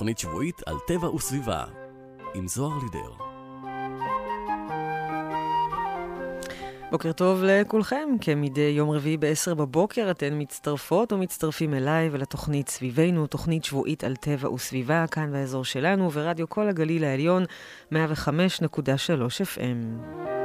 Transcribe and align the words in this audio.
תוכנית 0.00 0.18
שבועית 0.18 0.62
על 0.66 0.76
טבע 0.86 1.14
וסביבה, 1.14 1.64
עם 2.34 2.48
זוהר 2.48 2.78
לידר. 2.82 3.12
בוקר 6.90 7.12
טוב 7.12 7.42
לכולכם, 7.44 8.08
כמדי 8.20 8.72
יום 8.76 8.90
רביעי 8.90 9.16
ב-10 9.16 9.54
בבוקר 9.54 10.10
אתן 10.10 10.28
מצטרפות 10.32 11.12
או 11.12 11.18
מצטרפים 11.18 11.74
אליי 11.74 12.08
ולתוכנית 12.12 12.68
סביבנו, 12.68 13.26
תוכנית 13.26 13.64
שבועית 13.64 14.04
על 14.04 14.16
טבע 14.16 14.50
וסביבה, 14.50 15.04
כאן 15.10 15.32
באזור 15.32 15.64
שלנו, 15.64 16.12
ורדיו 16.12 16.48
כל 16.48 16.68
הגליל 16.68 17.04
העליון, 17.04 17.44
105.3 17.92 17.96
FM. 19.44 20.39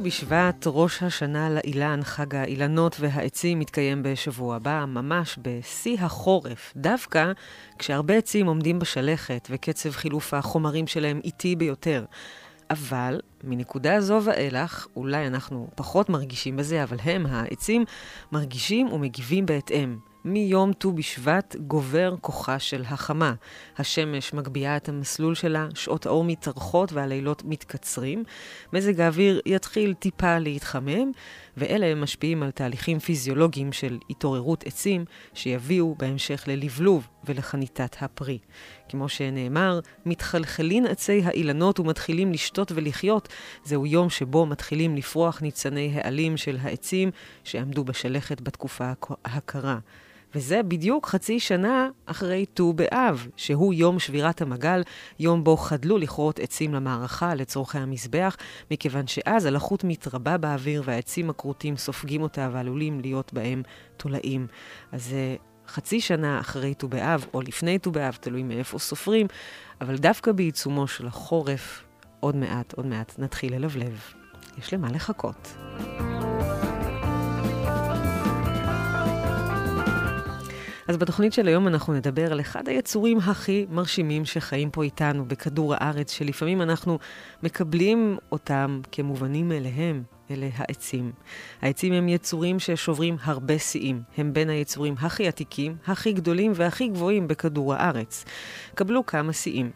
ט"ו 0.00 0.04
בשבט, 0.04 0.64
ראש 0.66 1.02
השנה 1.02 1.50
לאילן, 1.50 2.00
חג 2.02 2.34
האילנות 2.34 2.96
והעצים, 3.00 3.58
מתקיים 3.58 4.02
בשבוע 4.02 4.56
הבא, 4.56 4.84
ממש 4.88 5.38
בשיא 5.42 5.96
החורף, 6.00 6.72
דווקא 6.76 7.32
כשהרבה 7.78 8.14
עצים 8.16 8.46
עומדים 8.46 8.78
בשלכת 8.78 9.48
וקצב 9.50 9.90
חילוף 9.90 10.34
החומרים 10.34 10.86
שלהם 10.86 11.20
איטי 11.24 11.56
ביותר. 11.56 12.04
אבל 12.70 13.20
מנקודה 13.44 14.00
זו 14.00 14.20
ואילך, 14.24 14.86
אולי 14.96 15.26
אנחנו 15.26 15.68
פחות 15.74 16.08
מרגישים 16.08 16.56
בזה, 16.56 16.82
אבל 16.82 16.96
הם, 17.02 17.26
העצים, 17.26 17.84
מרגישים 18.32 18.92
ומגיבים 18.92 19.46
בהתאם. 19.46 20.09
מיום 20.24 20.72
ט"ו 20.72 20.92
בשבט 20.92 21.56
גובר 21.56 22.14
כוחה 22.20 22.58
של 22.58 22.82
החמה. 22.86 23.34
השמש 23.78 24.34
מגביהה 24.34 24.76
את 24.76 24.88
המסלול 24.88 25.34
שלה, 25.34 25.68
שעות 25.74 26.06
האור 26.06 26.24
מתארכות 26.24 26.92
והלילות 26.92 27.42
מתקצרים. 27.44 28.24
מזג 28.72 29.00
האוויר 29.00 29.40
יתחיל 29.46 29.94
טיפה 29.94 30.38
להתחמם, 30.38 31.10
ואלה 31.56 31.94
משפיעים 31.94 32.42
על 32.42 32.50
תהליכים 32.50 32.98
פיזיולוגיים 32.98 33.72
של 33.72 33.98
התעוררות 34.10 34.66
עצים, 34.66 35.04
שיביאו 35.34 35.94
בהמשך 35.98 36.44
ללבלוב 36.46 37.08
ולחניתת 37.24 37.96
הפרי. 38.00 38.38
כמו 38.88 39.08
שנאמר, 39.08 39.80
מתחלחלין 40.06 40.86
עצי 40.86 41.22
האילנות 41.24 41.80
ומתחילים 41.80 42.32
לשתות 42.32 42.72
ולחיות. 42.72 43.28
זהו 43.64 43.86
יום 43.86 44.10
שבו 44.10 44.46
מתחילים 44.46 44.96
לפרוח 44.96 45.42
ניצני 45.42 45.92
העלים 45.94 46.36
של 46.36 46.58
העצים 46.62 47.10
שעמדו 47.44 47.84
בשלכת 47.84 48.40
בתקופה 48.40 48.92
הקרה. 49.24 49.78
וזה 50.34 50.62
בדיוק 50.62 51.06
חצי 51.06 51.40
שנה 51.40 51.88
אחרי 52.06 52.46
ט"ו 52.46 52.72
באב, 52.72 53.26
שהוא 53.36 53.74
יום 53.74 53.98
שבירת 53.98 54.42
המגל, 54.42 54.82
יום 55.18 55.44
בו 55.44 55.56
חדלו 55.56 55.98
לכרות 55.98 56.38
עצים 56.38 56.74
למערכה 56.74 57.34
לצורכי 57.34 57.78
המזבח, 57.78 58.36
מכיוון 58.70 59.06
שאז 59.06 59.46
הלחות 59.46 59.84
מתרבה 59.84 60.36
באוויר 60.36 60.82
והעצים 60.84 61.30
הכרותים 61.30 61.76
סופגים 61.76 62.22
אותה 62.22 62.48
ועלולים 62.52 63.00
להיות 63.00 63.32
בהם 63.32 63.62
תולעים. 63.96 64.46
אז 64.92 65.14
חצי 65.68 66.00
שנה 66.00 66.40
אחרי 66.40 66.74
ט"ו 66.74 66.88
באב, 66.88 67.26
או 67.34 67.40
לפני 67.40 67.78
ט"ו 67.78 67.90
באב, 67.90 68.18
תלוי 68.20 68.42
מאיפה 68.42 68.78
סופרים, 68.78 69.26
אבל 69.80 69.96
דווקא 69.96 70.32
בעיצומו 70.32 70.88
של 70.88 71.06
החורף, 71.06 71.84
עוד 72.20 72.36
מעט, 72.36 72.72
עוד 72.72 72.86
מעט 72.86 73.14
נתחיל 73.18 73.54
ללבלב. 73.54 74.00
יש 74.58 74.74
למה 74.74 74.88
לחכות. 74.92 75.56
אז 80.90 80.96
בתוכנית 80.96 81.32
של 81.32 81.48
היום 81.48 81.68
אנחנו 81.68 81.92
נדבר 81.92 82.32
על 82.32 82.40
אחד 82.40 82.68
היצורים 82.68 83.18
הכי 83.18 83.66
מרשימים 83.70 84.24
שחיים 84.24 84.70
פה 84.70 84.82
איתנו 84.82 85.24
בכדור 85.24 85.74
הארץ, 85.74 86.12
שלפעמים 86.12 86.62
אנחנו 86.62 86.98
מקבלים 87.42 88.18
אותם 88.32 88.80
כמובנים 88.92 89.48
מאליהם, 89.48 90.02
אלה 90.30 90.48
העצים. 90.54 91.12
העצים 91.62 91.92
הם 91.92 92.08
יצורים 92.08 92.58
ששוברים 92.58 93.16
הרבה 93.22 93.58
שיאים. 93.58 94.02
הם 94.16 94.32
בין 94.32 94.50
היצורים 94.50 94.94
הכי 95.00 95.28
עתיקים, 95.28 95.76
הכי 95.86 96.12
גדולים 96.12 96.52
והכי 96.54 96.88
גבוהים 96.88 97.28
בכדור 97.28 97.74
הארץ. 97.74 98.24
קבלו 98.74 99.06
כמה 99.06 99.32
שיאים. 99.32 99.70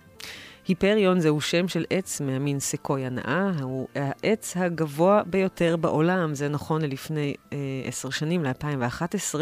היפריון 0.69 1.21
זהו 1.21 1.41
שם 1.41 1.69
של 1.69 1.85
עץ 1.91 2.21
מהמין 2.21 2.61
סקויה 2.61 3.11
נאה, 3.11 3.51
הוא 3.63 3.89
העץ 3.95 4.57
הגבוה 4.57 5.23
ביותר 5.27 5.77
בעולם, 5.77 6.35
זה 6.35 6.49
נכון 6.49 6.83
ללפני 6.83 7.35
אה, 7.53 7.59
עשר 7.85 8.11
שנים, 8.11 8.45
ל-2011. 8.45 9.35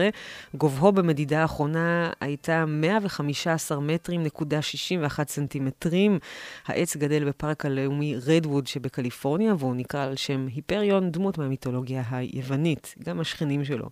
גובהו 0.54 0.92
במדידה 0.92 1.42
האחרונה 1.42 2.10
הייתה 2.20 2.64
115 2.66 3.80
מטרים 3.80 4.22
נקודה 4.22 4.62
61 4.62 5.28
סנטימטרים. 5.28 6.18
העץ 6.66 6.96
גדל 6.96 7.24
בפארק 7.24 7.66
הלאומי 7.66 8.16
רדווד 8.26 8.66
שבקליפורניה, 8.66 9.54
והוא 9.58 9.76
נקרא 9.76 10.04
על 10.04 10.16
שם 10.16 10.46
היפריון, 10.54 11.10
דמות 11.10 11.38
מהמיתולוגיה 11.38 12.02
היוונית. 12.10 12.94
גם 13.04 13.20
השכנים 13.20 13.64
שלו, 13.64 13.88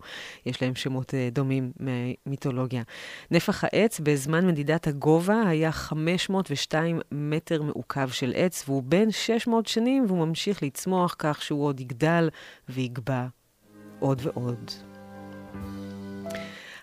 יש 0.47 0.63
להם 0.63 0.75
שמות 0.75 1.15
אה, 1.15 1.29
דומים 1.33 1.73
מהמיתולוגיה. 1.81 2.83
נפח 3.31 3.65
העץ 3.65 4.01
בזמן 4.01 4.47
מדידת 4.47 4.87
הגובה 4.87 5.43
היה 5.47 5.73
502 5.73 7.01
מטר 7.21 7.63
מעוקב 7.63 8.09
של 8.09 8.33
עץ, 8.37 8.65
והוא 8.69 8.83
בן 8.83 9.11
600 9.11 9.67
שנים, 9.67 10.05
והוא 10.07 10.27
ממשיך 10.27 10.63
לצמוח 10.63 11.17
כך 11.19 11.43
שהוא 11.43 11.65
עוד 11.65 11.81
יגדל 11.81 12.29
ויגבה 12.69 13.27
עוד 14.01 14.21
ועוד. 14.25 14.90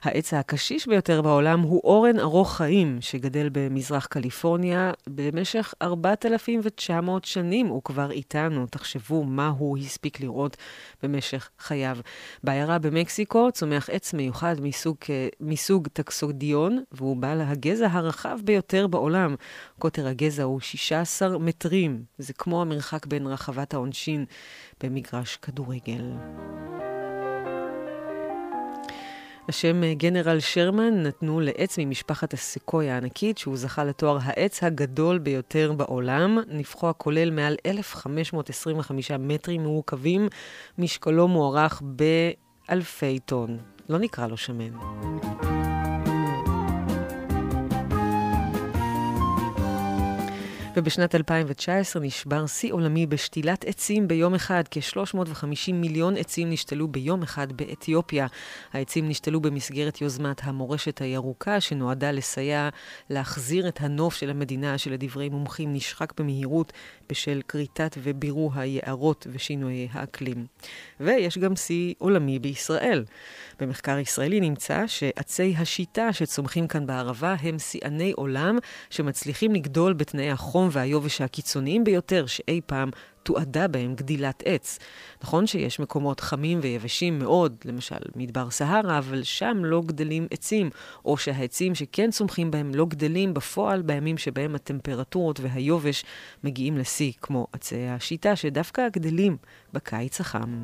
העץ 0.07 0.34
הקשיש 0.34 0.88
ביותר 0.88 1.22
בעולם 1.22 1.62
הוא 1.62 1.81
אורן 1.84 2.19
ארוך 2.19 2.56
חיים, 2.56 2.97
שגדל 3.01 3.50
במזרח 3.51 4.06
קליפורניה 4.06 4.91
במשך 5.07 5.73
4,900 5.81 7.25
שנים. 7.25 7.68
הוא 7.68 7.84
כבר 7.84 8.12
איתנו, 8.12 8.68
תחשבו 8.68 9.23
מה 9.23 9.47
הוא 9.57 9.78
הספיק 9.78 10.22
לראות 10.22 10.57
במשך 11.03 11.50
חייו. 11.59 11.97
בעיירה 12.44 12.79
במקסיקו 12.79 13.51
צומח 13.51 13.90
עץ 13.90 14.13
מיוחד 14.13 14.56
מסוג, 14.62 14.97
מסוג 15.40 15.88
טקסודיון, 15.88 16.84
והוא 16.91 17.18
בעל 17.18 17.41
הגזע 17.41 17.88
הרחב 17.91 18.39
ביותר 18.44 18.88
בעולם. 18.88 19.35
קוטר 19.79 20.07
הגזע 20.07 20.44
הוא 20.44 20.59
16 20.59 21.38
מטרים. 21.38 22.03
זה 22.18 22.34
כמו 22.34 22.62
המרחק 22.62 23.06
בין 23.06 23.28
רחבת 23.28 23.74
העונשין 23.74 24.25
במגרש 24.84 25.38
כדורגל. 25.41 26.03
השם 29.50 29.84
אה, 29.84 29.94
גנרל 29.94 30.40
שרמן 30.40 31.03
נתנו 31.03 31.40
לעץ 31.40 31.80
ממשפחת 31.80 32.34
הסקויה 32.34 32.94
הענקית, 32.94 33.38
שהוא 33.38 33.58
זכה 33.58 33.84
לתואר 33.84 34.18
העץ 34.22 34.63
הגדול 34.63 35.18
ביותר 35.18 35.74
בעולם. 35.74 36.38
נפחו 36.47 36.90
הכולל 36.90 37.31
מעל 37.31 37.56
1,525 37.66 39.12
מטרים 39.12 39.63
מעוקבים, 39.63 40.28
משקלו 40.78 41.28
מוערך 41.28 41.81
באלפי 41.86 43.19
טון. 43.19 43.57
לא 43.90 44.00
נקרא 44.00 44.28
לו 44.28 44.38
שמן. 44.38 44.72
ובשנת 50.77 51.15
2019 51.15 52.01
נשבר 52.01 52.47
שיא 52.47 52.73
עולמי 52.73 53.05
בשתילת 53.05 53.65
עצים 53.65 54.07
ביום 54.07 54.35
אחד. 54.35 54.63
כ-350 54.71 55.73
מיליון 55.73 56.17
עצים 56.17 56.49
נשתלו 56.49 56.88
ביום 56.88 57.24
אחד 57.24 57.53
באתיופיה. 57.53 58.27
העצים 58.74 59.09
נשתלו 59.09 59.41
במסגרת 59.41 60.01
יוזמת 60.01 60.41
המורשת 60.44 61.01
הירוקה, 61.01 61.62
שנועדה 61.62 62.12
לסייע 62.12 62.69
להחזיר 63.09 63.68
את 63.68 63.81
הנוף 63.81 64.15
של 64.15 64.29
המדינה, 64.29 64.77
שלדברי 64.77 65.29
מומחים 65.29 65.74
נשחק 65.74 66.19
במהירות 66.19 66.74
בשל 67.09 67.41
כריתת 67.47 67.97
ובירור 68.03 68.51
היערות 68.56 69.27
ושינויי 69.31 69.88
האקלים. 69.91 70.45
ויש 71.00 71.38
גם 71.38 71.56
שיא 71.56 71.94
עולמי 71.97 72.39
בישראל. 72.39 73.03
במחקר 73.59 73.97
ישראלי 73.97 74.39
נמצא 74.39 74.88
שעצי 74.88 75.56
השיטה 75.57 76.13
שצומחים 76.13 76.68
כאן 76.68 76.85
בערבה 76.85 77.35
הם 77.41 77.59
שיאני 77.59 78.12
עולם 78.12 78.57
שמצליחים 78.89 79.53
לגדול 79.53 79.94
בתנאי 79.94 80.31
החום 80.31 80.67
והיובש 80.72 81.22
הקיצוניים 81.22 81.84
ביותר 81.84 82.25
שאי 82.25 82.62
פעם 82.66 82.90
תועדה 83.24 83.68
בהם 83.68 83.96
גדילת 83.96 84.44
עץ. 84.46 84.80
נכון 85.24 85.48
שיש 85.48 85.80
מקומות 85.80 86.19
חמים 86.19 86.60
ויבשים 86.62 87.19
מאוד, 87.19 87.56
למשל 87.66 87.96
מדבר 88.16 88.50
סהרה, 88.50 88.98
אבל 88.98 89.24
שם 89.24 89.58
לא 89.64 89.81
גדלים 89.86 90.28
עצים, 90.31 90.69
או 91.06 91.18
שהעצים 91.18 91.75
שכן 91.75 92.12
צומחים 92.12 92.52
בהם 92.52 92.72
לא 92.75 92.86
גדלים 92.86 93.34
בפועל 93.34 93.81
בימים 93.81 94.18
שבהם 94.18 94.56
הטמפרטורות 94.56 95.40
והיובש 95.40 96.06
מגיעים 96.44 96.78
לשיא, 96.78 97.12
כמו 97.22 97.48
עצי 97.52 97.88
השיטה, 97.88 98.36
שדווקא 98.36 98.90
גדלים 98.90 99.38
בקיץ 99.74 100.22
החם. 100.22 100.64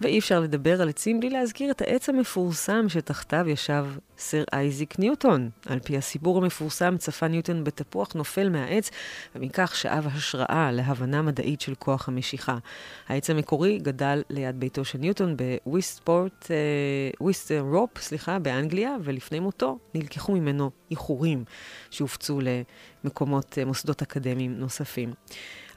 ואי 0.00 0.18
אפשר 0.18 0.40
לדבר 0.40 0.82
על 0.82 0.88
עצים 0.88 1.20
בלי 1.20 1.30
להזכיר 1.30 1.70
את 1.70 1.80
העץ 1.80 2.08
המפורסם 2.08 2.88
שתחתיו 2.88 3.48
ישב 3.48 3.86
סר 4.18 4.44
אייזיק 4.52 4.98
ניוטון. 4.98 5.50
על 5.66 5.78
פי 5.78 5.96
הסיפור 5.96 6.38
המפורסם, 6.38 6.96
צפה 6.98 7.28
ניוטון 7.28 7.64
בתפוח 7.64 8.14
נופל 8.14 8.48
מהעץ, 8.48 8.90
ומכך 9.36 9.76
שאב 9.76 10.06
השראה 10.06 10.70
להבנה 10.72 11.22
מדעית 11.22 11.60
של 11.60 11.74
כוח 11.74 12.08
המשיכה. 12.08 12.58
העץ 13.08 13.30
המקורי 13.30 13.78
גדל 13.78 14.22
ליד 14.30 14.60
ביתו 14.60 14.84
של 14.84 14.98
ניוטון 14.98 15.36
בוויסטפורט, 15.36 16.50
וולסתורפ, 17.20 17.98
סליחה, 17.98 18.38
באנגליה, 18.38 18.96
ולפני 19.04 19.40
מותו 19.40 19.78
נלקחו 19.94 20.32
ממנו 20.32 20.70
ייחורים 20.90 21.44
שהופצו 21.90 22.40
למקומות, 23.04 23.58
אה, 23.58 23.64
מוסדות 23.64 24.02
אקדמיים 24.02 24.58
נוספים. 24.58 25.12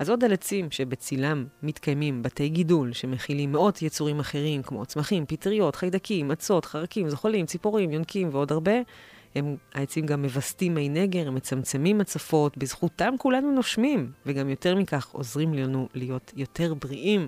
אז 0.01 0.09
עוד 0.09 0.23
על 0.23 0.33
עצים 0.33 0.71
שבצילם 0.71 1.45
מתקיימים 1.63 2.23
בתי 2.23 2.49
גידול 2.49 2.93
שמכילים 2.93 3.51
מאות 3.51 3.81
יצורים 3.81 4.19
אחרים, 4.19 4.63
כמו 4.63 4.85
צמחים, 4.85 5.25
פטריות, 5.25 5.75
חיידקים, 5.75 6.27
מצות, 6.27 6.65
חרקים, 6.65 7.09
זחולים, 7.09 7.45
ציפורים, 7.45 7.91
יונקים 7.91 8.29
ועוד 8.31 8.51
הרבה, 8.51 8.71
הם, 9.35 9.55
העצים 9.73 10.05
גם 10.05 10.21
מווסתים 10.21 10.73
מי 10.73 10.89
נגר, 10.89 11.27
הם 11.27 11.35
מצמצמים 11.35 12.01
הצפות, 12.01 12.57
בזכותם 12.57 13.13
כולנו 13.17 13.51
נושמים, 13.51 14.11
וגם 14.25 14.49
יותר 14.49 14.75
מכך 14.75 15.09
עוזרים 15.11 15.53
לנו 15.53 15.89
להיות 15.93 16.33
יותר 16.35 16.73
בריאים. 16.73 17.27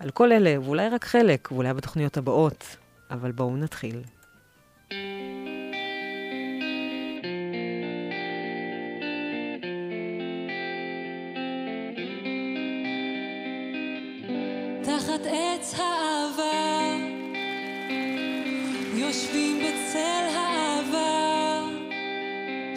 על 0.00 0.10
כל 0.10 0.32
אלה, 0.32 0.60
ואולי 0.60 0.88
רק 0.88 1.04
חלק, 1.04 1.48
ואולי 1.52 1.74
בתוכניות 1.74 2.16
הבאות, 2.16 2.76
אבל 3.10 3.32
בואו 3.32 3.56
נתחיל. 3.56 4.02
תחת 14.84 15.26
עץ 15.26 15.74
האהבה, 15.78 16.96
יושבים 18.94 19.58
בצל 19.58 20.24
האהבה, 20.36 21.60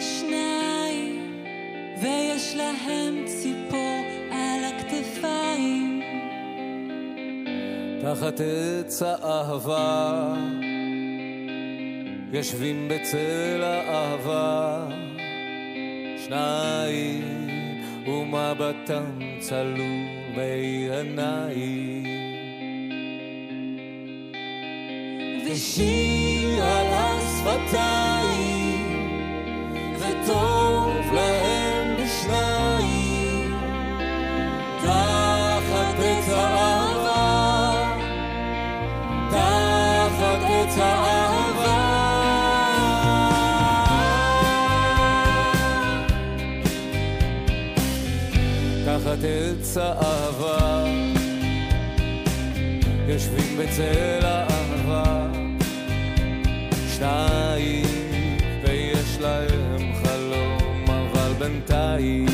שניים, 0.00 1.42
ויש 2.02 2.54
להם 2.56 3.24
ציפור 3.24 4.04
על 4.30 4.64
הכתפיים. 4.64 6.02
תחת 8.02 8.40
עץ 8.40 9.02
האהבה, 9.02 10.34
יושבים 12.32 12.88
בצל 12.88 13.62
האהבה, 13.62 14.88
שניים, 16.26 17.24
ומבטם 18.06 19.18
צלול. 19.40 20.15
בעיניי. 20.36 21.56
ושיר 25.46 26.64
על 26.64 26.86
השפתיים, 26.92 28.06
וטוב 29.98 30.65
תחת 49.16 49.24
עץ 49.24 49.76
האהבה, 49.76 50.84
יושבים 53.08 53.58
בצל 53.58 54.20
האהבה, 54.22 55.26
שניים, 56.96 57.86
ויש 58.62 59.18
להם 59.20 59.92
חלום, 60.04 60.84
אבל 60.88 61.32
בינתיים 61.38 62.26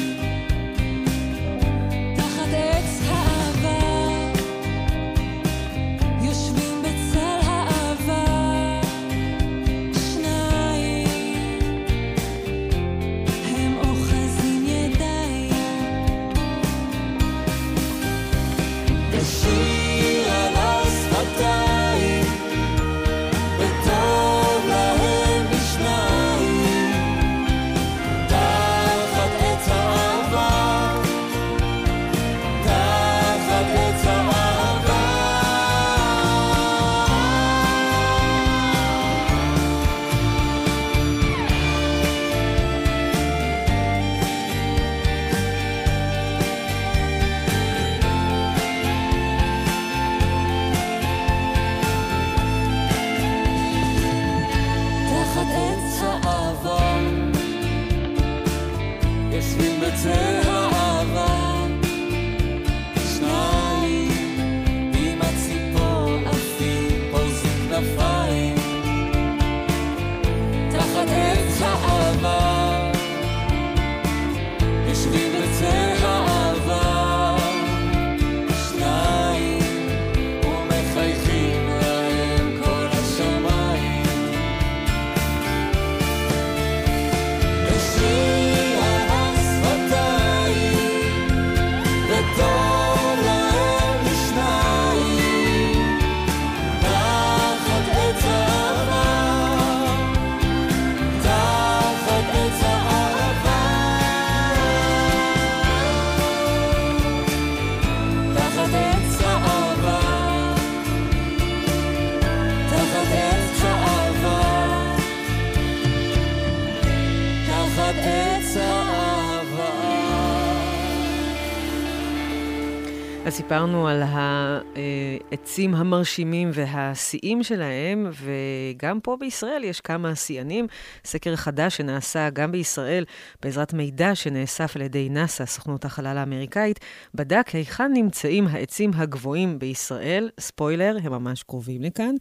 אז 123.33 123.37
סיפרנו 123.37 123.89
על 123.89 124.03
העצים 124.03 125.75
המרשימים 125.75 126.51
והשיאים 126.55 127.43
שלהם, 127.43 128.11
וגם 128.13 129.01
פה 129.01 129.17
בישראל 129.21 129.65
יש 129.65 129.81
כמה 129.81 130.15
שיאנים. 130.15 130.67
סקר 131.05 131.37
חדש 131.37 131.77
שנעשה 131.77 132.31
גם 132.31 132.53
בישראל 132.53 133.05
בעזרת 133.43 133.73
מידע 133.73 134.15
שנאסף 134.15 134.77
על 134.77 134.83
ידי 134.83 135.09
נאס"א, 135.09 135.47
סוכנות 135.47 135.85
החלל 135.85 136.19
האמריקאית, 136.19 136.81
בדק 137.15 137.49
היכן 137.53 137.93
נמצאים 137.93 138.47
העצים 138.47 138.91
הגבוהים 138.95 139.59
בישראל. 139.59 140.31
ספוילר, 140.41 140.97
הם 141.03 141.13
ממש 141.13 141.43
קרובים 141.43 141.83
לכאן. 141.83 142.15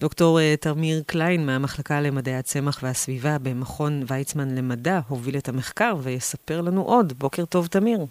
דוקטור 0.00 0.40
אה, 0.40 0.54
תמיר 0.60 1.02
קליין 1.06 1.46
מהמחלקה 1.46 2.00
למדעי 2.00 2.36
הצמח 2.36 2.80
והסביבה 2.82 3.38
במכון 3.38 4.02
ויצמן 4.06 4.54
למדע 4.54 5.00
הוביל 5.08 5.36
את 5.36 5.48
המחקר 5.48 5.94
ויספר 6.02 6.60
לנו 6.60 6.82
עוד. 6.82 7.12
בוקר 7.18 7.44
טוב, 7.44 7.66
תמיר. 7.66 8.06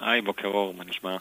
היי, 0.00 0.20
בוקר 0.20 0.48
אור, 0.48 0.74
מה 0.74 0.84
נשמע? 0.84 1.16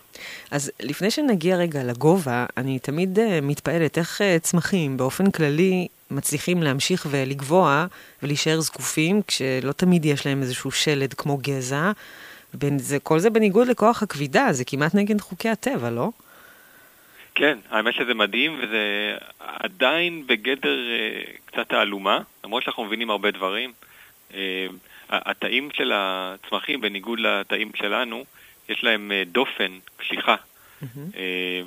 אז 0.52 0.72
לפני 0.80 1.12
שנגיע 1.12 1.58
רגע 1.58 1.84
לגובה, 1.84 2.46
אני 2.58 2.80
תמיד 2.80 3.20
uh, 3.20 3.22
מתפעלת 3.42 3.98
איך 3.98 4.22
uh, 4.22 4.40
צמחים 4.40 4.98
באופן 4.98 5.32
כללי 5.32 5.88
מצליחים 6.12 6.64
להמשיך 6.64 7.08
ולגבוה 7.12 7.86
ולהישאר 8.24 8.60
זקופים, 8.60 9.22
כשלא 9.28 9.72
תמיד 9.72 10.06
יש 10.06 10.26
להם 10.26 10.42
איזשהו 10.42 10.72
שלד 10.72 11.14
כמו 11.14 11.38
גזע. 11.38 11.92
בין 12.54 12.80
זה, 12.80 13.00
כל 13.00 13.20
זה 13.20 13.30
בניגוד 13.30 13.68
לכוח 13.68 14.04
הכבידה, 14.04 14.48
זה 14.52 14.66
כמעט 14.66 14.96
נגד 14.96 15.22
חוקי 15.22 15.50
הטבע, 15.50 15.90
לא? 15.90 16.10
כן, 17.36 17.58
האמת 17.70 17.94
שזה 17.94 18.14
מדהים, 18.14 18.60
וזה 18.64 19.16
עדיין 19.40 20.28
בגדר 20.28 20.78
אה, 20.90 21.22
קצת 21.46 21.70
תעלומה, 21.70 22.20
למרות 22.44 22.64
שאנחנו 22.64 22.86
מבינים 22.86 23.10
הרבה 23.10 23.32
דברים. 23.32 23.74
אה, 24.34 24.68
התאים 25.10 25.70
של 25.74 25.92
הצמחים, 25.96 26.82
בניגוד 26.82 27.20
לתאים 27.20 27.72
שלנו, 27.76 28.26
יש 28.70 28.84
להם 28.84 29.12
אה, 29.12 29.24
דופן, 29.26 29.72
קשיחה. 29.98 30.36
אה, 31.16 31.62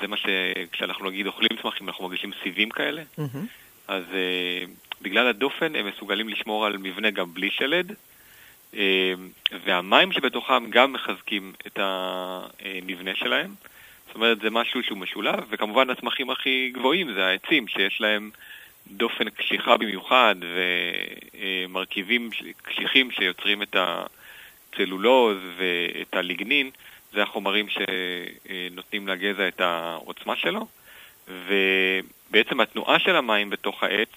זה 0.00 0.08
מה 0.08 0.16
שכשאנחנו 0.16 1.10
נגיד 1.10 1.26
אוכלים 1.26 1.50
צמחים, 1.62 1.88
אנחנו 1.88 2.04
מרגישים 2.04 2.30
סיבים 2.42 2.70
כאלה. 2.70 3.02
מהמם. 3.18 3.46
אז 3.88 4.04
אה, 4.12 4.64
בגלל 5.02 5.26
הדופן 5.26 5.74
הם 5.74 5.86
מסוגלים 5.86 6.28
לשמור 6.28 6.66
על 6.66 6.78
מבנה 6.78 7.10
גם 7.10 7.34
בלי 7.34 7.50
שלד, 7.50 7.94
והמים 9.64 10.12
שבתוכם 10.12 10.70
גם 10.70 10.92
מחזקים 10.92 11.52
את 11.66 11.78
המבנה 11.82 13.14
שלהם. 13.14 13.54
זאת 14.06 14.14
אומרת, 14.14 14.40
זה 14.40 14.50
משהו 14.50 14.82
שהוא 14.82 14.98
משולב, 14.98 15.44
וכמובן 15.50 15.90
הצמחים 15.90 16.30
הכי 16.30 16.70
גבוהים 16.74 17.12
זה 17.14 17.26
העצים, 17.26 17.68
שיש 17.68 18.00
להם 18.00 18.30
דופן 18.86 19.30
קשיחה 19.30 19.76
במיוחד, 19.76 20.34
ומרכיבים 21.34 22.30
קשיחים 22.62 23.10
שיוצרים 23.10 23.62
את 23.62 23.76
הצלולוז 24.72 25.38
ואת 25.56 26.14
הליגנין, 26.14 26.70
זה 27.12 27.22
החומרים 27.22 27.66
שנותנים 27.68 29.08
לגזע 29.08 29.48
את 29.48 29.60
העוצמה 29.60 30.36
שלו, 30.36 30.66
ובעצם 31.28 32.60
התנועה 32.60 32.98
של 32.98 33.16
המים 33.16 33.50
בתוך 33.50 33.82
העץ 33.82 34.08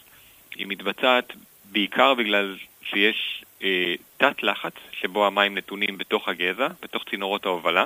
היא 0.55 0.67
מתבצעת 0.67 1.34
בעיקר 1.72 2.13
בגלל 2.13 2.58
שיש 2.84 3.43
אה, 3.63 3.96
תת 4.17 4.43
לחץ 4.43 4.74
שבו 4.91 5.27
המים 5.27 5.58
נתונים 5.58 5.98
בתוך 5.98 6.27
הגזע, 6.27 6.67
בתוך 6.81 7.03
צינורות 7.10 7.46
ההובלה, 7.46 7.86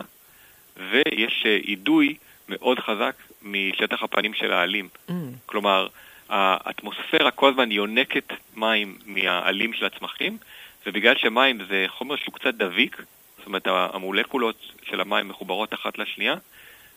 ויש 0.77 1.43
אה, 1.45 1.55
אידוי 1.67 2.15
מאוד 2.49 2.79
חזק 2.79 3.15
משטח 3.41 4.03
הפנים 4.03 4.33
של 4.33 4.53
העלים. 4.53 4.89
Mm, 5.09 5.13
כלומר, 5.45 5.87
האטמוספירה 6.29 7.31
כל 7.31 7.49
הזמן 7.49 7.71
יונקת 7.71 8.33
מים 8.55 8.97
מהעלים 9.05 9.73
של 9.73 9.85
הצמחים, 9.85 10.37
ובגלל 10.85 11.15
שמים 11.17 11.59
זה 11.69 11.85
חומר 11.87 12.15
שהוא 12.15 12.33
קצת 12.33 12.53
דביק, 12.53 13.01
זאת 13.37 13.47
אומרת 13.47 13.67
המולקולות 13.67 14.57
של 14.83 15.01
המים 15.01 15.27
מחוברות 15.27 15.73
אחת 15.73 15.97
לשנייה, 15.97 16.35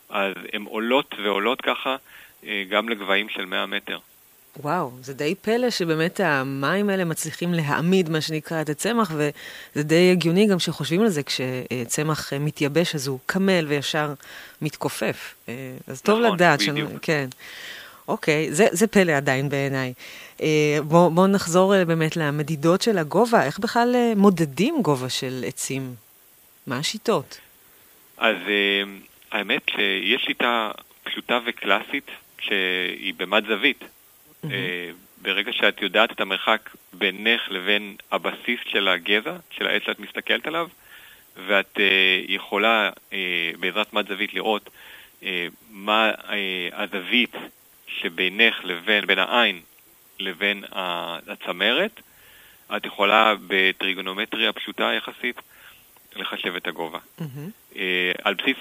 אז 0.09 0.33
הן 0.53 0.63
עולות 0.63 1.15
ועולות 1.23 1.61
ככה 1.61 1.95
אה, 2.43 2.63
גם 2.69 2.89
לגבהים 2.89 3.29
של 3.29 3.45
100 3.45 3.65
מטר. 3.65 3.97
וואו, 4.57 4.91
זה 5.01 5.13
די 5.13 5.35
פלא 5.35 5.69
שבאמת 5.69 6.19
המים 6.19 6.89
האלה 6.89 7.05
מצליחים 7.05 7.53
להעמיד, 7.53 8.09
מה 8.09 8.21
שנקרא, 8.21 8.61
את 8.61 8.69
הצמח, 8.69 9.11
וזה 9.11 9.83
די 9.83 10.11
הגיוני 10.11 10.47
גם 10.47 10.59
שחושבים 10.59 11.01
על 11.01 11.09
זה 11.09 11.21
כשצמח 11.23 12.33
מתייבש, 12.33 12.95
אז 12.95 13.07
הוא 13.07 13.19
קמל 13.25 13.65
וישר 13.67 14.13
מתכופף. 14.61 15.35
אה, 15.49 15.53
אז 15.87 16.01
טוב 16.01 16.19
נכון, 16.19 16.35
לדעת. 16.35 16.61
בדיוק. 16.61 16.91
כן. 17.01 17.27
אוקיי, 18.09 18.53
זה, 18.53 18.67
זה 18.71 18.87
פלא 18.87 19.11
עדיין 19.11 19.49
בעיניי. 19.49 19.93
אה, 20.41 20.77
בואו 20.83 21.11
בוא 21.11 21.27
נחזור 21.27 21.75
אה, 21.75 21.85
באמת 21.85 22.17
למדידות 22.17 22.81
של 22.81 22.97
הגובה. 22.97 23.45
איך 23.45 23.59
בכלל 23.59 23.95
אה, 23.95 24.13
מודדים 24.15 24.81
גובה 24.81 25.09
של 25.09 25.43
עצים? 25.47 25.95
מה 26.67 26.77
השיטות? 26.77 27.39
אז 28.17 28.35
אה, 28.47 28.83
האמת 29.31 29.61
שיש 29.75 30.21
שיטה 30.21 30.71
פשוטה 31.03 31.39
וקלאסית 31.45 32.11
שהיא 32.39 33.13
במד 33.17 33.43
זווית. 33.47 33.83
אה, 34.43 34.89
ברגע 35.21 35.53
שאת 35.53 35.81
יודעת 35.81 36.11
את 36.11 36.21
המרחק 36.21 36.69
בינך 36.93 37.41
לבין 37.49 37.95
הבסיס 38.11 38.59
של 38.65 38.87
הגזע, 38.87 39.35
של 39.51 39.67
העץ 39.67 39.81
שאת 39.85 39.99
מסתכלת 39.99 40.47
עליו, 40.47 40.67
ואת 41.47 41.79
אה, 41.79 42.21
יכולה 42.27 42.89
אה, 43.13 43.51
בעזרת 43.59 43.93
מד 43.93 44.07
זווית 44.07 44.33
לראות 44.33 44.69
אה, 45.23 45.47
מה 45.69 46.11
אה, 46.29 46.69
הזווית 46.73 47.35
שבינך 47.89 48.55
לבין, 48.63 49.05
בין 49.05 49.19
העין 49.19 49.61
לבין 50.19 50.63
הצמרת, 51.27 52.01
את 52.77 52.85
יכולה 52.85 53.33
בטריגונומטריה 53.47 54.53
פשוטה 54.53 54.93
יחסית 54.93 55.41
לחשב 56.15 56.55
את 56.55 56.67
הגובה. 56.67 56.99
מהמם. 57.19 57.49
אה, 57.75 58.11
על 58.23 58.33
בסיס 58.33 58.57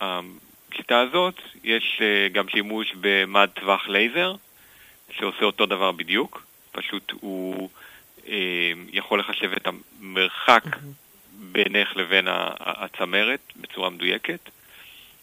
השיטה 0.00 1.00
הזאת 1.00 1.34
יש 1.64 1.98
אה, 2.02 2.28
גם 2.28 2.48
שימוש 2.48 2.94
במד 3.00 3.48
טווח 3.54 3.88
לייזר, 3.88 4.34
שעושה 5.10 5.44
אותו 5.44 5.66
דבר 5.66 5.92
בדיוק, 5.92 6.46
פשוט 6.72 7.12
הוא 7.20 7.68
אה, 8.28 8.72
יכול 8.92 9.20
לחשב 9.20 9.52
את 9.52 9.66
המרחק 9.66 10.64
בינך 11.32 11.96
לבין 11.96 12.26
הצמרת 12.60 13.40
בצורה 13.56 13.90
מדויקת, 13.90 14.50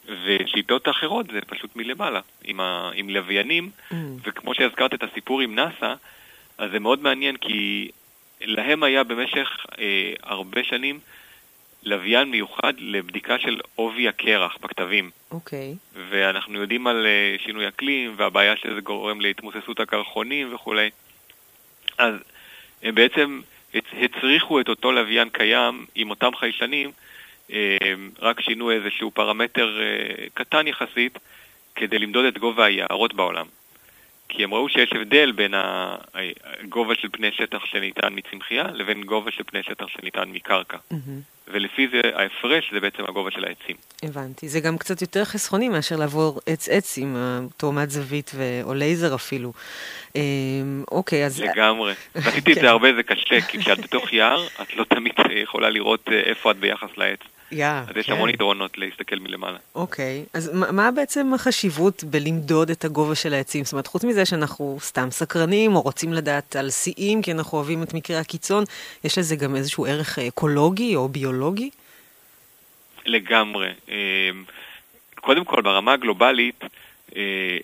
ושיטות 0.07 0.89
אחרות 0.89 1.25
זה 1.33 1.41
פשוט 1.41 1.75
מלמעלה, 1.75 2.19
עם, 2.43 2.59
ה- 2.59 2.91
עם 2.93 3.09
לוויינים, 3.09 3.69
Mm. 3.91 3.95
וכמו 4.23 4.55
שהזכרת 4.55 4.93
את 4.93 5.03
הסיפור 5.03 5.41
עם 5.41 5.55
נאסא, 5.55 5.93
אז 6.57 6.71
זה 6.71 6.79
מאוד 6.79 7.01
מעניין 7.03 7.37
כי 7.37 7.89
להם 8.41 8.83
היה 8.83 9.03
במשך 9.03 9.65
אה, 9.79 9.85
הרבה 10.23 10.63
שנים 10.63 10.99
לוויין 11.83 12.31
מיוחד 12.31 12.73
לבדיקה 12.77 13.39
של 13.39 13.59
עובי 13.75 14.07
הקרח 14.07 14.57
בכתבים. 14.61 15.09
אוקיי. 15.31 15.75
ואנחנו 16.09 16.61
יודעים 16.61 16.87
על 16.87 17.05
אה, 17.05 17.35
שינוי 17.45 17.67
אקלים 17.67 18.13
והבעיה 18.17 18.57
שזה 18.57 18.81
גורם 18.81 19.21
להתמוססות 19.21 19.79
הקרחונים 19.79 20.53
וכולי. 20.55 20.89
אז 21.97 22.15
הם 22.83 22.95
בעצם 22.95 23.41
הצ- 23.75 23.77
הצריכו 24.01 24.59
את 24.59 24.69
אותו 24.69 24.91
לוויין 24.91 25.29
קיים 25.29 25.85
עם 25.95 26.09
אותם 26.09 26.35
חיישנים, 26.35 26.89
אה, 26.89 26.93
רק 28.19 28.41
שינו 28.41 28.71
איזשהו 28.71 29.11
פרמטר 29.11 29.81
אה, 29.81 30.25
קטן 30.33 30.67
יחסית 30.67 31.19
כדי 31.75 31.99
למדוד 31.99 32.25
את 32.25 32.37
גובה 32.37 32.65
היערות 32.65 33.13
בעולם. 33.13 33.45
כי 34.29 34.43
הם 34.43 34.53
ראו 34.53 34.69
שיש 34.69 34.93
הבדל 34.93 35.31
בין 35.31 35.53
הגובה 36.43 36.95
של 36.95 37.07
פני 37.11 37.31
שטח 37.31 37.65
שניתן 37.65 38.13
מצמחייה 38.15 38.63
לבין 38.63 39.03
גובה 39.03 39.31
של 39.31 39.43
פני 39.43 39.63
שטח 39.63 39.87
שניתן 39.87 40.29
מקרקע. 40.29 40.77
מהמם. 40.91 41.21
ולפי 41.47 41.87
זה 41.87 42.01
ההפרש 42.15 42.73
זה 42.73 42.79
בעצם 42.79 43.03
הגובה 43.07 43.31
של 43.31 43.45
העצים. 43.45 43.75
הבנתי. 44.03 44.49
זה 44.49 44.59
גם 44.59 44.77
קצת 44.77 45.01
יותר 45.01 45.25
חסכוני 45.25 45.69
מאשר 45.69 45.95
לעבור 45.95 46.39
עץ-עץ 46.45 46.97
עם 46.97 47.15
אותו 47.43 47.71
מד 47.71 47.89
זווית 47.89 48.31
ו... 48.35 48.61
או 48.63 48.73
לייזר 48.73 49.15
אפילו. 49.15 49.53
אה, 50.15 50.21
אוקיי, 50.91 51.25
אז... 51.25 51.41
לגמרי. 51.41 51.93
עשיתי 52.15 52.51
את 52.51 52.57
כן. 52.57 52.61
זה 52.61 52.69
הרבה, 52.69 52.93
זה 52.93 53.03
קשה, 53.03 53.41
כי 53.41 53.57
כשאת 53.59 53.79
בתוך 53.79 54.13
יער, 54.13 54.47
את 54.61 54.75
לא 54.75 54.83
תמיד 54.83 55.13
יכולה 55.29 55.69
לראות 55.69 56.07
אה, 56.11 56.19
איפה 56.19 56.51
את 56.51 56.57
ביחס 56.57 56.89
לעץ. 56.97 57.19
יא, 57.51 57.65
אז 57.65 57.97
יש 57.97 58.05
כן. 58.05 58.13
המון 58.13 58.29
יתרונות 58.29 58.77
להסתכל 58.77 59.15
מלמעלה. 59.15 59.57
אוקיי, 59.75 60.25
אז 60.33 60.51
מה, 60.53 60.71
מה 60.71 60.91
בעצם 60.91 61.33
החשיבות 61.33 62.03
בלמדוד 62.03 62.69
את 62.69 62.85
הגובה 62.85 63.15
של 63.15 63.33
העצים? 63.33 63.63
זאת 63.63 63.73
אומרת, 63.73 63.87
חוץ 63.87 64.03
מזה 64.03 64.25
שאנחנו 64.25 64.77
סתם 64.81 65.11
סקרנים, 65.11 65.75
או 65.75 65.81
רוצים 65.81 66.13
לדעת 66.13 66.55
על 66.55 66.69
שיאים, 66.69 67.21
כי 67.21 67.31
אנחנו 67.31 67.57
אוהבים 67.57 67.83
את 67.83 67.93
מקרי 67.93 68.15
הקיצון, 68.15 68.63
יש 69.03 69.17
לזה 69.17 69.35
גם 69.35 69.55
איזשהו 69.55 69.85
ערך 69.85 70.19
אקולוגי 70.19 70.95
או 70.95 71.09
ביולוגי? 71.09 71.69
לגמרי. 73.05 73.69
אה, 73.89 74.29
קודם 75.15 75.45
כל, 75.45 75.61
ברמה 75.61 75.93
הגלובלית, 75.93 76.63
אה, 77.15 77.57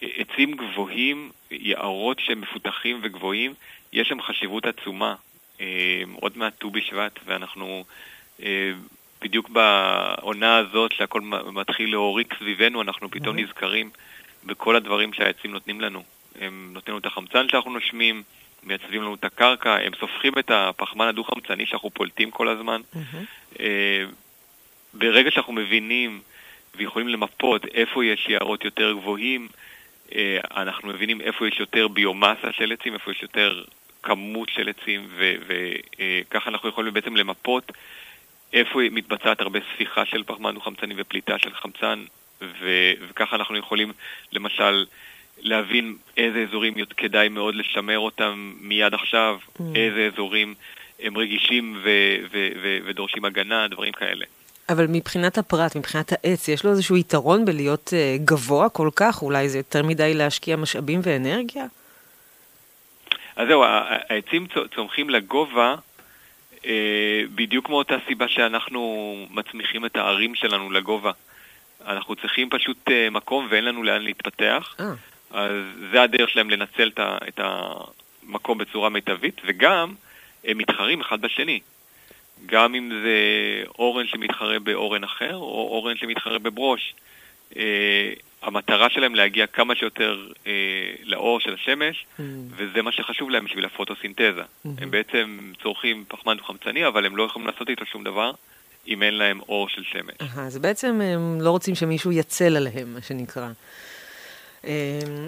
עצים 0.00 0.56
גבוהים, 0.56 1.30
יערות 1.50 2.20
שהם 2.20 2.40
מפותחים 2.40 3.00
וגבוהים, 3.02 3.54
יש 3.92 4.08
שם 4.08 4.22
חשיבות 4.22 4.66
עצומה. 4.66 5.14
אה, 5.60 6.02
עוד 6.20 6.38
מעט 6.38 6.52
ט"ו 6.58 6.70
בשבט, 6.70 7.18
ואנחנו 7.26 7.66
אה, 7.66 7.82
בדיוק 9.20 9.48
בעונה 9.48 10.56
הזאת 10.56 10.92
שהכל 10.92 11.20
מתחיל 11.52 11.90
להוריק 11.90 12.34
סביבנו, 12.38 12.82
אנחנו 12.82 13.10
פתאום 13.10 13.36
נזכרים 13.36 13.90
בכל 14.44 14.76
הדברים 14.76 15.12
שהעצים 15.12 15.52
נותנים 15.52 15.80
לנו. 15.80 16.02
הם 16.40 16.70
נותנים 16.72 16.92
לנו 16.92 16.98
את 16.98 17.06
החמצן 17.06 17.48
שאנחנו 17.48 17.70
נושמים, 17.70 18.22
מייצבים 18.62 19.02
לנו 19.02 19.14
את 19.14 19.24
הקרקע, 19.24 19.76
הם 19.76 19.92
סופחים 20.00 20.32
את 20.38 20.50
הפחמן 20.50 21.06
הדו-חמצני 21.06 21.66
שאנחנו 21.66 21.90
פולטים 21.90 22.30
כל 22.30 22.48
הזמן. 22.48 22.80
אה, 23.60 24.04
ברגע 24.94 25.30
שאנחנו 25.30 25.52
מבינים 25.52 26.20
ויכולים 26.74 27.08
למפות 27.08 27.64
איפה 27.74 28.04
יש 28.04 28.26
יערות 28.28 28.64
יותר 28.64 28.92
גבוהים, 28.92 29.48
אה, 30.14 30.38
אנחנו 30.56 30.88
מבינים 30.88 31.20
איפה 31.20 31.48
יש 31.48 31.60
יותר 31.60 31.88
ביומאסה 31.88 32.52
של 32.52 32.72
עצים, 32.72 32.94
איפה 32.94 33.10
יש 33.10 33.22
יותר 33.22 33.64
כמות 34.02 34.48
של 34.48 34.68
עצים, 34.68 35.08
וככה 35.18 36.50
אנחנו 36.50 36.68
יכולים 36.68 36.92
בעצם 36.92 37.16
למפות 37.16 37.72
איפה 38.52 38.78
מתבצעת 38.90 39.40
הרבה 39.40 39.58
ספיחה 39.74 40.04
של 40.06 40.22
פחמן 40.26 40.54
דו-חמצני 40.54 40.94
ופליטה 40.96 41.38
של 41.38 41.54
חמצן, 41.54 42.04
ו- 42.42 42.92
וככה 43.10 43.36
אנחנו 43.36 43.56
יכולים 43.56 43.92
למשל 44.32 44.86
להבין 45.40 45.96
איזה 46.16 46.44
אזורים 46.48 46.74
כדאי 46.96 47.28
מאוד 47.28 47.54
לשמר 47.54 47.98
אותם 47.98 48.52
מיד 48.60 48.94
עכשיו, 48.94 49.38
Mm. 49.58 49.62
איזה 49.74 50.08
אזורים 50.14 50.54
הם 51.00 51.16
רגישים 51.18 51.76
ו- 51.84 52.16
ו- 52.32 52.48
ו- 52.62 52.78
ודורשים 52.86 53.24
הגנה, 53.24 53.68
דברים 53.68 53.92
כאלה. 53.92 54.24
אבל 54.68 54.86
מבחינת 54.88 55.38
הפרט, 55.38 55.76
מבחינת 55.76 56.12
העץ, 56.12 56.48
יש 56.48 56.64
לו 56.64 56.70
איזשהו 56.70 56.96
יתרון 56.96 57.44
בלהיות 57.44 57.88
uh, 57.92 58.24
גבוה 58.24 58.68
כל 58.68 58.88
כך? 58.96 59.22
אולי 59.22 59.48
זה 59.48 59.58
יותר 59.58 59.82
מדי 59.82 60.14
להשקיע 60.14 60.56
משאבים 60.56 61.00
ואנרגיה? 61.02 61.64
אז 63.36 63.48
זהו, 63.48 63.64
העצים 63.64 64.46
צו- 64.54 64.68
צומחים 64.74 65.10
לגובה 65.10 65.74
בדיוק 67.34 67.68
מאותה 67.68 67.96
סיבה 68.06 68.28
שאנחנו 68.28 69.14
מצמיחים 69.30 69.86
את 69.86 69.96
הערים 69.96 70.34
שלנו 70.34 70.70
לגובה. 70.70 71.10
אנחנו 71.86 72.16
צריכים 72.16 72.50
פשוט 72.50 72.90
אה, 72.90 73.10
מקום 73.10 73.46
ואין 73.50 73.64
לנו 73.64 73.82
לאן 73.82 74.02
להתפתח. 74.02 74.76
אה, 74.80 74.92
אז 75.30 75.52
זה 75.92 76.02
הדרך 76.02 76.30
שלהם 76.30 76.50
לנצל 76.50 76.90
את 77.28 77.40
המקום 77.42 78.58
בצורה 78.58 78.88
מיטבית, 78.88 79.40
וגם 79.44 79.94
הם 80.44 80.58
מתחרים 80.58 81.00
אחד 81.00 81.20
בשני. 81.20 81.60
גם 82.46 82.74
אם 82.74 82.90
זה 83.02 83.18
אורן 83.78 84.06
שמתחרה 84.06 84.58
באורן 84.58 85.04
אחר, 85.04 85.34
או 85.36 85.68
אורן 85.70 85.96
שמתחרה 85.96 86.38
בברוש. 86.38 86.94
המטרה 88.46 88.90
שלהם 88.90 89.14
להגיע 89.14 89.46
כמה 89.46 89.74
שיותר 89.74 90.16
אה, 90.46 90.52
לאור 91.04 91.40
של 91.40 91.54
השמש, 91.54 92.06
Mm. 92.18 92.22
וזה 92.50 92.82
מה 92.82 92.92
שחשוב 92.92 93.30
להם 93.30 93.44
בשביל 93.44 93.64
הפוטוסינתזה. 93.64 94.42
הם 94.78 94.90
בעצם 94.90 95.38
צורכים 95.62 96.04
פחמן 96.08 96.36
דו-חמצני, 96.36 96.86
אבל 96.86 97.06
הם 97.06 97.16
לא 97.16 97.22
יכולים 97.22 97.48
לעשות 97.48 97.68
איתו 97.68 97.86
שום 97.86 98.04
דבר 98.04 98.30
אם 98.88 99.02
אין 99.02 99.14
להם 99.14 99.40
אור 99.40 99.68
של 99.68 99.82
שמש. 99.92 100.14
אהה, 100.22 100.46
אז 100.46 100.58
בעצם 100.58 101.00
הם 101.00 101.38
לא 101.40 101.50
רוצים 101.50 101.74
שמישהו 101.74 102.12
יצל 102.12 102.56
עליהם, 102.56 102.94
מה 102.94 103.00
שנקרא. 103.00 103.48
אה, 104.66 104.72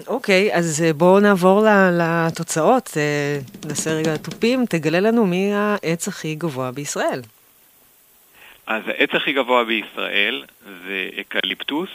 אוקיי, 0.07 0.55
אז 0.55 0.83
אה, 0.85 0.93
בואו 0.93 1.19
נעבור 1.19 1.61
ל- 1.65 1.99
לתוצאות. 2.27 2.89
אה, 2.97 3.39
נעשה 3.67 3.91
רגע 3.91 4.17
תופים, 4.17 4.65
תגלה 4.65 4.99
לנו 4.99 5.25
מי 5.25 5.51
העץ 5.53 6.07
הכי 6.07 6.35
גבוה 6.35 6.71
בישראל. 6.71 7.21
אז 8.67 8.83
העץ 8.87 9.09
הכי 9.13 9.33
גבוה 9.33 9.63
בישראל 9.63 10.43
זה 10.65 11.09
אקליפטוס, 11.21 11.89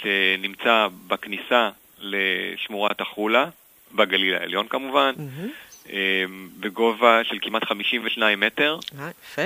שנמצא 0.00 0.88
בכניסה 1.06 1.70
לשמורת 1.98 3.00
החולה, 3.00 3.48
בגליל 3.94 4.34
העליון 4.34 4.68
כמובן. 4.68 5.12
אה, 5.92 6.24
בגובה 6.60 7.20
של 7.24 7.38
כמעט 7.42 7.64
52 7.64 8.40
מטר, 8.40 8.78
אה, 8.98 9.10
יפה. 9.24 9.42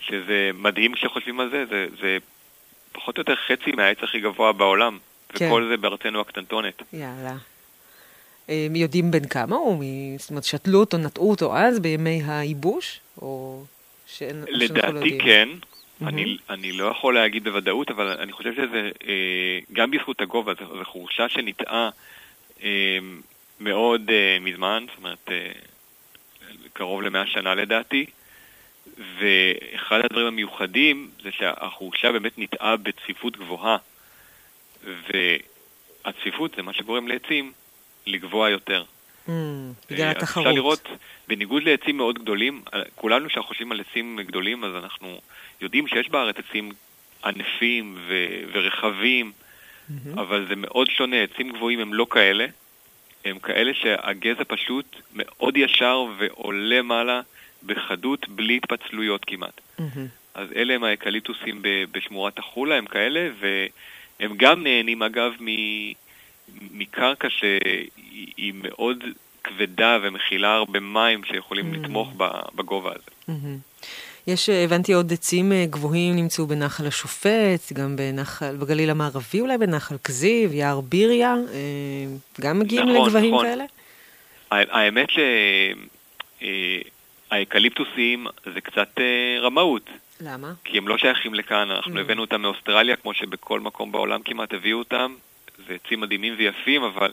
שזה 0.00 0.50
מדהים 0.54 0.94
כשחושבים 0.94 1.40
על 1.40 1.50
זה, 1.50 1.64
זה, 1.70 1.86
זה 2.00 2.18
פחות 2.92 3.16
או 3.16 3.20
יותר 3.20 3.34
חצי 3.36 3.72
מהעץ 3.72 3.98
הכי 4.02 4.20
גבוה 4.20 4.52
בעולם, 4.52 4.98
כן. 5.28 5.46
וכל 5.46 5.68
זה 5.70 5.76
בארצנו 5.76 6.20
הקטנטונת. 6.20 6.82
יאללה. 6.92 7.36
אה, 8.48 8.66
יודעים 8.74 9.10
בן 9.10 9.28
כמה 9.28 9.56
הוא? 9.56 9.84
זאת 10.18 10.30
אומרת, 10.30 10.44
שתלו 10.44 10.80
אותו, 10.80 10.98
נטעו 10.98 11.30
אותו 11.30 11.56
אז 11.56 11.80
בימי 11.80 12.22
הייבוש? 12.26 13.00
או 13.22 13.64
שאין... 14.06 14.44
לא 14.48 14.64
לדעתי? 14.64 15.18
כן. 15.24 15.48
מהמם. 16.00 16.18
אני, 16.18 16.38
אני 16.50 16.72
לא 16.72 16.84
יכול 16.84 17.14
להגיד 17.14 17.44
בוודאות, 17.44 17.90
אבל 17.90 18.06
אני 18.20 18.32
חושב 18.32 18.54
שזה 18.54 18.90
אה, 19.08 19.58
גם 19.72 19.90
בזכות 19.90 20.20
הגובה, 20.20 20.52
זו 20.58 20.84
חורשה 20.84 21.28
שניטעה 21.28 21.90
אה, 22.62 22.98
מאוד 23.60 24.10
אה, 24.10 24.38
מזמן, 24.40 24.84
זאת 24.88 24.98
אומרת, 24.98 25.28
אה, 25.30 25.50
קרוב 26.72 27.02
למאה 27.02 27.26
שנה 27.26 27.54
לדעתי, 27.54 28.06
ואחד 29.18 30.00
הדברים 30.04 30.26
המיוחדים 30.26 31.10
זה 31.22 31.32
שהחורשה 31.32 32.12
באמת 32.12 32.38
ניטעה 32.38 32.76
בצפיפות 32.76 33.36
גבוהה, 33.36 33.76
והצפיפות 36.04 36.54
זה 36.56 36.62
מה 36.62 36.72
שגורם 36.72 37.08
לעצים 37.08 37.52
לגבוה 38.06 38.50
יותר. 38.50 38.84
בגלל 39.90 40.06
אה, 40.06 40.10
אז 40.10 40.16
התחרות. 40.16 40.46
אפשר 40.46 40.54
לראות, 40.54 40.88
בניגוד 41.28 41.62
לעצים 41.62 41.96
מאוד 41.96 42.18
גדולים, 42.18 42.62
אה, 42.74 42.80
כולנו 42.94 43.30
שאנחנו 43.30 43.48
חושבים 43.48 43.72
על 43.72 43.80
עצים 43.80 44.20
גדולים, 44.26 44.64
אז 44.64 44.84
אנחנו 44.84 45.20
יודעים 45.60 45.86
שיש 45.88 46.08
בארץ 46.08 46.36
עצים 46.48 46.72
ענפים 47.24 47.96
ו- 48.08 48.42
ורחבים, 48.52 49.32
מהמם. 49.88 50.18
אבל 50.18 50.46
זה 50.48 50.56
מאוד 50.56 50.90
שונה, 50.90 51.22
עצים 51.22 51.52
גבוהים 51.52 51.80
הם 51.80 51.94
לא 51.94 52.06
כאלה, 52.10 52.46
הם 53.24 53.38
כאלה 53.38 53.74
שהגזע 53.74 54.42
פשוט 54.48 54.96
מאוד 55.14 55.56
ישר 55.56 56.04
ועולה 56.18 56.82
מעלה 56.82 57.20
בחדות 57.66 58.28
בלי 58.28 58.56
התפצלויות 58.56 59.24
כמעט. 59.24 59.60
מהמם. 59.78 60.06
אז 60.34 60.48
אלה 60.56 60.74
הם 60.74 60.84
האקליטוסים 60.84 61.58
בשמורת 61.92 62.38
החולה, 62.38 62.74
הם 62.74 62.86
כאלה, 62.86 63.28
והם 63.40 64.32
גם 64.36 64.62
נהנים 64.62 65.02
אגב 65.02 65.32
מ- 65.40 65.92
מקרקע 66.70 67.28
שהיא 67.30 67.88
היא 68.36 68.52
מאוד 68.62 69.04
כבדה 69.44 69.98
ומכילה 70.02 70.54
הרבה 70.54 70.80
מים 70.80 71.24
שיכולים 71.24 71.72
Mm. 71.72 71.76
לתמוך 71.76 72.12
בגובה 72.54 72.90
הזה. 72.90 73.10
מהמם. 73.28 73.58
יש, 74.26 74.48
אה, 74.48 74.64
הבנתי, 74.64 74.92
עוד 74.92 75.12
עצים 75.12 75.52
אה, 75.52 75.64
גבוהים 75.70 76.16
נמצאו 76.16 76.46
בנחל 76.46 76.86
השופט, 76.86 77.72
גם 77.72 77.96
בנחל, 77.96 78.56
בגליל 78.56 78.90
המערבי 78.90 79.40
אולי, 79.40 79.58
בנחל 79.58 79.96
כזיב, 80.04 80.52
יער 80.54 80.80
ביריה, 80.80 81.34
אה, 81.52 82.06
גם 82.40 82.58
מגיעים 82.58 82.88
נכון, 82.88 83.06
לגבהים 83.08 83.34
נכון. 83.34 83.46
כאלה? 83.46 83.64
האמת 84.50 85.08
שהאקליפטוסים 87.30 88.26
זה 88.54 88.60
קצת 88.60 88.88
רמאות, 89.42 89.90
למה? 90.20 90.52
כי 90.64 90.78
הם 90.78 90.88
לא 90.88 90.98
שייכים 90.98 91.34
לכאן, 91.34 91.70
אנחנו 91.70 91.96
Mm. 91.96 92.00
הבאנו 92.00 92.20
אותם 92.20 92.42
מאוסטרליה, 92.42 92.96
כמו 92.96 93.14
שבכל 93.14 93.60
מקום 93.60 93.92
בעולם 93.92 94.20
כמעט 94.24 94.54
הביאו 94.54 94.78
אותם, 94.78 95.14
זה 95.68 95.76
עצים 95.84 96.00
מדהימים 96.00 96.34
ויפים, 96.36 96.82
אבל 96.82 97.12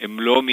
הם 0.00 0.20
לא 0.20 0.42
מ... 0.42 0.48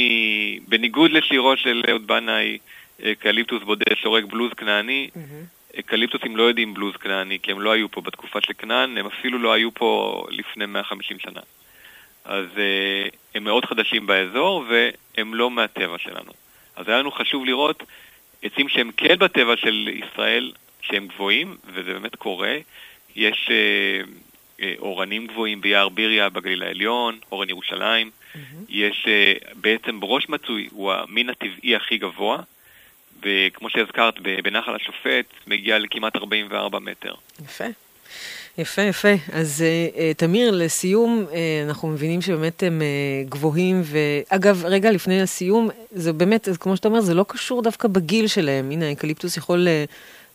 בניגוד 0.68 1.12
לשירו 1.12 1.58
של 1.58 1.84
אהוד 1.90 2.08
בנאי, 2.08 2.58
אקליפטוס 3.04 3.64
בודד 3.64 3.96
שורק 3.96 4.24
בלוז 4.24 4.54
כנעני, 4.54 5.10
מהמם. 5.16 5.46
אקליפטוסים 5.80 6.38
לא 6.38 6.44
יודעים 6.44 6.74
בלוז 6.74 6.96
כנעני, 6.96 7.40
כי 7.40 7.52
הם 7.52 7.62
לא 7.62 7.72
היו 7.72 7.92
פה 7.92 8.02
בתקופה 8.02 8.42
של 8.42 8.54
כנען, 8.58 8.98
הם 8.98 9.06
אפילו 9.06 9.38
לא 9.40 9.54
היו 9.54 9.74
פה 9.74 10.24
לפני 10.30 10.66
150 10.66 11.20
שנה. 11.20 11.42
אז 12.26 12.46
אה, 12.58 13.08
הם 13.36 13.44
מאוד 13.44 13.66
חדשים 13.66 14.08
באזור, 14.08 14.66
והם 14.70 15.34
לא 15.34 15.52
מהטבע 15.52 15.98
שלנו. 15.98 16.32
אז 16.76 16.88
היה 16.88 17.00
לנו 17.00 17.12
חשוב 17.12 17.46
לראות 17.46 17.84
עצים 18.44 18.70
שהם 18.70 18.92
כן 18.98 19.20
בטבע 19.20 19.58
של 19.58 19.90
ישראל, 19.94 20.52
שהם 20.82 21.08
גבוהים, 21.08 21.58
וזה 21.66 21.94
באמת 21.94 22.16
קורה. 22.16 22.58
יש 23.16 23.50
אה, 23.52 23.56
אה, 23.56 24.02
אורנים 24.80 25.28
גבוהים 25.28 25.62
ביער 25.62 25.90
ביריה 25.90 26.30
בגליל 26.30 26.64
העליון, 26.64 27.20
אורן 27.32 27.50
ירושלים. 27.50 28.12
מהמם. 28.36 28.66
יש 28.70 29.06
אה, 29.08 29.34
בעצם 29.62 30.00
בראש 30.00 30.30
מצוי, 30.30 30.70
הוא 30.72 30.94
המין 30.94 31.30
הטבעי 31.30 31.76
הכי 31.76 31.98
גבוה, 31.98 32.38
וכמו 33.24 33.70
שהזכרת, 33.70 34.14
בנחל 34.44 34.76
השופט 34.76 35.26
מגיע 35.48 35.80
לכמעט 35.80 36.16
44 36.16 36.80
מטר. 36.80 37.14
יפה. 37.46 37.66
יפה, 38.58 38.82
יפה. 38.82 39.14
אז 39.32 39.62
אה, 39.62 40.02
אה, 40.02 40.12
תמיר, 40.14 40.52
לסיום, 40.52 41.26
אה, 41.34 41.64
אנחנו 41.68 41.88
מבינים 41.88 42.22
שבאמת 42.22 42.64
הם 42.64 42.82
אה, 42.82 42.88
גבוהים, 43.30 43.82
ואגב, 43.86 44.66
רגע 44.66 44.92
לפני 44.92 45.22
הסיום, 45.22 45.70
זה 45.92 46.14
באמת, 46.14 46.50
כמו 46.60 46.76
שאתה 46.76 46.88
אומר, 46.88 47.02
זה 47.02 47.14
לא 47.14 47.26
קשור 47.28 47.62
דווקא 47.62 47.88
בגיל 47.88 48.28
שלהם. 48.28 48.72
הנה, 48.72 48.90
האקליפטוס 48.90 49.38
יכול 49.38 49.68
אה, 49.68 49.86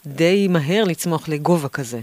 די 0.06 0.48
מהר 0.48 0.84
לצמוח 0.84 1.28
לגובה 1.28 1.68
כזה. 1.68 2.00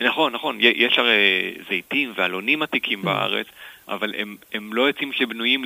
נכון, 0.00 0.32
נכון, 0.32 0.58
יש 0.60 0.98
הרי 0.98 1.54
זיתים 1.68 2.12
ואלונים 2.16 2.62
עתיקים 2.62 3.00
Mm. 3.00 3.04
בארץ, 3.04 3.46
אבל 3.88 4.14
הם, 4.18 4.36
הם 4.52 4.72
לא 4.72 4.88
עצים 4.88 5.12
שבנויים 5.12 5.64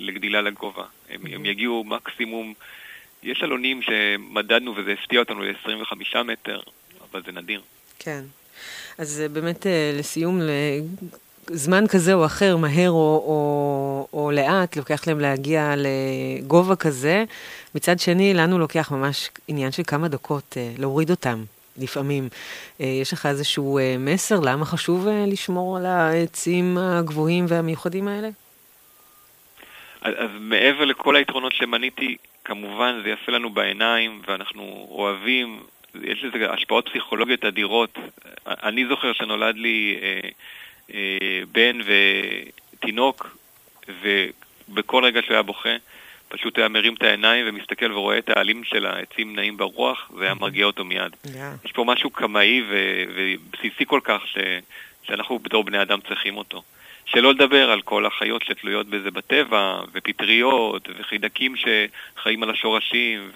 לגדילה 0.00 0.40
לגובה. 0.40 0.84
הם. 1.10 1.20
הם 1.32 1.46
יגיעו 1.46 1.84
מקסימום, 1.84 2.54
יש 3.22 3.42
אלונים 3.42 3.82
שמדדנו 3.82 4.76
וזה 4.76 4.92
הפתיע 4.92 5.20
אותנו 5.20 5.42
ל-25 5.42 6.22
מטר, 6.22 6.60
אבל 7.10 7.22
זה 7.26 7.32
נדיר. 7.32 7.60
כן. 7.98 8.22
אז 8.98 9.20
אה, 9.20 9.28
באמת, 9.28 9.66
אה, 9.66 9.92
לסיום, 9.98 10.40
זמן 11.50 11.86
כזה 11.86 12.14
או 12.14 12.26
אחר, 12.26 12.56
מהר 12.56 12.90
או, 12.90 13.24
או, 13.26 14.08
או 14.12 14.30
לאט, 14.30 14.76
לוקח 14.76 15.06
להם 15.08 15.20
להגיע 15.20 15.74
לגובה 15.76 16.76
כזה. 16.76 17.24
מצד 17.74 18.00
שני, 18.00 18.34
לנו 18.34 18.58
לוקח 18.58 18.92
ממש 18.92 19.30
עניין 19.48 19.72
של 19.72 19.82
כמה 19.86 20.08
דקות 20.08 20.54
אה, 20.56 20.72
להוריד 20.78 21.10
אותם. 21.10 21.44
לפעמים. 21.78 22.28
אה, 22.80 22.86
יש 22.86 23.12
לך 23.12 23.26
איזשהו 23.26 23.78
אה, 23.78 23.96
מסר 23.98 24.40
למה 24.40 24.64
חשוב 24.64 25.08
אה, 25.08 25.24
לשמור 25.26 25.76
על 25.76 25.86
העצים 25.86 26.78
הגבוהים 26.78 27.44
והמיוחדים 27.48 28.08
האלה? 28.08 28.28
אז, 30.02 30.14
אז 30.16 30.30
מעבר 30.40 30.84
לכל 30.84 31.16
היתרונות 31.16 31.52
שמניתי, 31.52 32.16
כמובן 32.44 33.00
זה 33.04 33.10
יפה 33.10 33.32
לנו 33.32 33.50
בעיניים 33.50 34.22
ואנחנו 34.28 34.86
אוהבים, 34.90 35.60
יש 36.02 36.24
לזה 36.24 36.50
השפעות 36.50 36.88
פסיכולוגיות 36.88 37.44
אדירות. 37.44 37.98
אני 38.46 38.86
זוכר 38.86 39.12
שנולד 39.12 39.56
לי 39.56 39.98
אה, 40.02 40.28
אה, 40.94 41.40
בן 41.52 41.78
ותינוק, 41.86 43.36
ובכל 44.02 45.04
רגע 45.04 45.22
שהוא 45.22 45.34
היה 45.34 45.42
בוכה, 45.42 45.76
פשוט 46.32 46.58
היה 46.58 46.68
מרים 46.68 46.94
את 46.94 47.02
העיניים 47.02 47.46
ומסתכל 47.48 47.92
ורואה 47.92 48.18
את 48.18 48.28
העלים 48.28 48.64
של 48.64 48.86
העצים 48.86 49.36
נעים 49.36 49.56
ברוח, 49.56 50.10
זה 50.18 50.24
היה 50.24 50.34
מרגיע 50.34 50.66
אותו 50.66 50.84
מיד. 50.84 51.16
Yeah. 51.26 51.28
יש 51.64 51.72
פה 51.72 51.84
משהו 51.84 52.10
קמאי 52.10 52.62
ו- 52.68 53.04
ובסיסי 53.14 53.84
כל 53.86 54.00
כך 54.04 54.26
ש- 54.26 54.38
שאנחנו 55.02 55.38
בתור 55.38 55.64
בני 55.64 55.82
אדם 55.82 55.98
צריכים 56.08 56.36
אותו. 56.36 56.62
שלא 57.06 57.30
לדבר 57.30 57.70
על 57.70 57.82
כל 57.82 58.06
החיות 58.06 58.42
שתלויות 58.42 58.86
בזה 58.86 59.10
בטבע, 59.10 59.80
ופטריות, 59.92 60.88
וחידקים 60.98 61.54
שחיים 61.56 62.42
על 62.42 62.50
השורשים, 62.50 63.30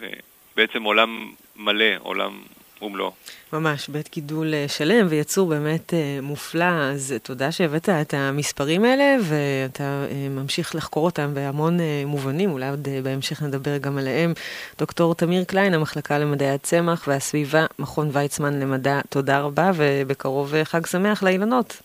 ובעצם 0.54 0.82
עולם 0.82 1.32
מלא, 1.56 1.94
עולם 1.98 2.42
ומלואו. 2.82 3.12
ממש, 3.52 3.88
בית 3.88 4.10
גידול 4.12 4.54
אה, 4.54 4.64
שלם 4.68 5.06
ויצור 5.10 5.48
באמת 5.48 5.94
אה, 5.94 6.18
מופלא, 6.22 6.64
אז 6.64 7.14
תודה 7.22 7.52
שהבאת 7.52 7.88
את 7.88 8.14
המספרים 8.14 8.84
האלה, 8.84 9.16
ואתה 9.22 10.04
אה, 10.10 10.28
ממשיך 10.30 10.74
לחקור 10.74 11.04
אותם 11.04 11.34
בהמון 11.34 11.78
מובנים, 12.06 12.50
אולי 12.50 12.68
עוד 12.68 12.88
בהמשך 13.02 13.42
נדבר 13.42 13.76
גם 13.76 13.98
עליהם. 13.98 14.32
דוקטור 14.78 15.14
תמיר 15.14 15.44
קליין, 15.44 15.74
המחלקה 15.74 16.18
למדעי 16.18 16.50
הצמח 16.50 17.04
והסביבה, 17.08 17.66
מכון 17.78 18.08
ויצמן 18.12 18.60
למדע, 18.60 19.00
תודה 19.08 19.40
רבה, 19.40 19.70
ובקרוב 19.74 20.54
חג 20.64 20.86
שמח 20.86 21.22
לאילנות. 21.22 21.82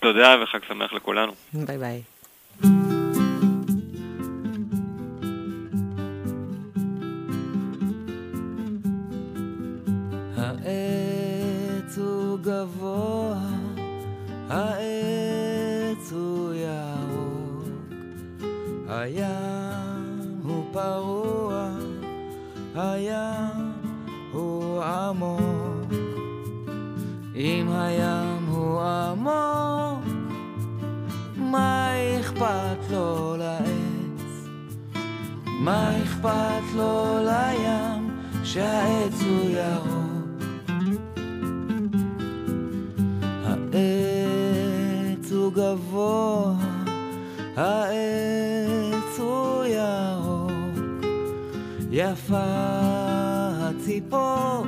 תודה 0.00 0.36
וחג 0.42 0.58
שמח 0.68 0.92
לכולנו. 0.92 1.32
ביי 1.52 1.78
ביי. 1.78 3.01
הים 19.02 20.40
הוא 20.42 20.64
פרוע, 20.72 21.68
הים 22.74 23.72
הוא 24.32 24.82
עמוק. 24.82 25.92
אם 27.36 27.68
הים 27.72 28.46
הוא 28.46 28.80
עמוק, 28.80 30.04
מה 31.36 31.90
אכפת 32.20 32.90
לו 32.90 33.36
לעץ? 33.38 34.48
מה 35.44 36.02
אכפת 36.02 36.74
לו 36.76 37.18
לים 37.24 38.10
שהעץ 38.44 39.22
הוא 39.22 39.50
ירוק? 39.50 40.02
גבוה, 45.54 46.54
העץ 47.56 48.21
יפה 52.32 52.38
הציפור, 53.68 54.66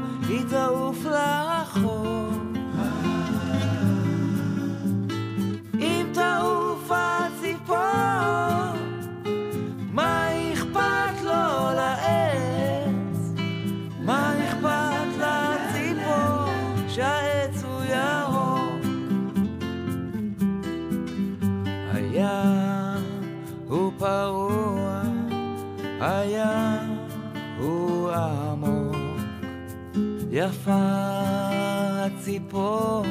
יפה 30.45 30.91
הציפור, 32.05 33.05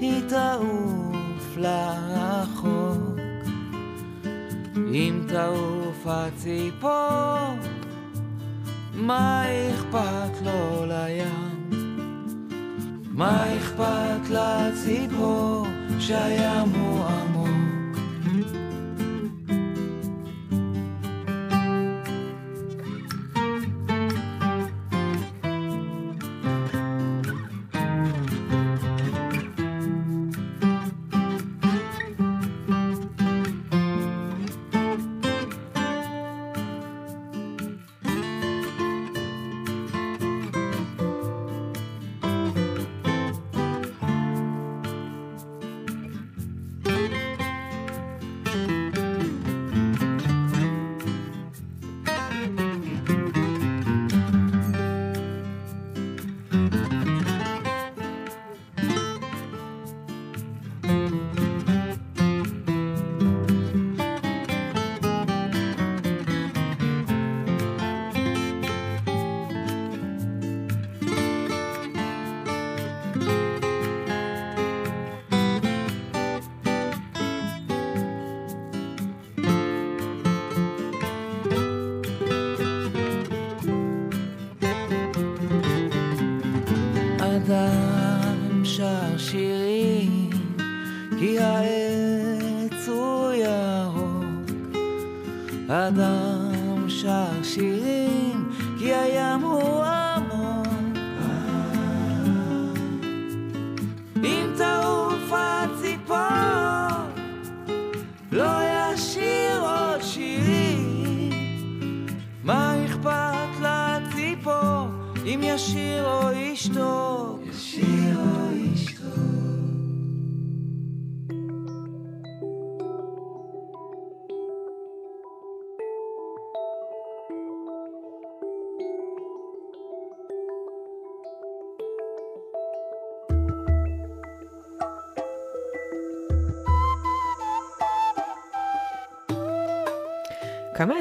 היא 0.00 0.22
תעוף 0.28 1.56
לרחוק. 1.56 3.16
אם 4.76 5.20
תעוף 5.28 6.06
הציפור, 6.06 7.48
מה 8.94 9.44
אכפת 9.70 10.42
לו 10.44 10.86
לים? 10.86 11.70
מה 13.10 13.56
אכפת 13.56 14.30
לציפור 14.30 15.66
שהים 15.98 16.70
הוא 16.70 17.04
עמוק? 17.04 17.35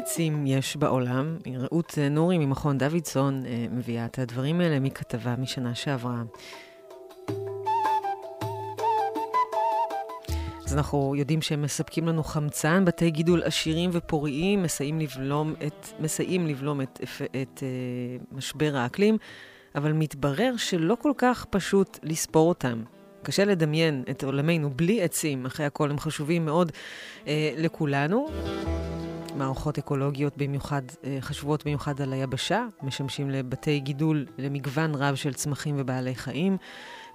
עצים 0.05 0.47
יש 0.47 0.75
בעולם? 0.75 1.37
רעות 1.57 1.97
נורי 2.11 2.37
ממכון 2.37 2.77
דוידסון 2.77 3.45
אה, 3.45 3.65
מביאה 3.71 4.05
את 4.05 4.19
הדברים 4.19 4.61
האלה 4.61 4.79
מכתבה 4.79 5.35
משנה 5.35 5.75
שעברה. 5.75 6.23
אז 10.65 10.73
אנחנו 10.73 11.13
יודעים 11.15 11.41
שהם 11.41 11.61
מספקים 11.61 12.07
לנו 12.07 12.23
חמצן, 12.23 12.85
בתי 12.85 13.11
גידול 13.11 13.43
עשירים 13.43 13.89
ופוריים, 13.93 14.63
מסייעים 14.63 14.99
לבלום 14.99 15.53
את, 15.67 15.87
מסייעים 15.99 16.47
לבלום 16.47 16.81
את, 16.81 16.99
את, 17.03 17.21
את 17.41 17.59
uh, 17.59 18.35
משבר 18.37 18.75
האקלים, 18.75 19.17
אבל 19.75 19.93
מתברר 19.93 20.53
שלא 20.57 20.97
כל 21.01 21.11
כך 21.17 21.45
פשוט 21.45 21.99
לספור 22.03 22.49
אותם. 22.49 22.83
קשה 23.23 23.45
לדמיין 23.45 24.03
את 24.09 24.23
עולמנו 24.23 24.69
בלי 24.69 25.01
עצים, 25.01 25.45
אחרי 25.45 25.65
הכל 25.65 25.91
הם 25.91 25.99
חשובים 25.99 26.45
מאוד 26.45 26.71
uh, 27.23 27.27
לכולנו. 27.57 28.27
מערכות 29.35 29.77
אקולוגיות 29.77 30.37
במיוחד, 30.37 30.81
אה, 31.03 31.17
חשובות 31.21 31.65
במיוחד 31.65 32.01
על 32.01 32.13
היבשה, 32.13 32.65
משמשים 32.83 33.29
לבתי 33.29 33.79
גידול 33.79 34.25
למגוון 34.37 34.95
רב 34.95 35.15
של 35.15 35.33
צמחים 35.33 35.75
ובעלי 35.79 36.15
חיים, 36.15 36.57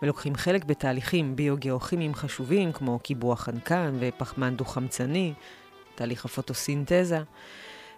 ולוקחים 0.03 0.35
חלק 0.35 0.65
בתהליכים 0.65 1.37
ביוגיאוכימיים 1.37 2.15
חשובים, 2.15 2.73
כמו 2.73 2.99
קיבוע 2.99 3.37
חנקן 3.37 3.95
ופחמן 4.01 4.57
דו-חמצני, 4.57 5.33
תהליך 5.95 6.25
הפוטוסינתזה. 6.25 7.19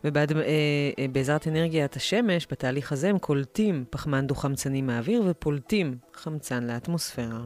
ובעזרת 0.04 1.48
אנרגיית 1.48 1.96
השמש, 1.96 2.46
בתהליך 2.50 2.92
הזה 2.92 3.08
הם 3.10 3.18
קולטים 3.18 3.84
פחמן 3.90 4.26
דו-חמצני 4.26 4.82
מהאוויר 4.82 5.22
ופולטים 5.26 5.96
חמצן 6.14 6.64
לאטמוספירה. 6.64 7.40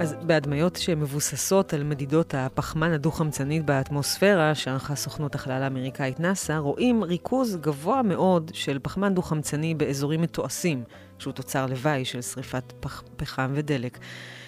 אז 0.00 0.14
בהדמיות 0.22 0.76
שמבוססות 0.76 1.74
על 1.74 1.84
מדידות 1.84 2.34
הפחמן 2.34 2.92
הדו-חמצנית 2.92 3.64
באטמוספירה, 3.64 4.54
שערכה 4.54 4.94
סוכנות 4.94 5.34
החלל 5.34 5.62
האמריקאית 5.62 6.20
נאס"א, 6.20 6.56
רואים 6.56 7.04
ריכוז 7.04 7.56
גבוה 7.56 8.02
מאוד 8.02 8.50
של 8.54 8.78
פחמן 8.82 9.14
דו-חמצני 9.14 9.74
באזורים 9.74 10.20
מתועשים, 10.22 10.84
שהוא 11.18 11.32
תוצר 11.32 11.66
לוואי 11.66 12.04
של 12.04 12.22
שריפת 12.22 12.72
פח, 12.80 13.02
פחם 13.16 13.52
ודלק. 13.54 13.98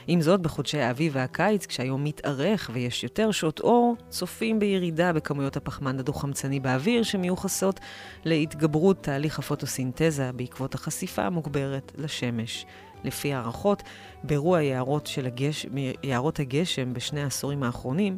עם 0.06 0.20
זאת, 0.20 0.40
בחודשי 0.40 0.78
האביב 0.78 1.12
והקיץ, 1.16 1.66
כשהיום 1.66 2.04
מתארך 2.04 2.70
ויש 2.72 3.04
יותר 3.04 3.30
שעות 3.30 3.60
אור, 3.60 3.96
צופים 4.08 4.58
בירידה 4.58 5.12
בכמויות 5.12 5.56
הפחמן 5.56 5.98
הדו-חמצני 5.98 6.60
באוויר, 6.60 7.02
שמיוחסות 7.02 7.80
להתגברות 8.24 9.02
תהליך 9.02 9.38
הפוטוסינתזה 9.38 10.30
בעקבות 10.36 10.74
החשיפה 10.74 11.22
המוגברת 11.22 11.92
לשמש. 11.98 12.66
לפי 13.04 13.34
הערכות, 13.34 13.82
באירוע 14.24 14.62
יערות, 14.62 15.08
הגש... 15.26 15.66
יערות 16.02 16.40
הגשם 16.40 16.94
בשני 16.94 17.22
העשורים 17.22 17.62
האחרונים, 17.62 18.16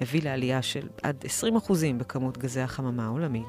הביא 0.00 0.22
לעלייה 0.22 0.62
של 0.62 0.88
עד 1.02 1.24
20% 1.66 1.72
בכמות 1.98 2.38
גזי 2.38 2.60
החממה 2.60 3.04
העולמית. 3.04 3.46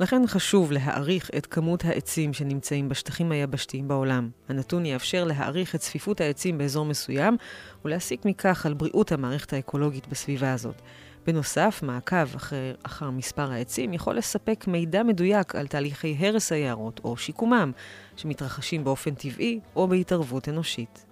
לכן 0.00 0.22
חשוב 0.26 0.72
להעריך 0.72 1.30
את 1.38 1.46
כמות 1.46 1.84
העצים 1.84 2.32
שנמצאים 2.32 2.88
בשטחים 2.88 3.32
היבשתיים 3.32 3.88
בעולם. 3.88 4.30
הנתון 4.48 4.86
יאפשר 4.86 5.24
להעריך 5.24 5.74
את 5.74 5.80
צפיפות 5.80 6.20
העצים 6.20 6.58
באזור 6.58 6.84
מסוים 6.84 7.36
ולהסיק 7.84 8.24
מכך 8.24 8.66
על 8.66 8.74
בריאות 8.74 9.12
המערכת 9.12 9.52
האקולוגית 9.52 10.08
בסביבה 10.08 10.52
הזאת. 10.52 10.82
בנוסף, 11.26 11.80
מעקב 11.82 12.34
אחר, 12.36 12.74
אחר 12.82 13.10
מספר 13.10 13.52
העצים 13.52 13.92
יכול 13.92 14.16
לספק 14.16 14.64
מידע 14.68 15.02
מדויק 15.02 15.54
על 15.54 15.66
תהליכי 15.66 16.16
הרס 16.18 16.52
היערות 16.52 17.00
או 17.04 17.16
שיקומם, 17.16 17.72
שמתרחשים 18.16 18.84
באופן 18.84 19.14
טבעי 19.14 19.60
או 19.76 19.88
בהתערבות 19.88 20.48
אנושית. 20.48 21.09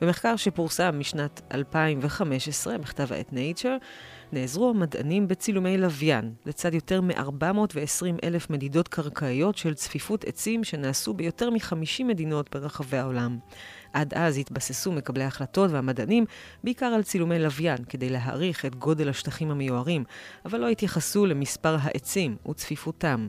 במחקר 0.00 0.36
שפורסם 0.36 0.98
משנת 0.98 1.40
2015 1.54 2.78
בכתב 2.78 3.12
העת 3.12 3.30
Nature, 3.30 3.84
נעזרו 4.32 4.70
המדענים 4.70 5.28
בצילומי 5.28 5.78
לוויין, 5.78 6.32
לצד 6.46 6.74
יותר 6.74 7.00
מ-420 7.00 8.24
אלף 8.24 8.50
מדידות 8.50 8.88
קרקעיות 8.88 9.56
של 9.56 9.74
צפיפות 9.74 10.24
עצים 10.24 10.64
שנעשו 10.64 11.14
ביותר 11.14 11.50
מ-50 11.50 12.04
מדינות 12.04 12.56
ברחבי 12.56 12.96
העולם. 12.96 13.38
עד 13.92 14.14
אז 14.14 14.38
התבססו 14.38 14.92
מקבלי 14.92 15.24
ההחלטות 15.24 15.70
והמדענים 15.70 16.24
בעיקר 16.64 16.86
על 16.86 17.02
צילומי 17.02 17.38
לוויין, 17.38 17.84
כדי 17.88 18.08
להעריך 18.08 18.66
את 18.66 18.74
גודל 18.74 19.08
השטחים 19.08 19.50
המיוערים, 19.50 20.04
אבל 20.44 20.60
לא 20.60 20.68
התייחסו 20.68 21.26
למספר 21.26 21.76
העצים 21.80 22.36
וצפיפותם. 22.50 23.28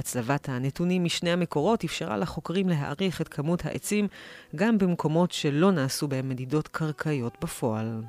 הצלבת 0.00 0.48
הנתונים 0.48 1.04
משני 1.04 1.30
המקורות 1.30 1.84
אפשרה 1.84 2.16
לחוקרים 2.16 2.68
להעריך 2.68 3.20
את 3.20 3.28
כמות 3.28 3.66
העצים 3.66 4.08
גם 4.56 4.78
במקומות 4.78 5.32
שלא 5.32 5.72
נעשו 5.72 6.08
בהם 6.08 6.28
מדידות 6.28 6.68
קרקעיות 6.68 7.36
בפועל. 7.42 8.02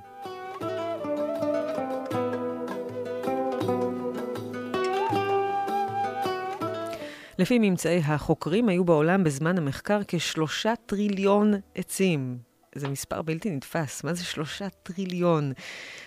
לפי 7.39 7.59
ממצאי 7.59 8.01
החוקרים, 8.05 8.69
היו 8.69 8.83
בעולם 8.83 9.23
בזמן 9.23 9.57
המחקר 9.57 9.99
כשלושה 10.07 10.73
טריליון 10.85 11.53
עצים. 11.75 12.50
זה 12.75 12.87
מספר 12.87 13.21
בלתי 13.21 13.49
נתפס. 13.49 14.03
מה 14.03 14.13
זה 14.13 14.23
שלושה 14.23 14.69
טריליון? 14.83 15.51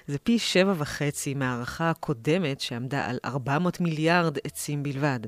זה 0.06 0.18
פי 0.18 0.38
שבע 0.38 0.74
וחצי 0.76 1.34
מהערכה 1.34 1.90
הקודמת 1.90 2.60
שעמדה 2.60 3.06
על 3.06 3.18
400 3.24 3.80
מיליארד 3.80 4.38
עצים 4.44 4.82
בלבד. 4.82 5.20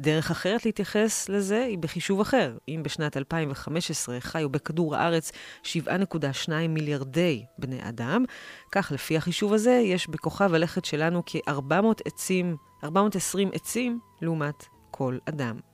דרך 0.00 0.30
אחרת 0.30 0.64
להתייחס 0.64 1.28
לזה 1.28 1.64
היא 1.64 1.78
בחישוב 1.78 2.20
אחר. 2.20 2.56
אם 2.68 2.80
בשנת 2.84 3.16
2015 3.16 4.20
חיו 4.20 4.50
בכדור 4.50 4.96
הארץ 4.96 5.32
7.2 5.64 6.50
מיליארדי 6.68 7.44
בני 7.58 7.88
אדם, 7.88 8.24
כך 8.72 8.92
לפי 8.92 9.16
החישוב 9.16 9.52
הזה 9.52 9.80
יש 9.84 10.08
בכוכב 10.08 10.54
הלכת 10.54 10.84
שלנו 10.84 11.22
כ-400 11.26 11.86
עצים, 12.04 12.56
420 12.84 13.50
עצים 13.54 13.98
לעומת 14.22 14.64
כל 14.90 15.18
אדם. 15.28 15.73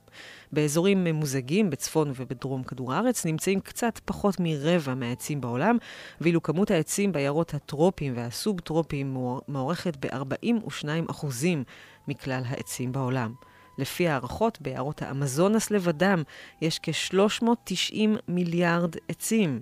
באזורים 0.53 1.03
ממוזגים 1.03 1.69
בצפון 1.69 2.11
ובדרום 2.15 2.63
כדור 2.63 2.93
הארץ 2.93 3.25
נמצאים 3.25 3.59
קצת 3.59 3.99
פחות 4.05 4.35
מרבע 4.39 4.93
מהעצים 4.95 5.41
בעולם, 5.41 5.77
ואילו 6.21 6.43
כמות 6.43 6.71
העצים 6.71 7.11
בעיירות 7.11 7.53
הטרופיים 7.53 8.13
והסוב-טרופיים 8.17 9.17
מוערכת 9.47 10.05
ב-42% 10.05 11.25
מכלל 12.07 12.41
העצים 12.45 12.91
בעולם. 12.91 13.33
לפי 13.77 14.07
הערכות, 14.07 14.61
ביערות 14.61 15.01
האמזונס 15.01 15.71
לבדם 15.71 16.23
יש 16.61 16.79
כ-390 16.83 17.95
מיליארד 18.27 18.95
עצים. 19.07 19.61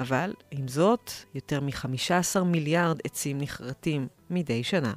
אבל, 0.00 0.32
עם 0.50 0.68
זאת, 0.68 1.10
יותר 1.34 1.60
מ-15 1.60 2.42
מיליארד 2.44 2.98
עצים 3.04 3.38
נכרתים 3.38 4.06
מדי 4.30 4.64
שנה. 4.64 4.92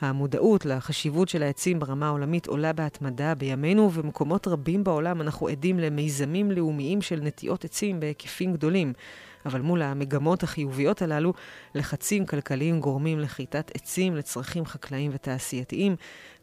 המודעות 0.00 0.64
לחשיבות 0.64 1.28
של 1.28 1.42
העצים 1.42 1.78
ברמה 1.78 2.06
העולמית 2.06 2.46
עולה 2.46 2.72
בהתמדה 2.72 3.34
בימינו, 3.34 3.82
ובמקומות 3.82 4.48
רבים 4.48 4.84
בעולם 4.84 5.20
אנחנו 5.20 5.48
עדים 5.48 5.78
למיזמים 5.78 6.50
לאומיים 6.50 7.02
של 7.02 7.20
נטיעות 7.22 7.64
עצים 7.64 8.00
בהיקפים 8.00 8.52
גדולים. 8.52 8.92
אבל 9.46 9.60
מול 9.60 9.82
המגמות 9.82 10.42
החיוביות 10.42 11.02
הללו, 11.02 11.32
לחצים 11.74 12.26
כלכליים 12.26 12.80
גורמים 12.80 13.20
לכריתת 13.20 13.70
עצים 13.74 14.16
לצרכים 14.16 14.66
חקלאיים 14.66 15.10
ותעשייתיים. 15.14 15.96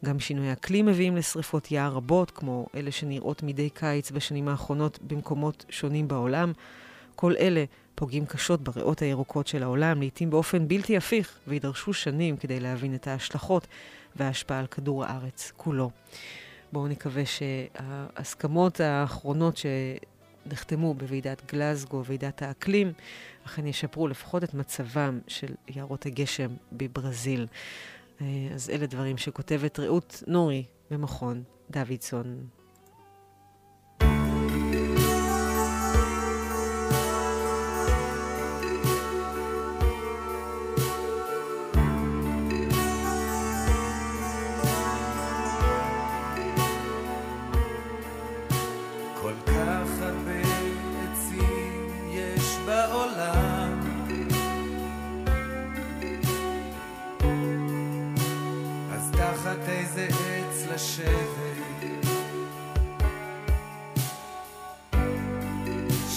גם 0.04 0.20
שינוי 0.20 0.52
אקלים 0.52 0.86
מביאים 0.86 1.16
לשרפות 1.16 1.70
יער 1.70 1.92
רבות, 1.92 2.30
כמו 2.30 2.66
אלה 2.74 2.90
שנראות 2.90 3.42
מדי 3.42 3.70
קיץ 3.70 4.10
בשנים 4.10 4.48
האחרונות 4.48 4.98
במקומות 5.02 5.64
שונים 5.68 6.08
בעולם. 6.08 6.52
כל 7.14 7.32
אלה 7.38 7.64
פוגעים 7.98 8.26
קשות 8.26 8.60
בריאות 8.60 9.02
הירוקות 9.02 9.46
של 9.46 9.62
העולם, 9.62 10.02
לעתים 10.02 10.30
באופן 10.30 10.68
בלתי 10.68 10.96
הפיך, 10.96 11.38
וידרשו 11.46 11.92
שנים 11.92 12.36
כדי 12.36 12.60
להבין 12.60 12.94
את 12.94 13.06
ההשלכות 13.06 13.66
וההשפעה 14.16 14.58
על 14.58 14.66
כדור 14.66 15.04
הארץ 15.04 15.52
כולו. 15.56 15.90
בואו 16.72 16.88
נקווה 16.88 17.22
שההסכמות 17.26 18.80
האחרונות 18.80 19.56
שנחתמו 19.56 20.94
בוועידת 20.94 21.52
גלזגו, 21.52 22.04
ועידת 22.04 22.42
האקלים, 22.42 22.92
אכן 23.46 23.66
ישפרו 23.66 24.08
לפחות 24.08 24.44
את 24.44 24.54
מצבם 24.54 25.18
של 25.28 25.54
יערות 25.68 26.06
הגשם 26.06 26.50
בברזיל. 26.72 27.46
אז 28.54 28.70
אלה 28.70 28.86
דברים 28.86 29.18
שכותבת 29.18 29.78
רעות 29.78 30.22
נורי 30.26 30.64
במכון 30.90 31.42
דוידסון. 31.70 32.46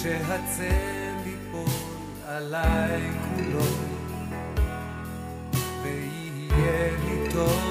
שהצל 0.02 1.26
ייפול 1.26 1.68
עליי 2.26 3.00
כולו 3.36 3.64
ויהיה 5.82 6.90
לי 7.04 7.32
טוב 7.32 7.69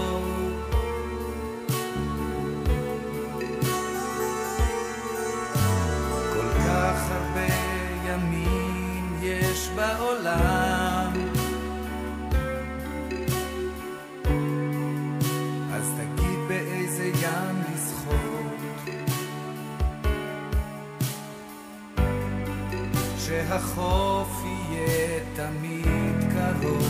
שהחוף 23.49 24.43
יהיה 24.45 25.19
תמיד 25.35 26.33
קרוב 26.33 26.87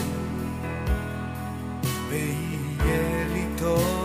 ויהיה 2.10 3.28
לי 3.34 3.46
טוב. 3.58 3.99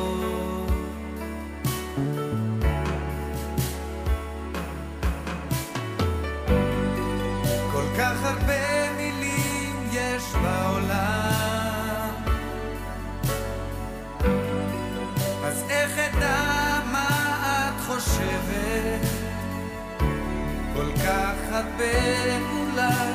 כך 21.04 21.34
הרבה 21.50 22.38
אולי, 22.52 23.12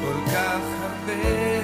כל 0.00 0.30
כך 0.32 0.60
הרבה 0.82 1.57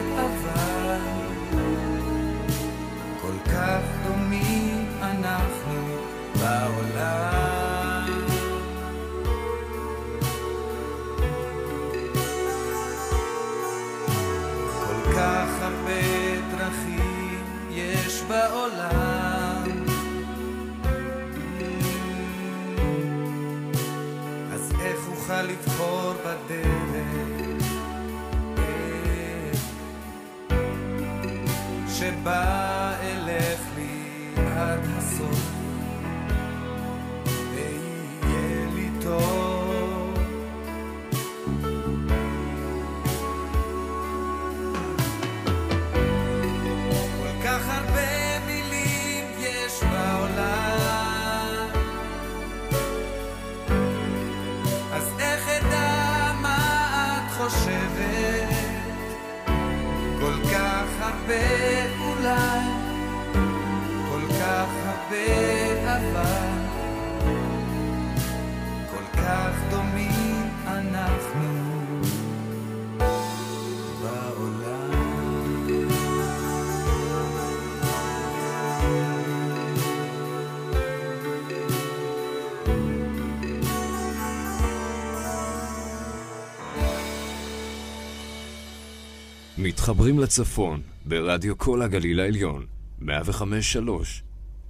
מתחברים 89.84 90.18
לצפון 90.18 90.80
ברדיו 91.04 91.58
כל 91.58 91.82
הגליל 91.82 92.20
העליון, 92.20 92.66
105-3. 93.00 93.04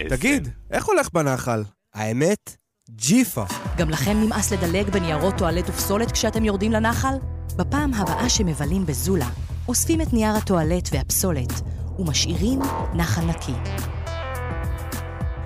תגיד, 0.08 0.48
איך 0.70 0.84
הולך 0.84 1.08
בנחל? 1.12 1.62
האמת? 1.94 2.56
ג'יפה. 2.90 3.44
גם 3.76 3.90
לכם 3.90 4.16
נמאס 4.16 4.52
לדלג 4.52 4.90
בניירות 4.90 5.34
טואלט 5.38 5.68
ופסולת 5.68 6.12
כשאתם 6.12 6.44
יורדים 6.44 6.72
לנחל? 6.72 7.14
בפעם 7.56 7.94
הבאה 7.94 8.28
שמבלים 8.28 8.86
בזולה, 8.86 9.28
אוספים 9.68 10.00
את 10.00 10.12
נייר 10.12 10.34
הטואלט 10.34 10.88
והפסולת 10.92 11.52
ומשאירים 11.98 12.58
נחל 12.94 13.24
נקי. 13.24 13.54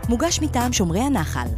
מוגש 0.09 0.41
מטעם 0.43 0.73
שומרי 0.73 1.01
הנחל. 1.01 1.49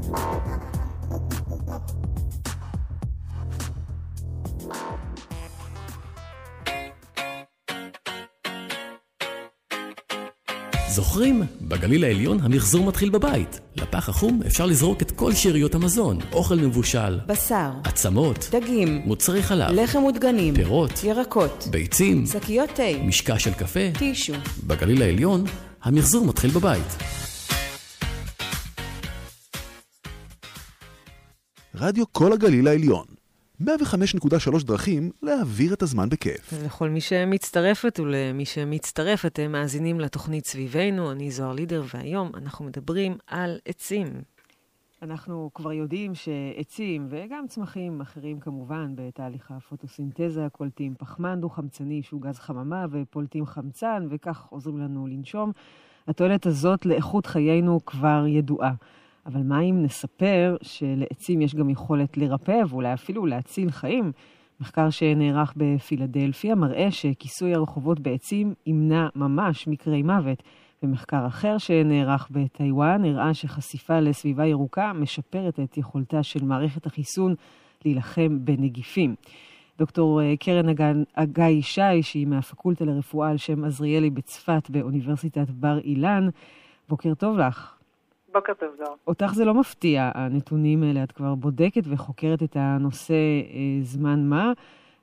זוכרים? 10.90 11.42
בגליל 11.62 12.04
העליון 12.04 12.38
המחזור 12.42 12.84
מתחיל 12.84 13.10
בבית. 13.10 13.60
לפח 13.76 14.08
החום 14.08 14.40
אפשר 14.46 14.66
לזרוק 14.66 15.02
את 15.02 15.10
כל 15.10 15.32
שאריות 15.32 15.74
המזון, 15.74 16.18
אוכל 16.32 16.54
מבושל, 16.54 17.18
בשר, 17.26 17.70
עצמות, 17.84 18.48
דגים, 18.52 19.02
מוצרי 19.04 19.42
חלב, 19.42 19.70
לחם 19.70 20.04
ודגנים, 20.04 20.54
פירות, 20.54 21.04
ירקות, 21.04 21.68
ביצים, 21.70 22.26
שקיות 22.26 22.70
תה, 22.74 22.82
משקע 23.04 23.38
של 23.38 23.52
קפה. 23.52 23.80
טישו. 23.98 24.32
בגליל 24.66 25.02
העליון 25.02 25.44
המחזור 25.82 26.26
מתחיל 26.26 26.50
בבית. 26.50 26.96
רדיו 31.74 32.04
כל 32.12 32.32
הגליל 32.32 32.68
העליון. 32.68 33.19
105.3 33.62 33.66
דרכים 34.64 35.10
להעביר 35.22 35.74
את 35.74 35.82
הזמן 35.82 36.08
בכיף. 36.08 36.52
לכל 36.64 36.88
מי 36.88 37.00
שמצטרפת 37.00 38.00
ולמי 38.00 38.44
שמצטרף, 38.44 39.26
אתם 39.26 39.52
מאזינים 39.52 40.00
לתוכנית 40.00 40.46
סביבנו, 40.46 41.12
אני 41.12 41.30
זוהר 41.30 41.52
לידר, 41.52 41.82
והיום 41.94 42.30
אנחנו 42.34 42.64
מדברים 42.64 43.16
על 43.26 43.58
עצים. 43.64 44.06
אנחנו 45.02 45.50
כבר 45.54 45.72
יודעים 45.72 46.14
שעצים, 46.14 47.06
וגם 47.10 47.44
צמחים 47.48 48.00
אחרים 48.00 48.40
כמובן, 48.40 48.92
בתהליך 48.94 49.50
הפוטוסינתזה, 49.50 50.46
קולטים 50.52 50.94
פחמן 50.98 51.40
דו-חמצני 51.40 52.02
שהוא 52.02 52.22
גז 52.22 52.38
חממה, 52.38 52.86
ופולטים 52.90 53.46
חמצן, 53.46 54.06
וכך 54.10 54.46
עוזרים 54.50 54.78
לנו 54.78 55.06
לנשום. 55.06 55.52
התועלת 56.08 56.46
הזאת 56.46 56.86
לאיכות 56.86 57.26
חיינו 57.26 57.84
כבר 57.84 58.24
ידועה. 58.28 58.72
אבל 59.26 59.42
מה 59.42 59.60
אם 59.60 59.82
נספר 59.82 60.56
שלעצים 60.62 61.42
יש 61.42 61.54
גם 61.54 61.70
יכולת 61.70 62.16
לרפא 62.16 62.62
ואולי 62.68 62.94
אפילו 62.94 63.26
להציל 63.26 63.70
חיים? 63.70 64.12
מחקר 64.60 64.90
שנערך 64.90 65.54
בפילדלפיה 65.56 66.54
מראה 66.54 66.90
שכיסוי 66.90 67.54
הרחובות 67.54 68.00
בעצים 68.00 68.54
ימנע 68.66 69.08
ממש 69.14 69.68
מקרי 69.68 70.02
מוות. 70.02 70.42
ומחקר 70.82 71.26
אחר 71.26 71.58
שנערך 71.58 72.28
בטיוואן 72.30 73.04
הראה 73.04 73.34
שחשיפה 73.34 74.00
לסביבה 74.00 74.46
ירוקה 74.46 74.92
משפרת 74.92 75.60
את 75.60 75.76
יכולתה 75.76 76.22
של 76.22 76.44
מערכת 76.44 76.86
החיסון 76.86 77.34
להילחם 77.84 78.38
בנגיפים. 78.44 79.14
דוקטור 79.78 80.20
קרן 80.40 80.66
אגאי 81.14 81.50
ישי, 81.50 82.02
שהיא 82.02 82.26
מהפקולטה 82.26 82.84
לרפואה 82.84 83.30
על 83.30 83.36
שם 83.36 83.64
עזריאלי 83.64 84.10
בצפת 84.10 84.70
באוניברסיטת 84.70 85.50
בר 85.50 85.78
אילן, 85.78 86.28
בוקר 86.88 87.14
טוב 87.14 87.38
לך. 87.38 87.79
בוקר 88.32 88.54
טוב, 88.54 88.68
זוהר. 88.78 88.94
אותך 89.06 89.26
זה 89.34 89.44
לא 89.44 89.54
מפתיע, 89.54 90.10
הנתונים 90.14 90.82
האלה. 90.82 91.04
את 91.04 91.12
כבר 91.12 91.34
בודקת 91.34 91.82
וחוקרת 91.90 92.42
את 92.42 92.56
הנושא 92.56 93.14
אה, 93.14 93.82
זמן 93.82 94.28
מה, 94.28 94.52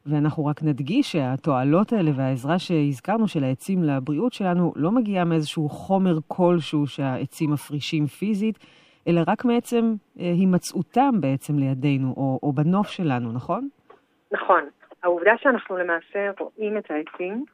ואנחנו 0.05 0.45
רק 0.45 0.63
נדגיש 0.63 1.11
שהתועלות 1.11 1.93
האלה 1.93 2.11
והעזרה 2.15 2.59
שהזכרנו 2.59 3.27
של 3.27 3.43
העצים 3.43 3.83
לבריאות 3.83 4.33
שלנו 4.33 4.73
לא 4.75 4.91
מגיעה 4.91 5.25
מאיזשהו 5.25 5.69
חומר 5.69 6.17
כלשהו 6.27 6.87
שהעצים 6.87 7.51
מפרישים 7.51 8.05
פיזית, 8.05 8.59
אלא 9.07 9.21
רק 9.27 9.45
מעצם 9.45 9.93
אה, 10.19 10.25
הימצאותם 10.25 11.11
בעצם 11.21 11.59
לידינו, 11.59 12.13
או, 12.17 12.39
או 12.43 12.51
בנוף 12.51 12.87
שלנו, 12.87 13.31
נכון? 13.31 13.69
נכון. 14.31 14.63
העובדה 15.03 15.31
שאנחנו 15.37 15.77
למעשה 15.77 16.31
רואים 16.39 16.77
את 16.77 16.91
העצים, 16.91 17.45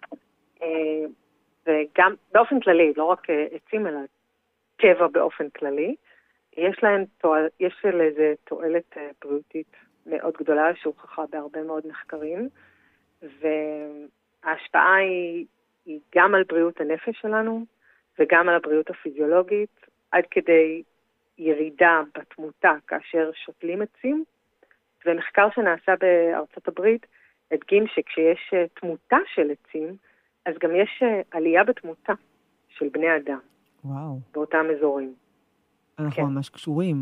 אה, 0.62 0.68
וגם 1.68 2.14
באופן 2.34 2.60
כללי, 2.60 2.94
לא 2.98 3.04
רק 3.04 3.28
עצים, 3.30 3.88
אלא 3.88 4.00
טבע 4.76 5.08
באופן 5.08 5.50
כללי, 5.50 5.96
יש 6.58 6.84
להם 6.84 7.06
תועל, 7.18 7.48
יש 7.60 7.74
לזה 7.86 8.34
תועלת 8.44 8.98
אה, 8.98 9.10
בריאותית 9.22 9.76
מאוד 10.06 10.34
גדולה 10.38 10.76
שהוכחה 10.76 11.24
בהרבה 11.30 11.64
מאוד 11.64 11.88
מחקרים, 11.88 12.50
וההשפעה 13.22 14.96
היא, 14.96 15.46
היא 15.86 16.00
גם 16.16 16.36
על 16.36 16.44
בריאות 16.44 16.82
הנפש 16.82 17.22
שלנו 17.22 17.66
וגם 18.20 18.50
על 18.50 18.56
הבריאות 18.56 18.90
הפיזיולוגית, 18.90 19.86
עד 20.12 20.24
כדי 20.32 20.84
ירידה 21.38 22.02
בתמותה 22.18 22.74
כאשר 22.88 23.32
שותלים 23.34 23.82
עצים, 23.82 24.24
ומחקר 25.06 25.48
שנעשה 25.56 25.94
בארצות 26.00 26.68
הברית 26.68 27.06
הדגים 27.52 27.88
שכשיש 27.88 28.54
אה, 28.54 28.66
תמותה 28.74 29.18
של 29.34 29.52
עצים, 29.52 29.96
אז 30.46 30.56
גם 30.60 30.76
יש 30.76 31.04
אה, 31.04 31.22
עלייה 31.32 31.64
בתמותה 31.64 32.14
של 32.70 32.90
בני 32.90 33.16
אדם. 33.16 33.40
וואו. 33.86 34.20
באותם 34.34 34.66
אזורים. 34.78 35.14
אנחנו 36.00 36.16
כן. 36.16 36.24
ממש 36.24 36.50
קשורים. 36.50 36.96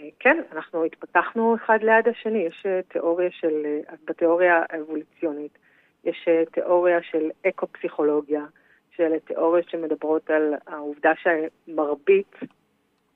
אה, 0.00 0.08
כן, 0.18 0.42
אנחנו 0.52 0.84
התפתחנו 0.84 1.56
אחד 1.56 1.78
ליד 1.82 2.08
השני. 2.08 2.38
יש 2.38 2.66
אה, 2.66 2.80
תיאוריה 2.88 3.30
של, 3.30 3.66
אה, 3.66 3.94
בתיאוריה 4.04 4.62
האבולוציונית, 4.70 5.58
יש 6.04 6.28
תיאוריה 6.52 6.98
של 7.02 7.30
אקו-פסיכולוגיה, 7.48 8.44
שאלה 8.96 9.20
תיאוריות 9.20 9.68
שמדברות 9.68 10.30
על 10.30 10.54
העובדה 10.66 11.12
שמרבית 11.22 12.34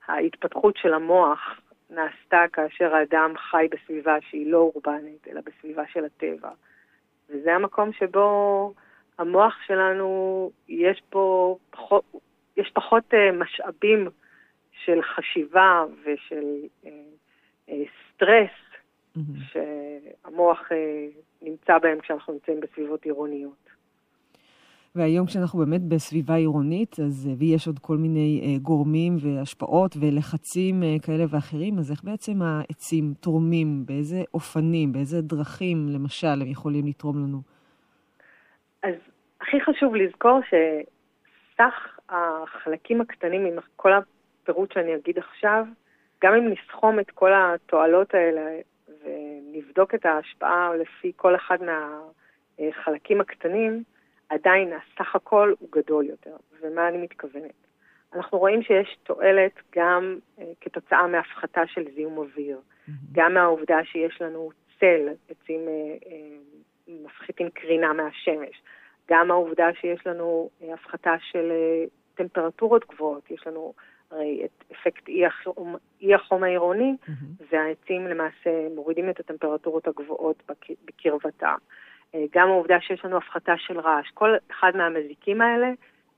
ההתפתחות 0.06 0.76
של 0.76 0.94
המוח 0.94 1.60
נעשתה 1.90 2.44
כאשר 2.52 2.94
האדם 2.94 3.32
חי 3.50 3.66
בסביבה 3.70 4.16
שהיא 4.20 4.52
לא 4.52 4.58
אורבנית, 4.58 5.28
אלא 5.28 5.40
בסביבה 5.40 5.82
של 5.92 6.04
הטבע. 6.04 6.50
וזה 7.30 7.54
המקום 7.54 7.92
שבו 7.92 8.72
המוח 9.18 9.54
שלנו, 9.66 10.50
יש 10.68 11.02
בו 11.12 11.58
פחות, 11.70 12.04
יש 12.58 12.70
פחות 12.74 13.14
אה, 13.14 13.32
משאבים 13.32 14.08
של 14.84 15.02
חשיבה 15.02 15.84
ושל 16.04 16.44
אה, 16.86 16.90
אה, 17.68 17.82
סטרס 18.14 18.50
מהמם. 19.16 19.40
שהמוח 19.52 20.68
נמצא 21.42 21.78
בהם 21.78 22.00
כשאנחנו 22.00 22.32
נמצאים 22.32 22.60
בסביבות 22.60 23.04
עירוניות. 23.04 23.68
והיום 24.94 25.26
כשאנחנו 25.26 25.58
באמת 25.58 25.80
בסביבה 25.82 26.34
עירונית, 26.34 27.00
אז, 27.00 27.30
ויש 27.38 27.66
עוד 27.66 27.78
כל 27.78 27.96
מיני 27.96 28.58
גורמים 28.62 29.16
והשפעות 29.22 29.96
ולחצים 30.00 30.82
כאלה 31.02 31.24
ואחרים, 31.30 31.78
אז 31.78 31.90
איך 31.90 32.04
בעצם 32.04 32.42
העצים 32.42 33.14
תורמים? 33.20 33.86
באיזה 33.86 34.22
אופנים, 34.34 34.92
באיזה 34.92 35.20
דרכים, 35.22 35.88
למשל, 35.88 36.42
הם 36.42 36.50
יכולים 36.50 36.86
לתרום 36.86 37.16
לנו? 37.18 37.38
אז 38.82 38.94
הכי 39.40 39.60
חשוב 39.60 39.94
לזכור 39.94 40.40
שסך 40.48 41.97
החלקים 42.08 43.00
הקטנים 43.00 43.46
עם 43.46 43.58
כל 43.76 43.92
הפירוט 43.92 44.72
שאני 44.72 44.94
אגיד 44.94 45.18
עכשיו, 45.18 45.64
גם 46.22 46.34
אם 46.34 46.48
נסכום 46.48 47.00
את 47.00 47.10
כל 47.10 47.30
התועלות 47.34 48.14
האלה 48.14 48.60
ונבדוק 49.04 49.94
את 49.94 50.06
ההשפעה 50.06 50.70
לפי 50.76 51.12
כל 51.16 51.36
אחד 51.36 51.58
מהחלקים 52.58 53.20
הקטנים, 53.20 53.82
עדיין 54.28 54.72
הסך 54.72 55.16
הכל 55.16 55.54
הוא 55.58 55.68
גדול 55.72 56.06
יותר. 56.06 56.36
ומה 56.60 56.88
אני 56.88 56.98
מתכוונת? 56.98 57.68
אנחנו 58.14 58.38
רואים 58.38 58.62
שיש 58.62 58.96
תועלת 59.02 59.52
גם 59.76 60.18
אה, 60.38 60.44
כתוצאה 60.60 61.06
מהפחתה 61.06 61.60
של 61.66 61.84
זיהום 61.94 62.18
אוויר, 62.18 62.60
גם 63.12 63.34
מהעובדה 63.34 63.84
שיש 63.84 64.22
לנו 64.22 64.50
צל, 64.80 65.08
עצים 65.28 65.60
אה, 65.68 65.96
אה, 66.06 66.36
מפחיתים 66.88 67.50
קרינה 67.50 67.92
מהשמש, 67.92 68.62
גם 69.10 69.30
העובדה 69.30 69.66
שיש 69.80 70.06
לנו 70.06 70.50
הפחתה 70.72 71.14
של 71.20 71.52
טמפרטורות 72.18 72.84
גבוהות, 72.88 73.30
יש 73.30 73.46
לנו 73.46 73.72
הרי 74.10 74.42
את 74.44 74.64
אפקט 74.72 75.08
אי 75.08 75.26
החום, 75.26 75.76
אי 76.00 76.14
החום 76.14 76.42
העירוני, 76.44 76.96
והעצים 77.50 78.06
למעשה 78.06 78.50
מורידים 78.74 79.10
את 79.10 79.20
הטמפרטורות 79.20 79.88
הגבוהות 79.88 80.42
בק- 80.48 80.78
בקרבתם. 80.84 81.56
אה, 82.14 82.24
גם 82.34 82.48
העובדה 82.48 82.80
שיש 82.80 83.04
לנו 83.04 83.16
הפחתה 83.16 83.52
של 83.56 83.80
רעש, 83.80 84.10
כל 84.14 84.34
אחד 84.50 84.72
מהמזיקים 84.76 85.40
האלה 85.40 85.70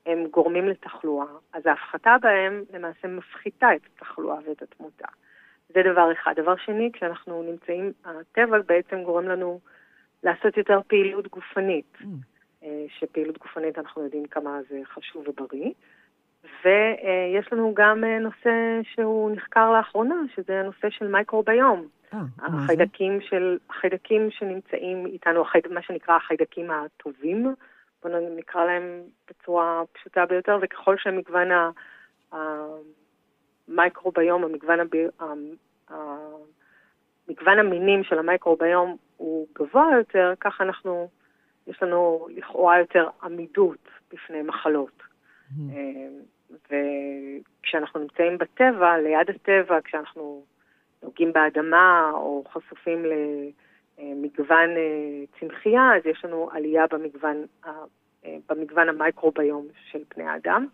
הם 0.06 0.26
גורמים 0.30 0.68
לתחלואה, 0.68 1.26
אז 1.52 1.66
ההפחתה 1.66 2.16
בהם 2.22 2.64
למעשה 2.74 3.08
מפחיתה 3.08 3.74
את 3.74 3.80
התחלואה 3.96 4.36
ואת 4.48 4.62
התמותה. 4.62 5.08
זה 5.68 5.82
דבר 5.92 6.12
אחד. 6.12 6.32
דבר 6.36 6.56
שני, 6.56 6.90
כשאנחנו 6.92 7.42
נמצאים, 7.42 7.92
הטבע 8.04 8.58
בעצם 8.66 9.02
גורם 9.02 9.28
לנו 9.28 9.60
לעשות 10.22 10.56
יותר 10.56 10.80
פעילות 10.86 11.28
גופנית, 11.28 11.96
אה, 12.00 12.06
שפעילות 12.88 13.38
גופנית 13.38 13.78
אנחנו 13.78 14.04
יודעים 14.04 14.24
כמה 14.24 14.58
זה 14.70 14.80
חשוב 14.84 15.28
ובריא. 15.28 15.70
ויש 16.64 17.52
לנו 17.52 17.72
גם 17.74 18.04
אה, 18.04 18.18
נושא 18.18 18.80
שהוא 18.82 19.30
נחקר 19.30 19.72
לאחרונה, 19.72 20.14
שזה 20.34 20.60
הנושא 20.60 20.90
של 20.90 21.08
מייקרוביום. 21.08 21.88
אה, 22.14 22.18
החיידקים 22.46 23.20
של, 23.20 23.58
החיידקים 23.70 24.30
שנמצאים 24.30 25.06
איתנו, 25.06 25.40
החייד, 25.42 25.68
מה 25.68 25.82
שנקרא 25.82 26.16
החיידקים 26.16 26.70
הטובים, 26.70 27.54
בואו 28.02 28.36
נקרא 28.36 28.64
להם 28.64 29.02
בצורה 29.30 29.82
פשוטה 29.92 30.26
ביותר, 30.26 30.58
וככל 30.62 30.96
שמגוון 30.96 31.48
ה- 31.50 31.70
המייקרוביום, 33.68 34.44
המגוון, 34.44 34.80
הבי, 34.80 35.04
ה- 35.20 35.24
ה- 35.94 36.36
מגוון 37.28 37.58
המינים 37.58 38.04
של 38.04 38.18
המייקרוביום 38.18 38.96
הוא 39.16 39.46
גבוה 39.54 39.86
יותר, 39.98 40.32
ככה 40.40 40.64
אנחנו, 40.64 41.08
יש 41.70 41.82
לנו 41.82 42.26
לכאורה 42.36 42.78
יותר 42.78 43.08
עמידות 43.22 43.88
בפני 44.12 44.42
מחלות. 44.42 45.02
אה, 45.72 46.08
וכשאנחנו 47.60 48.00
נמצאים 48.00 48.38
בטבע, 48.38 48.98
ליד 48.98 49.30
הטבע, 49.30 49.78
כשאנחנו 49.84 50.44
נוגעים 51.02 51.32
באדמה 51.32 52.10
או 52.14 52.44
חשופים 52.52 53.04
למגוון 53.98 54.70
אה, 54.76 55.24
צמחייה, 55.40 55.96
אז 55.96 56.06
יש 56.06 56.24
לנו 56.24 56.50
עלייה 56.52 56.84
במגוון, 56.90 57.44
ה- 57.64 57.70
אה, 58.24 58.36
במגוון 58.48 58.88
המייקרוביום 58.88 59.68
של 59.90 59.98
פני 60.08 60.24
האדם. 60.24 60.66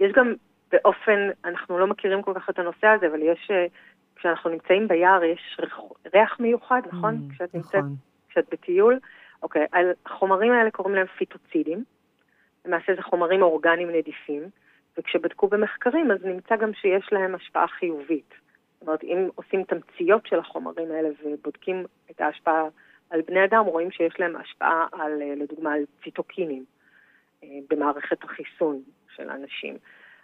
יש 0.00 0.12
גם 0.12 0.34
באופן, 0.72 1.28
אנחנו 1.44 1.78
לא 1.78 1.86
מכירים 1.86 2.22
כל 2.22 2.34
כך 2.34 2.50
את 2.50 2.58
הנושא 2.58 2.86
הזה, 2.86 3.06
אבל 3.06 3.22
יש, 3.22 3.50
אה, 3.50 3.66
כשאנחנו 4.16 4.50
נמצאים 4.50 4.88
ביער, 4.88 5.24
יש 5.24 5.60
ריח, 6.14 6.40
מיוחד, 6.40 6.80
נכון? 6.92 7.14
Mm, 7.30 7.34
כשאת 7.34 7.54
נמצאת, 7.54 7.74
נכון. 7.74 7.94
כשאת 8.28 8.46
בטיול. 8.52 8.98
אוקיי, 9.42 9.66
החומרים 10.06 10.52
האלה 10.52 10.70
קוראים 10.70 10.94
להם 10.94 11.06
פיטוצידים. 11.06 11.84
למעשה 12.64 12.94
זה 12.94 13.02
חומרים 13.02 13.42
אורגניים 13.42 13.90
נדיפים, 13.90 14.42
וכשבדקו 14.98 15.48
במחקרים 15.48 16.10
אז 16.10 16.24
נמצא 16.24 16.56
גם 16.56 16.74
שיש 16.74 17.08
להם 17.12 17.34
השפעה 17.34 17.68
חיובית. 17.68 18.34
זאת 18.72 18.82
אומרת, 18.82 19.04
אם 19.04 19.28
עושים 19.34 19.64
תמציות 19.64 20.26
של 20.26 20.38
החומרים 20.38 20.90
האלה 20.90 21.08
ובודקים 21.24 21.84
את 22.10 22.20
ההשפעה 22.20 22.64
על 23.10 23.20
בני 23.26 23.44
אדם, 23.44 23.64
רואים 23.64 23.90
שיש 23.90 24.14
להם 24.18 24.36
השפעה 24.36 24.86
על, 24.92 25.22
אה, 25.22 25.34
לדוגמה, 25.36 25.72
על 25.72 25.84
ציטוקינים 26.04 26.64
אה, 27.44 27.48
במערכת 27.70 28.24
החיסון 28.24 28.82
של 29.16 29.30
האנשים. 29.30 29.76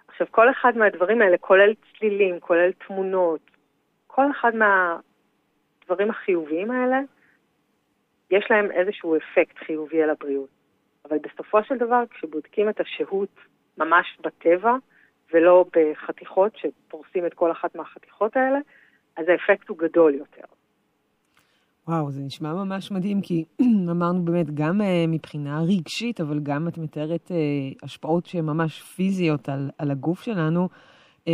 עכשיו, 0.09 0.27
כל 0.31 0.51
אחד 0.51 0.77
מהדברים 0.77 1.23
האלה, 1.23 1.39
כולל 1.39 1.75
צלילים, 1.75 2.41
כולל 2.41 2.73
תמונות, 2.73 3.41
כל 4.07 4.31
אחד 4.31 4.53
מהדברים 4.55 6.11
החיוביים 6.11 6.71
האלה, 6.71 7.01
יש 8.31 8.45
להם 8.51 8.71
איזשהו 8.71 9.17
אפקט 9.17 9.59
חיובי 9.59 10.03
על 10.03 10.11
הבריאות. 10.11 10.49
אבל 11.09 11.19
בסופו 11.19 11.59
של 11.65 11.77
דבר, 11.77 12.03
כשבודקים 12.11 12.69
את 12.69 12.81
השהות 12.81 13.37
ממש 13.79 14.19
בטבע, 14.21 14.77
ולא 15.33 15.65
בחתיכות 15.77 16.53
שפורסים 16.57 17.27
את 17.27 17.35
כל 17.35 17.53
אחת 17.53 17.75
מהחתיכות 17.75 18.37
האלה, 18.37 18.59
אז 19.17 19.25
האפקט 19.29 19.69
הוא 19.69 19.79
גדול 19.79 20.15
יותר. 20.15 20.43
וואו, 21.89 22.11
זה 22.11 22.23
נשמע 22.23 22.55
ממש 22.55 22.91
מדהים, 22.93 23.21
כי 23.23 23.45
אמרנו 23.91 24.25
באמת, 24.25 24.55
גם 24.55 24.81
uh, 24.81 24.85
מבחינה 25.09 25.61
רגשית, 25.63 26.21
אבל 26.21 26.41
גם 26.43 26.69
את 26.69 26.79
מתארת 26.79 27.31
uh, 27.31 27.35
השפעות 27.83 28.27
שהן 28.27 28.45
ממש 28.45 28.83
פיזיות 28.83 29.49
על, 29.49 29.71
על 29.79 29.91
הגוף 29.91 30.23
שלנו. 30.23 30.69
Uh, 31.25 31.27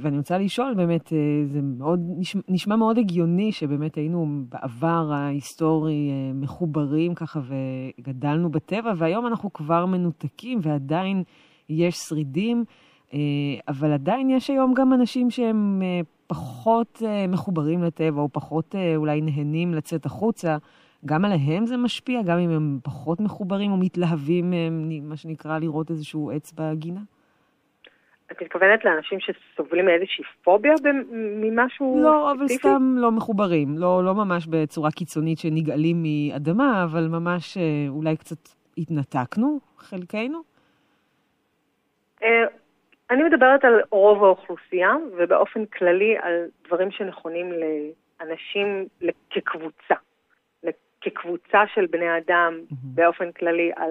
ואני 0.00 0.16
רוצה 0.16 0.38
לשאול, 0.38 0.74
באמת, 0.74 1.06
uh, 1.08 1.12
זה 1.46 1.60
מאוד, 1.62 2.00
נשמע, 2.18 2.42
נשמע 2.48 2.76
מאוד 2.76 2.98
הגיוני 2.98 3.52
שבאמת 3.52 3.94
היינו 3.94 4.44
בעבר 4.48 5.10
ההיסטורי 5.12 6.10
uh, 6.10 6.34
מחוברים 6.34 7.14
ככה 7.14 7.40
וגדלנו 7.40 8.50
בטבע, 8.50 8.92
והיום 8.96 9.26
אנחנו 9.26 9.52
כבר 9.52 9.86
מנותקים 9.86 10.58
ועדיין 10.62 11.22
יש 11.68 11.96
שרידים, 11.96 12.64
אבל 13.68 13.92
עדיין 13.92 14.30
יש 14.30 14.50
היום 14.50 14.74
גם 14.74 14.92
אנשים 14.92 15.30
שהם 15.30 15.82
פחות 16.26 17.02
מחוברים 17.28 17.82
לטבע, 17.82 18.20
או 18.20 18.28
פחות 18.32 18.74
אולי 18.96 19.20
נהנים 19.20 19.74
לצאת 19.74 20.06
החוצה. 20.06 20.56
גם 21.04 21.24
עליהם 21.24 21.66
זה 21.66 21.76
משפיע, 21.76 22.22
גם 22.22 22.38
אם 22.38 22.50
הם 22.50 22.78
פחות 22.82 23.20
מחוברים 23.20 23.72
או 23.72 23.76
מתלהבים, 23.76 24.52
מה 25.02 25.16
שנקרא, 25.16 25.58
לראות 25.58 25.90
איזשהו 25.90 26.30
עץ 26.30 26.52
בגינה? 26.56 27.00
את 28.32 28.42
מתכוונת 28.42 28.84
לאנשים 28.84 29.18
שסובלים 29.20 29.84
מאיזושהי 29.84 30.24
פוביה 30.44 30.74
ממשהו 31.12 32.00
לא, 32.02 32.32
אבל 32.32 32.48
סתם 32.48 32.94
לא 32.96 33.10
מחוברים. 33.10 33.78
לא, 33.78 34.04
לא 34.04 34.14
ממש 34.14 34.46
בצורה 34.46 34.90
קיצונית 34.90 35.38
שנגאלים 35.38 36.02
מאדמה, 36.02 36.84
אבל 36.84 37.08
ממש 37.08 37.56
אה, 37.56 37.62
אולי 37.88 38.16
קצת 38.16 38.48
התנתקנו, 38.78 39.58
חלקנו. 39.78 40.42
אה, 42.22 42.44
אני 43.10 43.22
מדברת 43.22 43.64
על 43.64 43.80
רוב 43.90 44.24
האוכלוסייה, 44.24 44.90
ובאופן 45.18 45.66
כללי 45.66 46.16
על 46.22 46.44
דברים 46.66 46.90
שנכונים 46.90 47.52
לאנשים 48.20 48.86
כקבוצה. 49.30 49.94
כקבוצה 51.06 51.62
של 51.74 51.86
בני 51.90 52.18
אדם, 52.18 52.60
באופן 52.70 53.32
כללי 53.32 53.70
על 53.76 53.90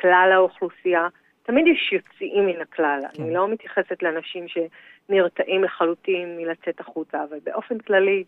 כלל 0.00 0.30
האוכלוסייה. 0.34 1.08
תמיד 1.42 1.66
יש 1.66 1.92
יוצאים 1.92 2.46
מן 2.46 2.60
הכלל. 2.60 3.00
כן. 3.12 3.22
אני 3.22 3.34
לא 3.34 3.48
מתייחסת 3.48 4.02
לאנשים 4.02 4.46
שנרתעים 4.48 5.64
לחלוטין 5.64 6.36
מלצאת 6.36 6.80
החוצה, 6.80 7.24
אבל 7.24 7.38
באופן 7.44 7.78
כללי 7.78 8.24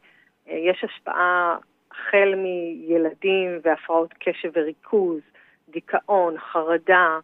יש 0.47 0.85
השפעה 0.85 1.59
החל 1.91 2.35
מילדים 2.37 3.59
והפרעות 3.63 4.15
קשב 4.19 4.51
וריכוז, 4.55 5.21
דיכאון, 5.69 6.39
חרדה, 6.39 7.19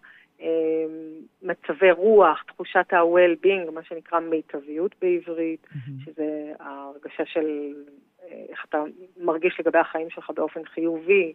מצבי 1.43 1.91
רוח, 1.91 2.43
תחושת 2.47 2.93
ה-well-being, 2.93 3.71
מה 3.71 3.83
שנקרא 3.83 4.21
מיטביות 4.21 4.95
בעברית, 5.03 5.67
mm-hmm. 5.67 6.05
שזה 6.05 6.53
ההרגשה 6.61 7.25
של 7.27 7.75
איך 8.49 8.65
אתה 8.69 8.83
מרגיש 9.17 9.61
לגבי 9.61 9.79
החיים 9.79 10.11
שלך 10.11 10.31
באופן 10.31 10.65
חיובי, 10.65 11.33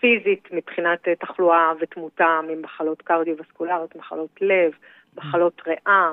פיזית 0.00 0.48
מבחינת 0.52 1.08
תחלואה 1.08 1.72
ותמותה 1.80 2.40
ממחלות 2.48 3.02
קרדיו-וסקולריות, 3.02 3.96
מחלות 3.96 4.30
לב, 4.40 4.72
מחלות 5.16 5.62
ריאה, 5.66 6.12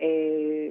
אה, 0.00 0.68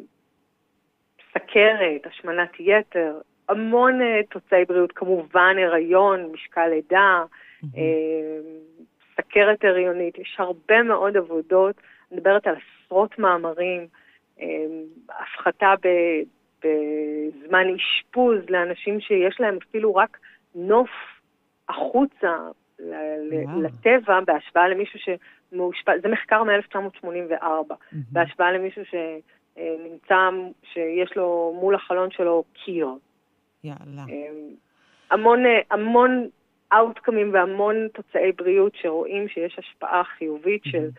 סכרת, 1.34 2.06
השמנת 2.06 2.50
יתר, 2.60 3.20
המון 3.50 4.00
תוצאי 4.30 4.66
בריאות, 4.66 4.92
כמובן 4.92 5.56
הריון, 5.66 6.32
משקל 6.32 6.68
לידה, 6.68 7.24
אה, 7.64 8.40
סוכרת 9.16 9.64
הריונית, 9.64 10.18
יש 10.18 10.36
הרבה 10.40 10.84
מאוד 10.84 11.18
עבודות, 11.18 11.76
אני 12.12 12.20
מדברת 12.20 12.48
על 12.48 12.56
עשרות 12.56 13.20
מאמרים, 13.20 13.88
אה, 14.42 14.66
הפחתה 15.10 15.74
ב, 15.84 15.88
בזמן 16.64 17.68
אשפוז 17.76 18.38
לאנשים 18.50 19.00
שיש 19.00 19.40
להם 19.40 19.58
אפילו 19.70 19.96
רק 19.96 20.18
נוף 20.56 20.90
החוצה 21.70 22.38
לטבע, 23.58 24.20
בהשוואה 24.28 24.68
למישהו 24.68 25.00
שמאושפז, 25.00 25.94
זה 26.02 26.08
מחקר 26.08 26.44
מ-1984, 26.44 27.44
mm-hmm. 27.44 27.96
בהשוואה 28.12 28.52
למישהו 28.52 28.82
שנמצא, 28.86 30.30
שיש 30.74 31.16
לו 31.16 31.58
מול 31.60 31.76
החלון 31.76 32.12
שלו 32.12 32.44
קיר. 32.54 32.88
יאללה. 33.64 34.04
אמ, 34.10 34.56
המון, 35.12 35.40
המון 35.72 36.28
אאוטקאמים 36.74 37.34
והמון 37.34 37.76
תוצאי 37.94 38.32
בריאות 38.32 38.72
שרואים 38.82 39.28
שיש 39.28 39.60
השפעה 39.60 40.04
חיובית. 40.04 40.62
של 40.64 40.90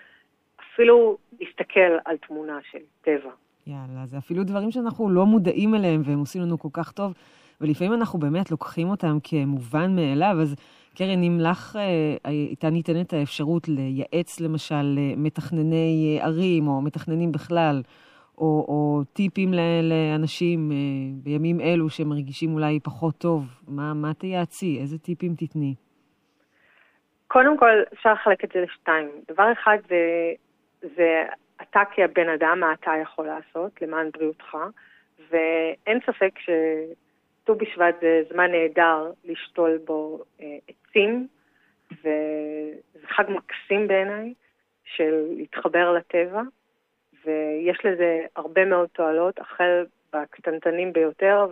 אפילו 0.77 1.17
להסתכל 1.41 1.97
על 2.05 2.17
תמונה 2.17 2.59
של 2.71 2.79
טבע. 3.01 3.31
יאללה, 3.67 4.07
זה 4.07 4.19
אפילו 4.19 4.45
דברים 4.45 4.71
שאנחנו 4.71 5.11
לא 5.11 5.27
מודעים 5.27 5.75
אליהם 5.75 6.03
והם 6.05 6.19
עושים 6.19 6.43
לנו 6.43 6.59
כל 6.59 6.69
כך 6.73 6.93
טוב, 6.93 7.15
ולפעמים 7.61 7.93
אנחנו 7.93 8.19
באמת 8.19 8.51
לוקחים 8.51 8.89
אותם 8.89 9.19
כמובן 9.25 9.97
מאליו, 9.97 10.37
אז 10.43 10.55
קרן, 10.99 11.23
אם 11.23 11.39
לך 11.41 11.77
אה, 11.77 12.17
הייתה 12.25 12.71
ניתנת 12.71 13.13
האפשרות 13.13 13.69
לייעץ 13.69 14.41
למשל 14.41 14.99
מתכנני 15.17 16.19
ערים 16.23 16.69
או 16.69 16.83
מתכננים 16.83 17.33
בכלל, 17.33 17.83
או, 18.39 18.65
או 18.69 19.03
טיפים 19.13 19.51
לאנשים 19.83 20.73
אה, 20.73 20.77
בימים 21.25 21.61
אלו 21.61 21.91
שמרגישים 21.91 22.55
אולי 22.55 22.81
פחות 22.81 23.19
טוב, 23.19 23.45
מה, 23.69 23.95
מה 23.95 24.15
תייעצי? 24.15 24.79
איזה 24.81 24.99
טיפים 24.99 25.35
תתני? 25.39 25.75
קודם 27.27 27.59
כל, 27.59 27.83
אפשר 27.93 28.13
לחלק 28.13 28.45
את 28.45 28.51
זה 28.55 28.61
לשתיים. 28.61 29.09
דבר 29.29 29.53
אחד 29.53 29.79
זה, 29.89 30.33
זה 30.97 31.23
אתה 31.63 31.81
כבן 31.95 32.29
אדם, 32.29 32.61
מה 32.61 32.73
אתה 32.73 32.91
יכול 33.03 33.27
לעשות 33.27 33.83
למען 33.83 34.11
בריאותך, 34.15 34.57
ואין 35.31 35.99
ספק 36.07 36.33
שט"ו 37.47 37.55
בשבט 37.55 37.95
זה 38.01 38.23
זמן 38.33 38.51
נהדר 38.51 39.13
לשתול 39.25 39.79
בו 39.85 40.23
אה, 40.41 40.57
עצים, 40.69 41.27
וזה 41.93 43.05
חג 43.09 43.25
מקסים 43.29 43.89
בעיניי 43.89 44.35
של 44.85 45.27
להתחבר 45.37 45.93
לטבע. 45.93 46.43
ויש 47.25 47.79
לזה 47.85 48.21
הרבה 48.37 48.65
מאוד 48.65 48.89
תועלות, 48.93 49.39
החל 49.39 49.85
בקטנטנים 50.13 50.93
ביותר 50.93 51.47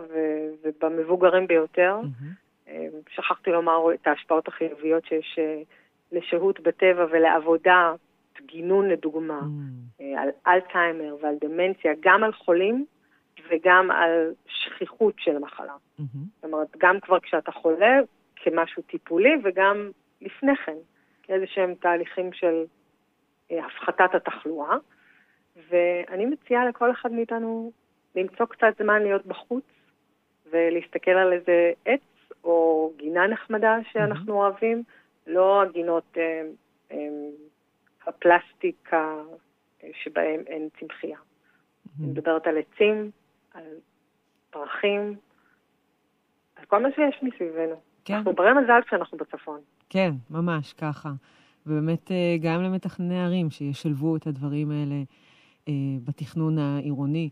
ובמבוגרים 0.63 1.47
ביותר. 1.47 1.99
Mm-hmm. 2.03 2.71
שכחתי 3.09 3.51
לומר 3.51 3.93
את 3.93 4.07
ההשפעות 4.07 4.47
החיוביות 4.47 5.05
שיש 5.05 5.35
אה, 5.39 5.61
לשהות 6.11 6.59
בטבע 6.59 7.05
ולעבודה, 7.11 7.93
גינון 8.45 8.89
לדוגמה, 8.89 9.41
mm-hmm. 9.41 10.03
על 10.17 10.29
אלצהיימר 10.47 11.15
ועל 11.21 11.35
דמנציה, 11.41 11.93
גם 11.99 12.23
על 12.23 12.31
חולים 12.31 12.85
וגם 13.49 13.91
על 13.91 14.33
שכיחות 14.47 15.13
של 15.17 15.35
המחלה. 15.35 15.73
Mm-hmm. 15.73 16.03
זאת 16.35 16.43
אומרת, 16.43 16.67
גם 16.77 16.99
כבר 16.99 17.19
כשאתה 17.19 17.51
חולה, 17.51 17.99
כמשהו 18.35 18.83
טיפולי, 18.83 19.33
וגם 19.43 19.91
לפני 20.21 20.55
כן, 20.55 20.77
כאיזה 21.23 21.45
שהם 21.47 21.73
תהליכים 21.75 22.33
של 22.33 22.63
הפחתת 23.51 24.15
התחלואה. 24.15 24.77
ואני 25.69 26.25
מציעה 26.25 26.65
לכל 26.65 26.91
אחד 26.91 27.11
מאיתנו 27.11 27.71
למצוא 28.15 28.45
קצת 28.45 28.73
זמן 28.79 29.01
להיות 29.01 29.25
בחוץ 29.25 29.63
ולהסתכל 30.51 31.11
על 31.11 31.33
איזה 31.33 31.71
עץ 31.85 32.01
או 32.43 32.91
גינה 32.97 33.27
נחמדה 33.27 33.77
שאנחנו 33.91 34.33
mm-hmm. 34.33 34.35
אוהבים, 34.35 34.83
לא 35.27 35.61
הגינות 35.61 36.17
אה, 36.17 36.41
אה, 36.91 36.97
הפלסטיק 38.07 38.89
אה, 38.93 39.23
שבהם 39.93 40.43
אין 40.47 40.69
צמחייה. 40.79 41.17
Mm-hmm. 41.17 41.89
אני 41.99 42.07
מדברת 42.07 42.47
על 42.47 42.57
עצים, 42.57 43.11
על 43.55 43.63
פרחים, 44.49 45.15
על 46.55 46.65
כל 46.65 46.83
מה 46.83 46.89
שיש 46.95 47.23
מסביבנו. 47.23 47.75
כן. 48.05 48.13
אנחנו 48.13 48.33
ברי 48.33 48.53
מזל 48.53 48.81
כשאנחנו 48.87 49.17
בצפון. 49.17 49.59
כן, 49.89 50.11
ממש 50.29 50.73
ככה. 50.73 51.09
ובאמת 51.65 52.11
אה, 52.11 52.35
גם 52.41 52.63
למתכנני 52.63 53.23
ערים 53.23 53.49
שישלבו 53.49 54.15
את 54.15 54.27
הדברים 54.27 54.71
האלה. 54.71 54.95
אה, 55.67 55.73
בתכנון 56.03 56.57
העירוני. 56.57 57.29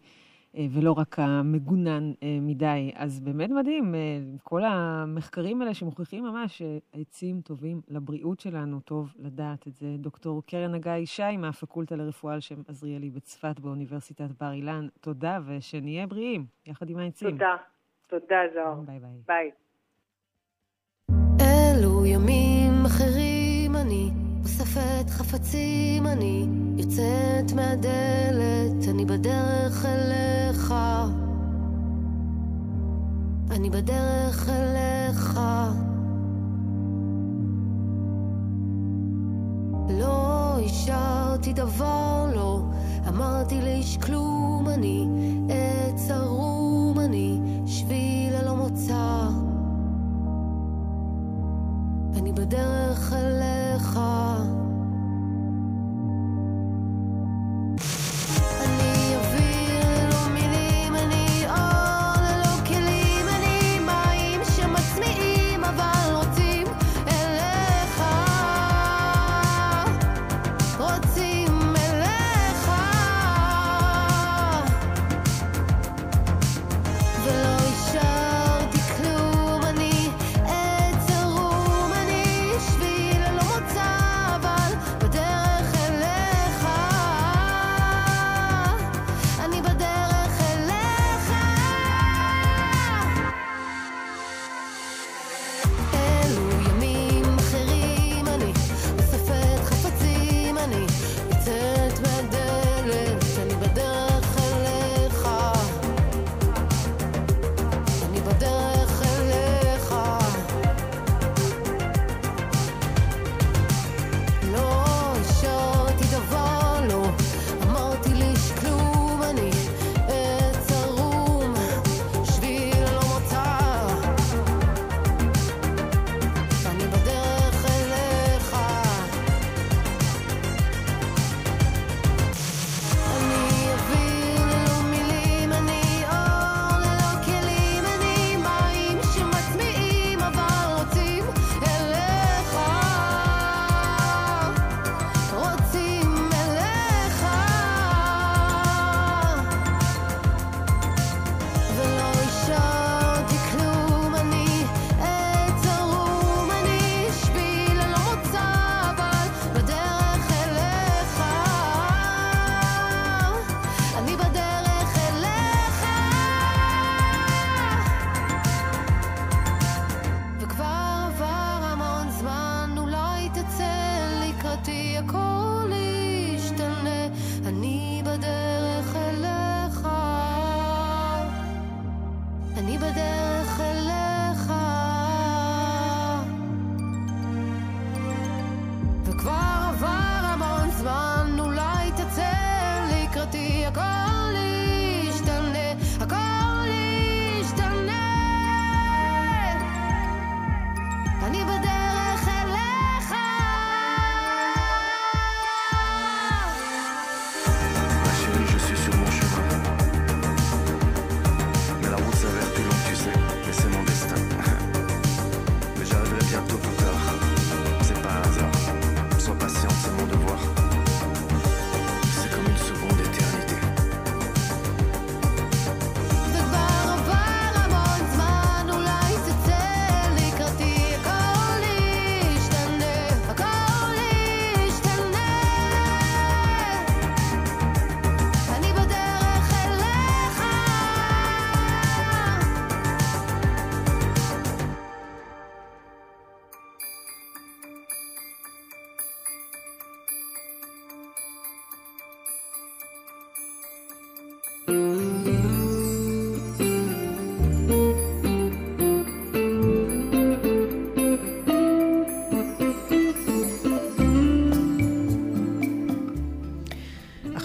אה, 0.58 0.66
ולא 0.72 0.92
רק 0.92 1.20
המגונן 1.20 2.12
אה, 2.24 2.38
מדי. 2.42 2.92
אז 2.96 3.20
באמת 3.20 3.50
מדהים, 3.50 3.96
כל 4.44 4.64
המחקרים 4.66 5.62
האלה 5.62 5.74
שמוכיחים 5.74 6.24
ממש 6.24 6.62
שעצים 6.62 7.42
טובים 7.42 7.82
לבריאות 7.88 8.40
שלנו, 8.40 8.80
טוב 8.80 9.14
לדעת 9.20 9.68
את 9.68 9.76
זה. 9.76 9.96
דוקטור 9.98 10.44
קרן 10.46 10.74
הגיא 10.74 11.06
שי 11.06 11.38
מהפקולטה 11.38 11.96
לרפואה 11.96 12.34
על 12.34 12.40
שם 12.40 12.62
עזריאלי 12.68 13.10
בצפת 13.10 13.60
באוניברסיטת 13.60 14.30
בר 14.42 14.52
אילן, 14.52 14.88
תודה 15.02 15.40
ושנהיה 15.46 16.08
בריאים, 16.08 16.46
יחד 16.66 16.90
עם 16.90 16.98
העצים. 16.98 17.32
תודה, 17.32 17.56
תודה 18.08 18.42
זוהר. 18.54 18.82
ביי 18.86 19.00
ביי. 19.00 19.12
ביי. 19.28 19.52
אלו 21.42 22.06
ימים 22.06 22.86
אחרים 22.86 23.76
אני 23.76 24.23
אוספת 24.76 25.10
חפצים 25.10 26.08
אני 26.08 26.48
יוצאת 26.78 27.54
מהדלת, 27.56 28.88
אני 28.90 29.06
בדרך 29.06 29.86
אליך. 29.86 30.74
אני 33.52 33.70
בדרך 33.70 34.50
אליך. 34.50 35.40
לא 39.90 40.58
השארתי 40.66 41.54
דבר, 41.54 42.32
לא 42.36 42.62
אמרתי 43.08 43.62
לאיש 43.62 43.98
כלום, 43.98 44.68
אני 44.68 45.08
עץ 45.50 46.12
ערום, 46.12 47.00
אני 47.00 47.40
שביל 47.66 48.34
ללא 48.36 48.56
מוצא. 48.56 49.28
אני 52.18 52.32
בדרך 52.34 53.14
אליך. 53.14 54.00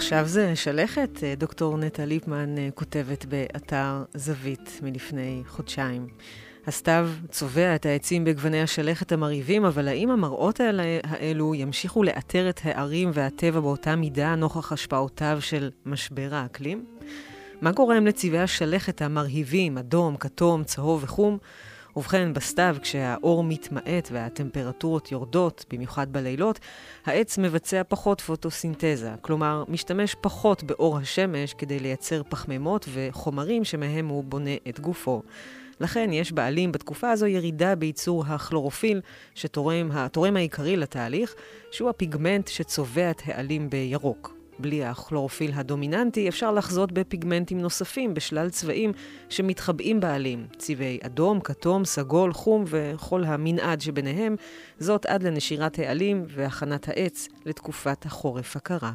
עכשיו 0.09 0.27
זה 0.27 0.55
שלכת, 0.55 1.23
אה, 1.23 1.33
דוקטור 1.37 1.77
נטע 1.77 2.05
ליפמן 2.05 2.57
אה, 2.57 2.69
כותבת 2.75 3.25
באתר 3.25 4.03
זווית 4.13 4.79
מלפני 4.83 5.41
חודשיים. 5.47 6.07
הסתיו 6.67 7.09
צובע 7.31 7.75
את 7.75 7.85
העצים 7.85 8.23
בגווני 8.23 8.61
השלכת 8.61 9.11
המרהיבים, 9.11 9.65
אבל 9.65 9.87
האם 9.87 10.09
המראות 10.09 10.59
האלה, 10.59 10.83
האלו 11.03 11.55
ימשיכו 11.55 12.03
לאתר 12.03 12.49
את 12.49 12.59
הערים 12.63 13.11
והטבע 13.13 13.59
באותה 13.59 13.95
מידה 13.95 14.35
נוכח 14.35 14.71
השפעותיו 14.71 15.37
של 15.41 15.71
משבר 15.85 16.29
האקלים? 16.31 16.85
מה 17.61 17.71
גורם 17.71 18.07
לצבעי 18.07 18.39
השלכת 18.39 19.01
המרהיבים, 19.01 19.77
אדום, 19.77 20.17
כתום, 20.17 20.63
צהוב 20.63 21.03
וחום? 21.03 21.37
ובכן, 21.95 22.33
בסתיו, 22.33 22.75
כשהאור 22.81 23.43
מתמעט 23.43 24.09
והטמפרטורות 24.11 25.11
יורדות, 25.11 25.65
במיוחד 25.73 26.13
בלילות, 26.13 26.59
העץ 27.05 27.37
מבצע 27.37 27.81
פחות 27.87 28.21
פוטוסינתזה, 28.21 29.11
כלומר, 29.21 29.63
משתמש 29.67 30.15
פחות 30.21 30.63
באור 30.63 30.97
השמש 30.97 31.53
כדי 31.53 31.79
לייצר 31.79 32.21
פחמימות 32.29 32.89
וחומרים 32.93 33.63
שמהם 33.63 34.07
הוא 34.07 34.23
בונה 34.23 34.55
את 34.69 34.79
גופו. 34.79 35.21
לכן 35.79 36.09
יש 36.13 36.31
בעלים 36.31 36.71
בתקופה 36.71 37.11
הזו 37.11 37.27
ירידה 37.27 37.75
בייצור 37.75 38.23
הכלורופיל, 38.27 39.01
שתורם 39.35 39.91
התורם 39.93 40.35
העיקרי 40.35 40.77
לתהליך, 40.77 41.35
שהוא 41.71 41.89
הפיגמנט 41.89 42.47
שצובע 42.47 43.11
את 43.11 43.21
העלים 43.25 43.69
בירוק. 43.69 44.38
בלי 44.59 44.85
הכלורופיל 44.85 45.51
הדומיננטי 45.55 46.29
אפשר 46.29 46.51
לחזות 46.51 46.91
בפיגמנטים 46.91 47.61
נוספים 47.61 48.13
בשלל 48.13 48.49
צבעים 48.49 48.91
שמתחבאים 49.29 49.99
בעלים, 49.99 50.47
צבעי 50.57 50.99
אדום, 51.05 51.39
כתום, 51.39 51.85
סגול, 51.85 52.33
חום 52.33 52.63
וכל 52.67 53.23
המנעד 53.23 53.81
שביניהם, 53.81 54.35
זאת 54.79 55.05
עד 55.05 55.23
לנשירת 55.23 55.79
העלים 55.79 56.25
והכנת 56.27 56.89
העץ 56.89 57.27
לתקופת 57.45 58.05
החורף 58.05 58.55
הקרה. 58.55 58.91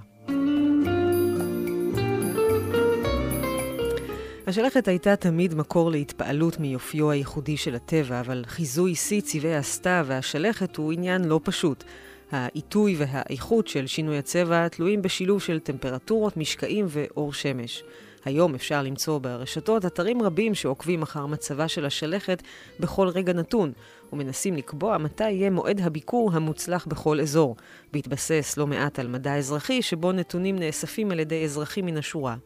השלכת 4.46 4.88
הייתה 4.88 5.16
תמיד 5.16 5.54
מקור 5.54 5.90
להתפעלות 5.90 6.60
מיופיו 6.60 7.10
הייחודי 7.10 7.56
של 7.56 7.74
הטבע, 7.74 8.20
אבל 8.20 8.44
חיזוי 8.46 8.94
שיא 8.94 9.20
צבעי 9.20 9.56
הסתיו 9.56 10.04
והשלכת 10.08 10.76
הוא 10.76 10.92
עניין 10.92 11.24
לא 11.24 11.40
פשוט. 11.42 11.84
העיתוי 12.30 12.96
והאיכות 12.98 13.68
של 13.68 13.86
שינוי 13.86 14.18
הצבע 14.18 14.68
תלויים 14.68 15.02
בשילוב 15.02 15.42
של 15.42 15.58
טמפרטורות, 15.58 16.36
משקעים 16.36 16.86
ואור 16.88 17.32
שמש. 17.32 17.82
היום 18.24 18.54
אפשר 18.54 18.82
למצוא 18.82 19.18
ברשתות 19.18 19.86
אתרים 19.86 20.22
רבים 20.22 20.54
שעוקבים 20.54 21.02
אחר 21.02 21.26
מצבה 21.26 21.68
של 21.68 21.84
השלכת 21.84 22.42
בכל 22.80 23.08
רגע 23.08 23.32
נתון, 23.32 23.72
ומנסים 24.12 24.56
לקבוע 24.56 24.98
מתי 24.98 25.30
יהיה 25.30 25.50
מועד 25.50 25.80
הביקור 25.80 26.30
המוצלח 26.32 26.86
בכל 26.86 27.20
אזור, 27.20 27.56
בהתבסס 27.92 28.54
לא 28.56 28.66
מעט 28.66 28.98
על 28.98 29.08
מדע 29.08 29.36
אזרחי 29.36 29.82
שבו 29.82 30.12
נתונים 30.12 30.58
נאספים 30.58 31.10
על 31.10 31.20
ידי 31.20 31.44
אזרחים 31.44 31.86
מן 31.86 31.96
השורה. 31.96 32.36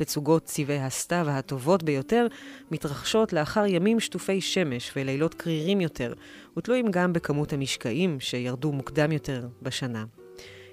תצוגות 0.00 0.44
צבעי 0.44 0.78
הסתיו 0.78 1.26
הטובות 1.30 1.82
ביותר 1.82 2.26
מתרחשות 2.70 3.32
לאחר 3.32 3.66
ימים 3.66 4.00
שטופי 4.00 4.40
שמש 4.40 4.92
ולילות 4.96 5.34
קרירים 5.34 5.80
יותר, 5.80 6.12
ותלויים 6.56 6.90
גם 6.90 7.12
בכמות 7.12 7.52
המשקעים 7.52 8.20
שירדו 8.20 8.72
מוקדם 8.72 9.12
יותר 9.12 9.48
בשנה. 9.62 10.04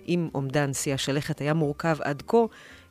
אם 0.08 0.30
אומדן 0.36 0.74
שיא 0.74 0.94
השלכת 0.94 1.40
היה 1.40 1.54
מורכב 1.54 1.98
עד 2.02 2.24
כה, 2.28 2.38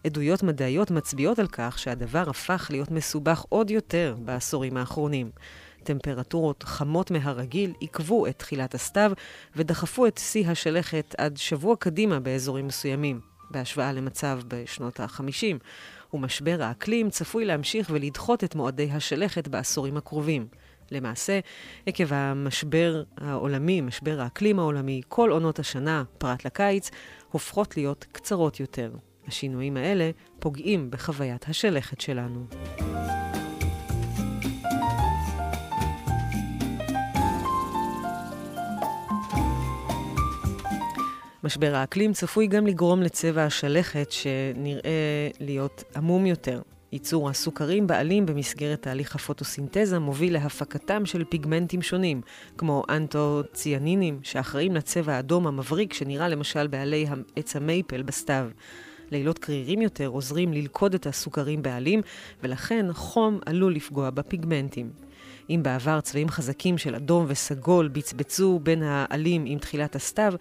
עדויות 0.05 0.43
מדעיות 0.43 0.91
מצביעות 0.91 1.39
על 1.39 1.47
כך 1.47 1.79
שהדבר 1.79 2.31
הפך 2.31 2.67
להיות 2.71 2.91
מסובך 2.91 3.45
עוד 3.49 3.71
יותר 3.71 4.17
בעשורים 4.19 4.77
האחרונים. 4.77 5.31
טמפרטורות 5.85 6.63
חמות 6.63 7.11
מהרגיל 7.11 7.73
עיכבו 7.81 8.27
את 8.27 8.39
תחילת 8.39 8.75
הסתיו 8.75 9.13
ודחפו 9.57 10.07
את 10.07 10.19
שיא 10.19 10.49
השלכת 10.49 11.15
עד 11.19 11.37
שבוע 11.37 11.77
קדימה 11.77 12.21
באזורים 12.21 12.67
מסוימים, 12.67 13.21
בהשוואה 13.51 13.93
למצב 13.93 14.41
בשנות 14.49 15.01
ה-50, 15.01 15.57
ומשבר 16.17 16.63
האקלים 16.63 17.11
צפוי 17.11 17.45
להמשיך 17.45 17.91
ולדחות 17.93 18.45
את 18.45 18.55
מועדי 18.55 18.91
השלכת 18.93 19.49
בעשורים 19.49 19.97
הקרובים. 19.97 20.47
למעשה, 20.91 21.41
עקב 21.87 22.13
המשבר 22.13 23.03
העולמי, 23.19 23.81
משבר 23.81 24.21
האקלים 24.21 24.59
העולמי, 24.59 25.01
כל 25.09 25.31
עונות 25.31 25.59
השנה, 25.59 26.05
פרט 26.19 26.45
לקיץ, 26.45 26.91
הופכות 27.31 27.77
להיות 27.77 28.07
קצרות 28.13 28.61
יותר. 28.61 28.93
השינויים 29.27 29.77
האלה 29.77 30.11
פוגעים 30.39 30.91
בחוויית 30.91 31.49
השלכת 31.49 32.01
שלנו. 32.01 32.47
משבר 41.47 41.75
האקלים 41.75 42.13
צפוי 42.13 42.47
גם 42.47 42.67
לגרום 42.67 43.03
לצבע 43.03 43.45
השלכת 43.45 44.11
שנראה 44.11 45.29
להיות 45.41 45.85
עמום 45.97 46.27
יותר. 46.27 46.61
ייצור 46.93 47.31
הסוכרים 47.31 47.87
בעלים 47.87 48.27
במסגרת 48.27 48.83
תהליך 48.83 49.15
הפוטוסינתזה 49.15 49.99
מוביל 49.99 50.33
להפקתם 50.33 51.07
של 51.07 51.25
פיגמנטים 51.25 51.83
שונים, 51.83 52.21
כמו 52.59 52.83
אנטוציאנינים, 52.89 54.21
שאחראים 54.23 54.75
לצבע 54.75 55.13
האדום 55.13 55.47
המבריק 55.47 55.93
שנראה 55.93 56.29
למשל 56.29 56.67
בעלי 56.67 57.07
עץ 57.37 57.57
המייפל 57.57 58.03
בסתיו. 58.03 58.49
לילות 59.11 59.39
קרירים 59.39 59.83
יותר 59.83 60.07
עוזרים 60.07 60.53
ללכוד 60.53 60.95
את 60.95 61.07
הסוכרים 61.07 61.63
בעלים, 61.63 62.01
ולכן 62.43 62.87
חום 62.93 63.39
עלול 63.47 63.75
לפגוע 63.75 64.11
בפיגמנטים. 64.11 64.91
אם 65.51 65.61
בעבר 65.63 66.01
צבעים 66.01 66.29
חזקים 66.29 66.79
של 66.79 66.95
אדום 66.95 67.25
וסגול 67.29 67.89
בצבצו 67.89 68.61
בין 68.63 68.83
העלים 68.83 69.45
עם 69.47 69.59
תחילת 69.59 69.97
הסתיו, 69.97 70.35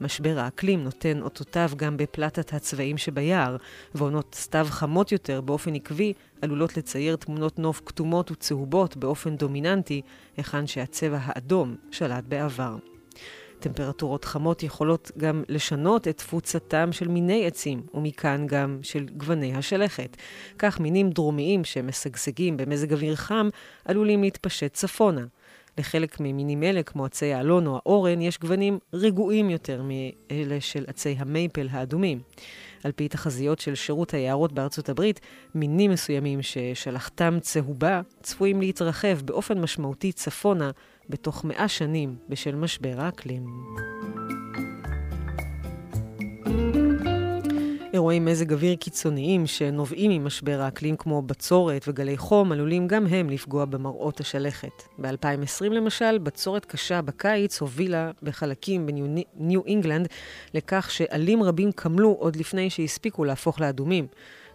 משבר 0.00 0.38
האקלים 0.38 0.84
נותן 0.84 1.22
אותותיו 1.22 1.70
גם 1.76 1.96
בפלטת 1.96 2.52
הצבעים 2.52 2.98
שביער, 2.98 3.56
ועונות 3.94 4.34
סתיו 4.34 4.66
חמות 4.70 5.12
יותר 5.12 5.40
באופן 5.40 5.74
עקבי 5.74 6.12
עלולות 6.42 6.76
לצייר 6.76 7.16
תמונות 7.16 7.58
נוף 7.58 7.82
כתומות 7.86 8.30
וצהובות 8.30 8.96
באופן 8.96 9.36
דומיננטי, 9.36 10.02
היכן 10.36 10.66
שהצבע 10.66 11.18
האדום 11.22 11.76
שלט 11.90 12.24
בעבר. 12.28 12.76
טמפרטורות 13.60 14.24
חמות 14.24 14.62
יכולות 14.62 15.10
גם 15.18 15.42
לשנות 15.48 16.08
את 16.08 16.18
תפוצתם 16.18 16.92
של 16.92 17.08
מיני 17.08 17.46
עצים, 17.46 17.82
ומכאן 17.94 18.46
גם 18.46 18.78
של 18.82 19.06
גווני 19.16 19.54
השלכת. 19.54 20.16
כך 20.58 20.80
מינים 20.80 21.10
דרומיים 21.10 21.64
שמשגשגים 21.64 22.56
במזג 22.56 22.92
אוויר 22.92 23.16
חם 23.16 23.48
עלולים 23.84 24.22
להתפשט 24.22 24.72
צפונה. 24.72 25.24
לחלק 25.80 26.20
ממינים 26.20 26.62
אלה, 26.62 26.82
כמו 26.82 27.04
עצי 27.04 27.32
האלון 27.32 27.66
או 27.66 27.76
האורן, 27.76 28.20
יש 28.20 28.38
גוונים 28.38 28.78
רגועים 28.92 29.50
יותר 29.50 29.82
מאלה 29.82 30.60
של 30.60 30.84
עצי 30.86 31.16
המייפל 31.18 31.68
האדומים. 31.70 32.20
על 32.84 32.92
פי 32.92 33.08
תחזיות 33.08 33.58
של 33.58 33.74
שירות 33.74 34.14
היערות 34.14 34.52
בארצות 34.52 34.88
הברית, 34.88 35.20
מינים 35.54 35.90
מסוימים 35.90 36.42
ששלחתם 36.42 37.38
צהובה 37.40 38.00
צפויים 38.22 38.60
להתרחב 38.60 39.20
באופן 39.24 39.60
משמעותי 39.60 40.12
צפונה 40.12 40.70
בתוך 41.08 41.44
מאה 41.44 41.68
שנים 41.68 42.16
בשל 42.28 42.54
משבר 42.54 42.94
האקלים. 42.98 43.46
אירועי 48.00 48.18
מזג 48.18 48.52
אוויר 48.52 48.76
קיצוניים 48.76 49.46
שנובעים 49.46 50.10
ממשבר 50.10 50.60
האקלים 50.60 50.96
כמו 50.96 51.22
בצורת 51.22 51.84
וגלי 51.88 52.16
חום 52.16 52.52
עלולים 52.52 52.88
גם 52.88 53.06
הם 53.06 53.30
לפגוע 53.30 53.64
במראות 53.64 54.20
השלכת. 54.20 54.82
ב-2020 54.98 55.64
למשל, 55.70 56.18
בצורת 56.18 56.64
קשה 56.64 57.02
בקיץ 57.02 57.60
הובילה 57.60 58.10
בחלקים 58.22 58.86
בניו 58.86 59.64
אינגלנד 59.66 60.08
לכך 60.54 60.90
שעלים 60.90 61.42
רבים 61.42 61.72
קמלו 61.72 62.16
עוד 62.18 62.36
לפני 62.36 62.70
שהספיקו 62.70 63.24
להפוך 63.24 63.60
לאדומים. 63.60 64.06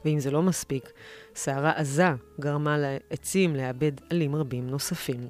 ואם 0.05 0.19
זה 0.19 0.31
לא 0.31 0.41
מספיק, 0.43 0.91
סערה 1.35 1.71
עזה 1.71 2.09
גרמה 2.39 2.77
לעצים 2.77 3.55
לאבד 3.55 3.91
עלים 4.09 4.35
רבים 4.35 4.67
נוספים. 4.69 5.27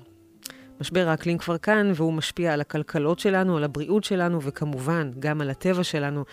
משבר 0.82 1.08
האקלים 1.08 1.38
כבר 1.38 1.58
כאן, 1.58 1.92
והוא 1.96 2.14
משפיע 2.14 2.54
על 2.54 2.62
הכלכלות 2.62 3.20
שלנו, 3.20 3.58
על 3.58 3.64
הבריאות 3.64 4.04
שלנו, 4.04 4.42
וכמובן, 4.42 5.12
גם 5.20 5.42
על 5.42 5.50
הטבע 5.50 5.84
שלנו. 5.84 6.24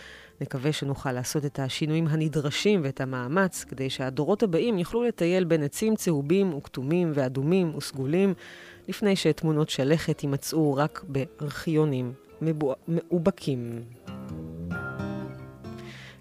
נקווה 0.40 0.72
שנוכל 0.72 1.12
לעשות 1.12 1.44
את 1.44 1.58
השינויים 1.58 2.06
הנדרשים 2.06 2.80
ואת 2.84 3.00
המאמץ, 3.00 3.64
כדי 3.64 3.90
שהדורות 3.90 4.42
הבאים 4.42 4.78
יוכלו 4.78 5.02
לטייל 5.02 5.44
בין 5.44 5.62
עצים 5.62 5.96
צהובים 5.96 6.54
וכתומים 6.54 7.12
ואדומים 7.14 7.76
וסגולים, 7.76 8.34
לפני 8.88 9.16
שתמונות 9.16 9.70
שלכת 9.70 10.22
יימצאו 10.22 10.74
רק 10.74 11.04
בארכיונים 11.08 12.12
מאובקים. 12.88 13.82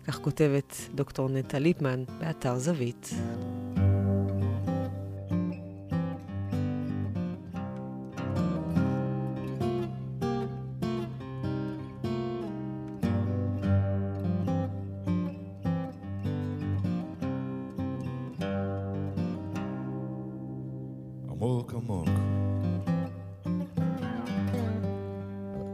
כך 0.08 0.20
כותבת 0.20 0.76
דוקטור 0.96 1.30
נטע 1.30 1.60
ליפמן 1.60 2.04
באתר 2.20 2.58
זווית. 2.58 3.10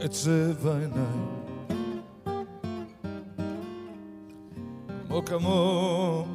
עצב 0.07 0.67
העיניים 0.67 1.27
עמוק 5.05 5.31
עמוק 5.31 6.27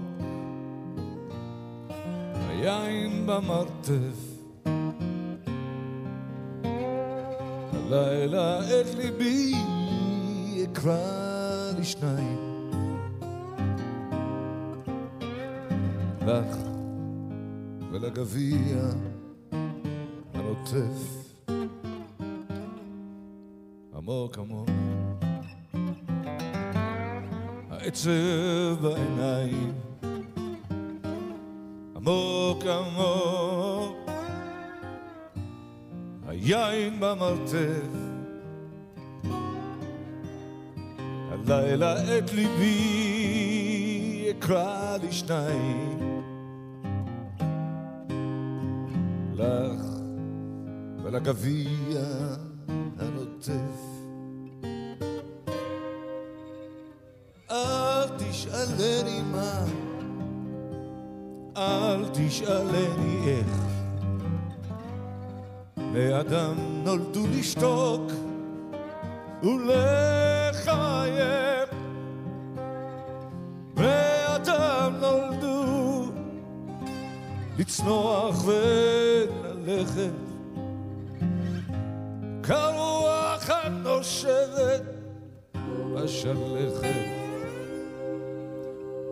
היין 2.48 3.26
במרתף. 3.26 4.18
הלילה 7.72 8.60
את 8.60 8.94
ליבי 8.96 9.54
אקרא 10.64 11.72
לשניים 11.78 12.38
לך 16.26 16.56
ולגביע 17.92 18.78
הנוטף 20.34 21.21
עמוק 24.02 24.38
עמוק 24.38 24.68
העצב 27.70 28.10
בעיניים. 28.82 29.72
עמוק 31.96 32.64
עמוק 32.64 33.96
היין 36.26 37.00
במרתף. 37.00 37.92
הלילה 41.30 42.18
את 42.18 42.32
ליבי 42.32 42.70
אקרא 44.30 44.96
לשניים. 44.96 46.22
לך 49.34 49.82
ולגביע 51.04 52.00
תשאלני 62.14 63.18
איך. 63.26 63.46
בני 65.76 66.20
אדם 66.20 66.54
נולדו 66.84 67.26
לשתוק 67.26 68.12
ולחייב. 69.42 70.72
בני 73.74 74.36
אדם 74.36 74.92
נולדו 75.00 76.04
לצנוח 77.58 78.44
וללכת 78.46 80.12
כרוח 82.42 83.50
הנושבת 83.50 84.82
בשלכת 85.94 87.22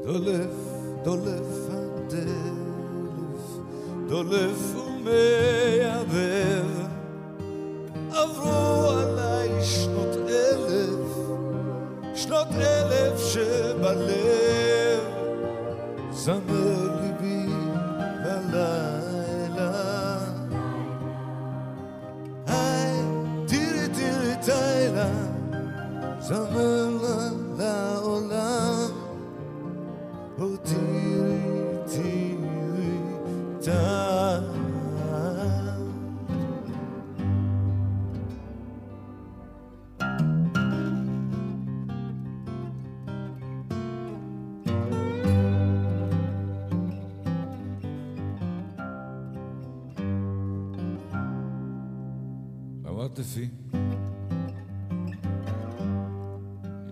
דולף, 0.04 0.54
דולף 1.04 1.39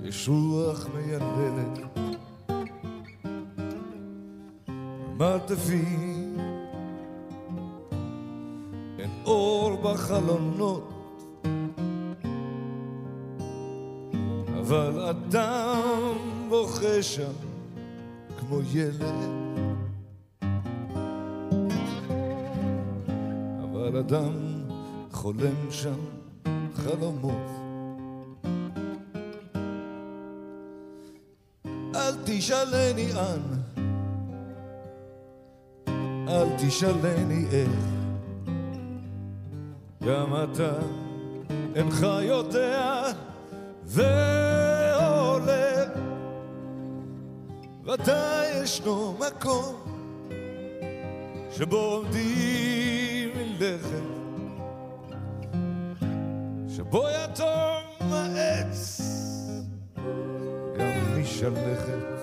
יש 0.08 0.28
רוח 0.28 0.86
מייללת 0.94 1.78
במרתפים 5.16 6.36
אין 8.98 9.10
אור 9.24 9.76
בחלונות. 9.82 10.92
אבל 14.58 15.00
אדם 15.00 16.12
בוכה 16.48 17.02
שם 17.02 17.32
כמו 18.38 18.60
ילד. 18.72 19.32
אבל 23.62 23.96
אדם 23.96 24.32
חולם 25.12 25.70
שם 25.70 25.98
חלומות 26.74 27.57
תשאלני 32.38 33.12
אן, 33.12 33.42
אל 36.28 36.46
תשאלני 36.58 37.44
איך, 37.52 37.70
גם 40.06 40.34
אתה 40.44 40.72
אינך 41.74 42.06
יודע 42.22 43.02
והולך, 43.84 44.18
ודאי 47.84 48.62
ישנו 48.62 49.14
מקום 49.18 49.74
שבו 51.50 51.76
עומדים 51.76 53.30
מלכת, 53.36 54.08
שבו 56.76 57.02
יתום 57.24 58.12
העץ 58.12 59.00
גם 60.78 61.20
משלכת. 61.20 62.17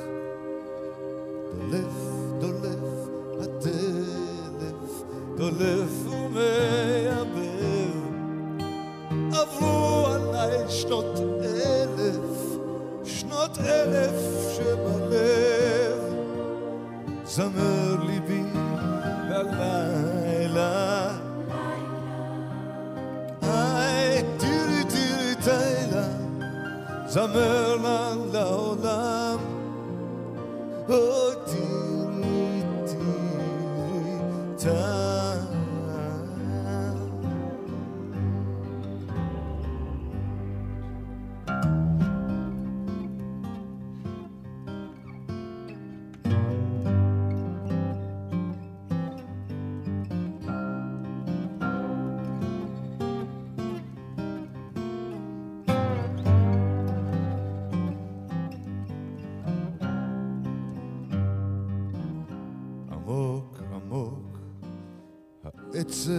העצב 65.86 66.11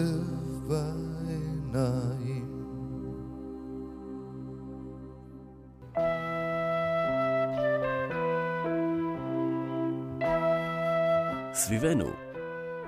בעיניים 0.69 2.47
סביבנו, 11.53 12.05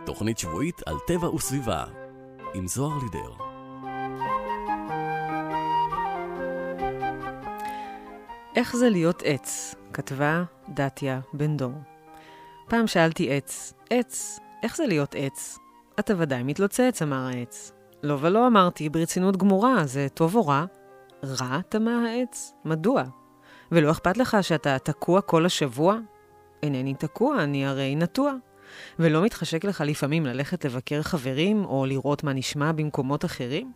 תוכנית 0.07 0.39
שבועית 0.39 0.83
על 0.87 0.95
טבע 1.07 1.35
וסביבה, 1.35 1.85
עם 2.55 2.69
זוהר 2.69 2.99
לידר. 2.99 3.33
איך 8.57 8.77
זה 8.77 8.91
להיות 8.91 9.23
עץ? 9.25 9.75
כתבה 9.93 10.43
דתיה 10.69 11.21
בן 11.33 11.57
דור. 11.57 11.73
פעם 12.69 12.87
שאלתי 12.87 13.37
עץ, 13.37 13.73
עץ, 13.91 14.39
איך 14.63 14.77
זה 14.77 14.87
להיות 14.87 15.15
עץ? 15.19 15.59
אתה 15.99 16.15
ודאי 16.19 16.43
מתלוצץ, 16.43 17.03
אמר 17.03 17.27
העץ. 17.27 17.73
לא 18.03 18.19
ולא 18.21 18.47
אמרתי, 18.47 18.89
ברצינות 18.89 19.37
גמורה, 19.37 19.87
זה 19.87 20.07
טוב 20.15 20.37
או 20.37 20.47
רע? 20.47 20.65
רע, 21.25 21.61
תמה 21.69 22.05
העץ. 22.07 22.53
מדוע? 22.65 23.03
ולא 23.73 23.91
אכפת 23.91 24.17
לך 24.17 24.37
שאתה 24.41 24.79
תקוע 24.79 25.21
כל 25.21 25.47
השבוע? 25.47 25.99
אינני 26.63 26.95
תקוע, 26.95 27.43
אני 27.43 27.67
הרי 27.67 27.95
נטוע. 27.97 28.33
ולא 28.99 29.25
מתחשק 29.25 29.65
לך 29.65 29.83
לפעמים 29.87 30.27
ללכת 30.27 30.65
לבקר 30.65 31.03
חברים, 31.03 31.65
או 31.65 31.87
לראות 31.87 32.25
מה 32.25 32.33
נשמע 32.33 32.73
במקומות 32.73 33.25
אחרים? 33.25 33.73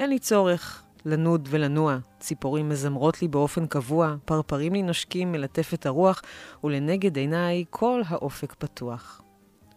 אין 0.00 0.10
לי 0.10 0.18
צורך 0.18 0.82
לנוד 1.04 1.48
ולנוע. 1.50 1.98
ציפורים 2.18 2.68
מזמרות 2.68 3.22
לי 3.22 3.28
באופן 3.28 3.66
קבוע, 3.66 4.14
פרפרים 4.24 4.72
לי 4.72 4.82
נושקים 4.82 5.32
מלטף 5.32 5.86
הרוח, 5.86 6.22
ולנגד 6.64 7.16
עיניי 7.16 7.64
כל 7.70 8.02
האופק 8.08 8.54
פתוח. 8.54 9.23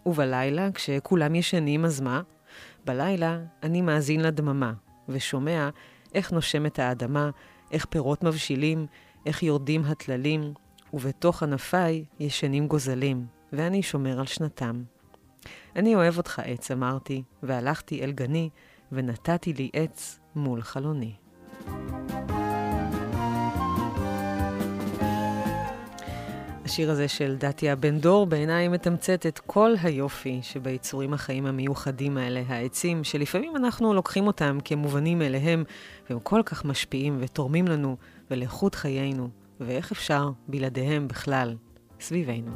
ובלילה, 0.07 0.71
כשכולם 0.73 1.35
ישנים, 1.35 1.85
אז 1.85 2.01
מה? 2.01 2.21
בלילה 2.85 3.39
אני 3.63 3.81
מאזין 3.81 4.21
לדממה, 4.21 4.73
ושומע 5.09 5.69
איך 6.13 6.31
נושמת 6.31 6.79
האדמה, 6.79 7.29
איך 7.71 7.85
פירות 7.85 8.23
מבשילים, 8.23 8.85
איך 9.25 9.43
יורדים 9.43 9.85
הטללים, 9.85 10.53
ובתוך 10.93 11.43
ענפיי 11.43 12.05
ישנים 12.19 12.67
גוזלים, 12.67 13.25
ואני 13.53 13.83
שומר 13.83 14.19
על 14.19 14.25
שנתם. 14.25 14.83
אני 15.75 15.95
אוהב 15.95 16.17
אותך, 16.17 16.41
עץ, 16.45 16.71
אמרתי, 16.71 17.23
והלכתי 17.43 18.03
אל 18.03 18.11
גני, 18.11 18.49
ונתתי 18.91 19.53
לי 19.53 19.69
עץ 19.73 20.19
מול 20.35 20.61
חלוני. 20.61 21.13
השיר 26.67 26.91
הזה 26.91 27.07
של 27.07 27.35
דתיה 27.37 27.75
בן 27.75 27.99
דור 27.99 28.25
בעיניי 28.25 28.67
מתמצת 28.67 29.25
את 29.25 29.39
כל 29.39 29.73
היופי 29.83 30.39
שביצורים 30.41 31.13
החיים 31.13 31.45
המיוחדים 31.45 32.17
האלה, 32.17 32.43
העצים, 32.47 33.03
שלפעמים 33.03 33.55
אנחנו 33.55 33.93
לוקחים 33.93 34.27
אותם 34.27 34.57
כמובנים 34.65 35.19
מאליהם, 35.19 35.63
והם 36.09 36.19
כל 36.19 36.41
כך 36.45 36.65
משפיעים 36.65 37.17
ותורמים 37.19 37.67
לנו 37.67 37.97
ולאיכות 38.31 38.75
חיינו, 38.75 39.29
ואיך 39.59 39.91
אפשר 39.91 40.29
בלעדיהם 40.47 41.07
בכלל 41.07 41.55
סביבנו. 41.99 42.51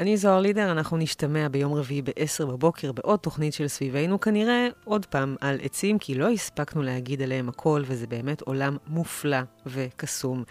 אני 0.00 0.16
זוהר 0.16 0.40
לידר, 0.40 0.72
אנחנו 0.72 0.96
נשתמע 0.96 1.48
ביום 1.48 1.74
רביעי 1.74 2.02
ב-10 2.02 2.46
בבוקר 2.46 2.92
בעוד 2.92 3.18
תוכנית 3.18 3.52
של 3.52 3.68
סביבנו, 3.68 4.20
כנראה 4.20 4.68
עוד 4.84 5.06
פעם 5.06 5.36
על 5.40 5.58
עצים, 5.62 5.98
כי 5.98 6.14
לא 6.14 6.28
הספקנו 6.28 6.82
להגיד 6.82 7.22
עליהם 7.22 7.48
הכל, 7.48 7.82
וזה 7.86 8.06
באמת 8.06 8.40
עולם 8.40 8.76
מופלא 8.86 9.38
וקסום. 9.66 10.44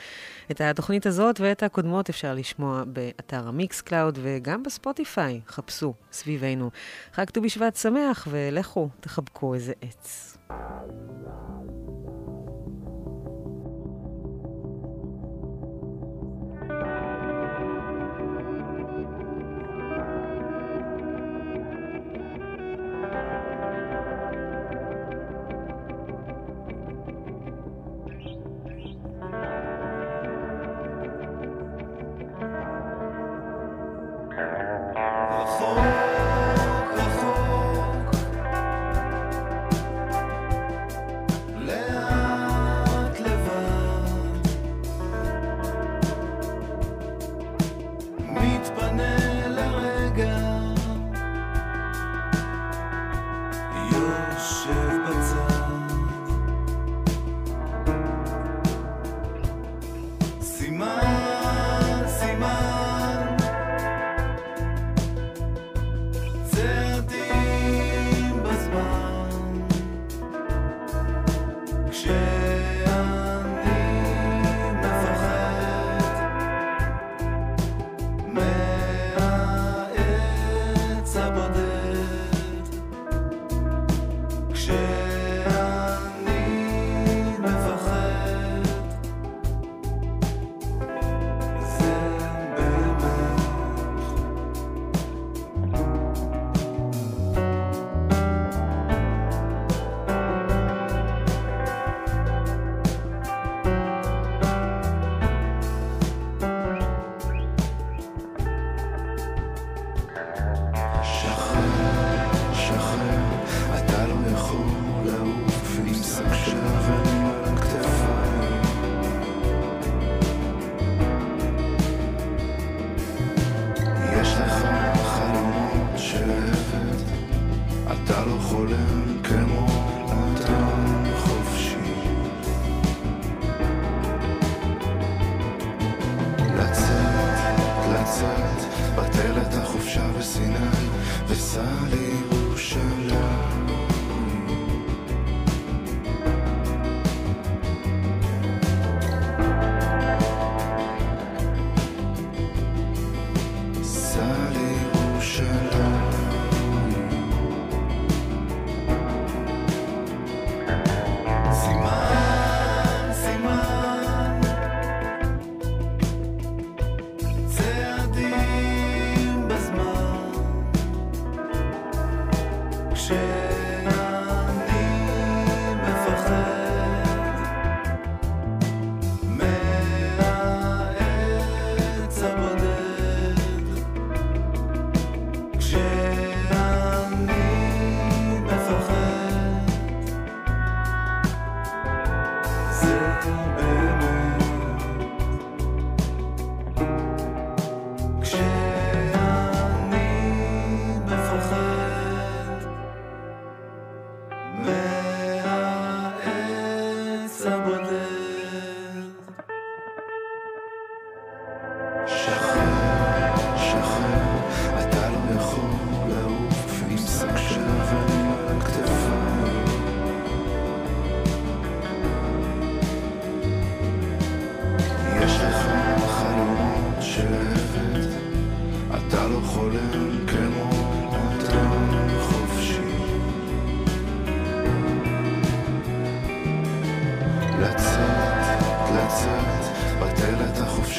את 0.52 0.62
התוכנית 0.62 1.06
הזאת 1.06 1.39
ואת 1.39 1.64
הקודמות 1.64 2.10
אפשר 2.10 2.34
לשמוע 2.34 2.84
באתר 2.88 3.47
ה 3.47 3.82
Mixcloud 3.82 4.20
וגם 4.22 4.64
בספוטיפיי, 4.64 5.41
חפשו 5.47 5.93
סביבנו. 6.12 6.70
חג 7.14 7.26
ט"ו 7.26 7.41
בשבט 7.41 7.76
שמח, 7.76 8.28
ולכו, 8.32 8.89
תחבקו 9.00 9.54
איזה 9.54 9.74
עץ. 9.82 10.38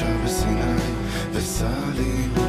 החופשה 0.00 0.06
בסיני, 0.24 0.76
וסע 1.32 1.68
לירושלים. 1.94 2.39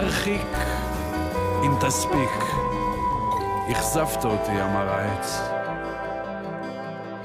ארחיק, 0.00 0.46
אם 1.64 1.72
תספיק. 1.80 2.30
אכזבת 3.72 4.24
אותי, 4.24 4.62
אמר 4.62 4.88
העץ. 4.88 5.40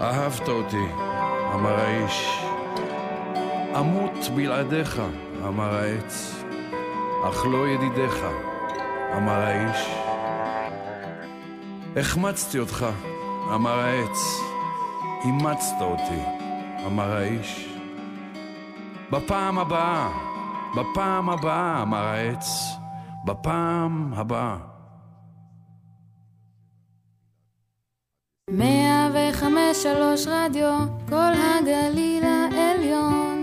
אהבת 0.01 0.49
אותי, 0.49 0.85
אמר 1.53 1.79
האיש. 1.79 2.45
אמות 3.79 4.29
בלעדיך, 4.35 5.01
אמר 5.47 5.75
העץ. 5.75 6.43
אך 7.29 7.45
לא 7.45 7.67
ידידיך, 7.67 8.25
אמר 9.17 9.41
האיש. 9.41 9.89
החמצתי 11.95 12.59
אותך, 12.59 12.85
אמר 13.55 13.79
העץ. 13.79 14.41
אימצת 15.25 15.81
אותי, 15.81 16.21
אמר 16.85 17.15
האיש. 17.15 17.69
בפעם 19.11 19.59
הבאה, 19.59 20.24
בפעם 20.75 21.29
הבאה, 21.29 21.81
אמר 21.81 22.05
העץ. 22.05 22.75
בפעם 23.25 24.13
הבאה. 24.13 24.57
מאה 28.49 29.09
וחמש 29.13 29.83
שלוש 29.83 30.27
רדיו, 30.27 30.77
כל 31.09 31.31
הגליל 31.33 32.23
העליון. 32.23 33.34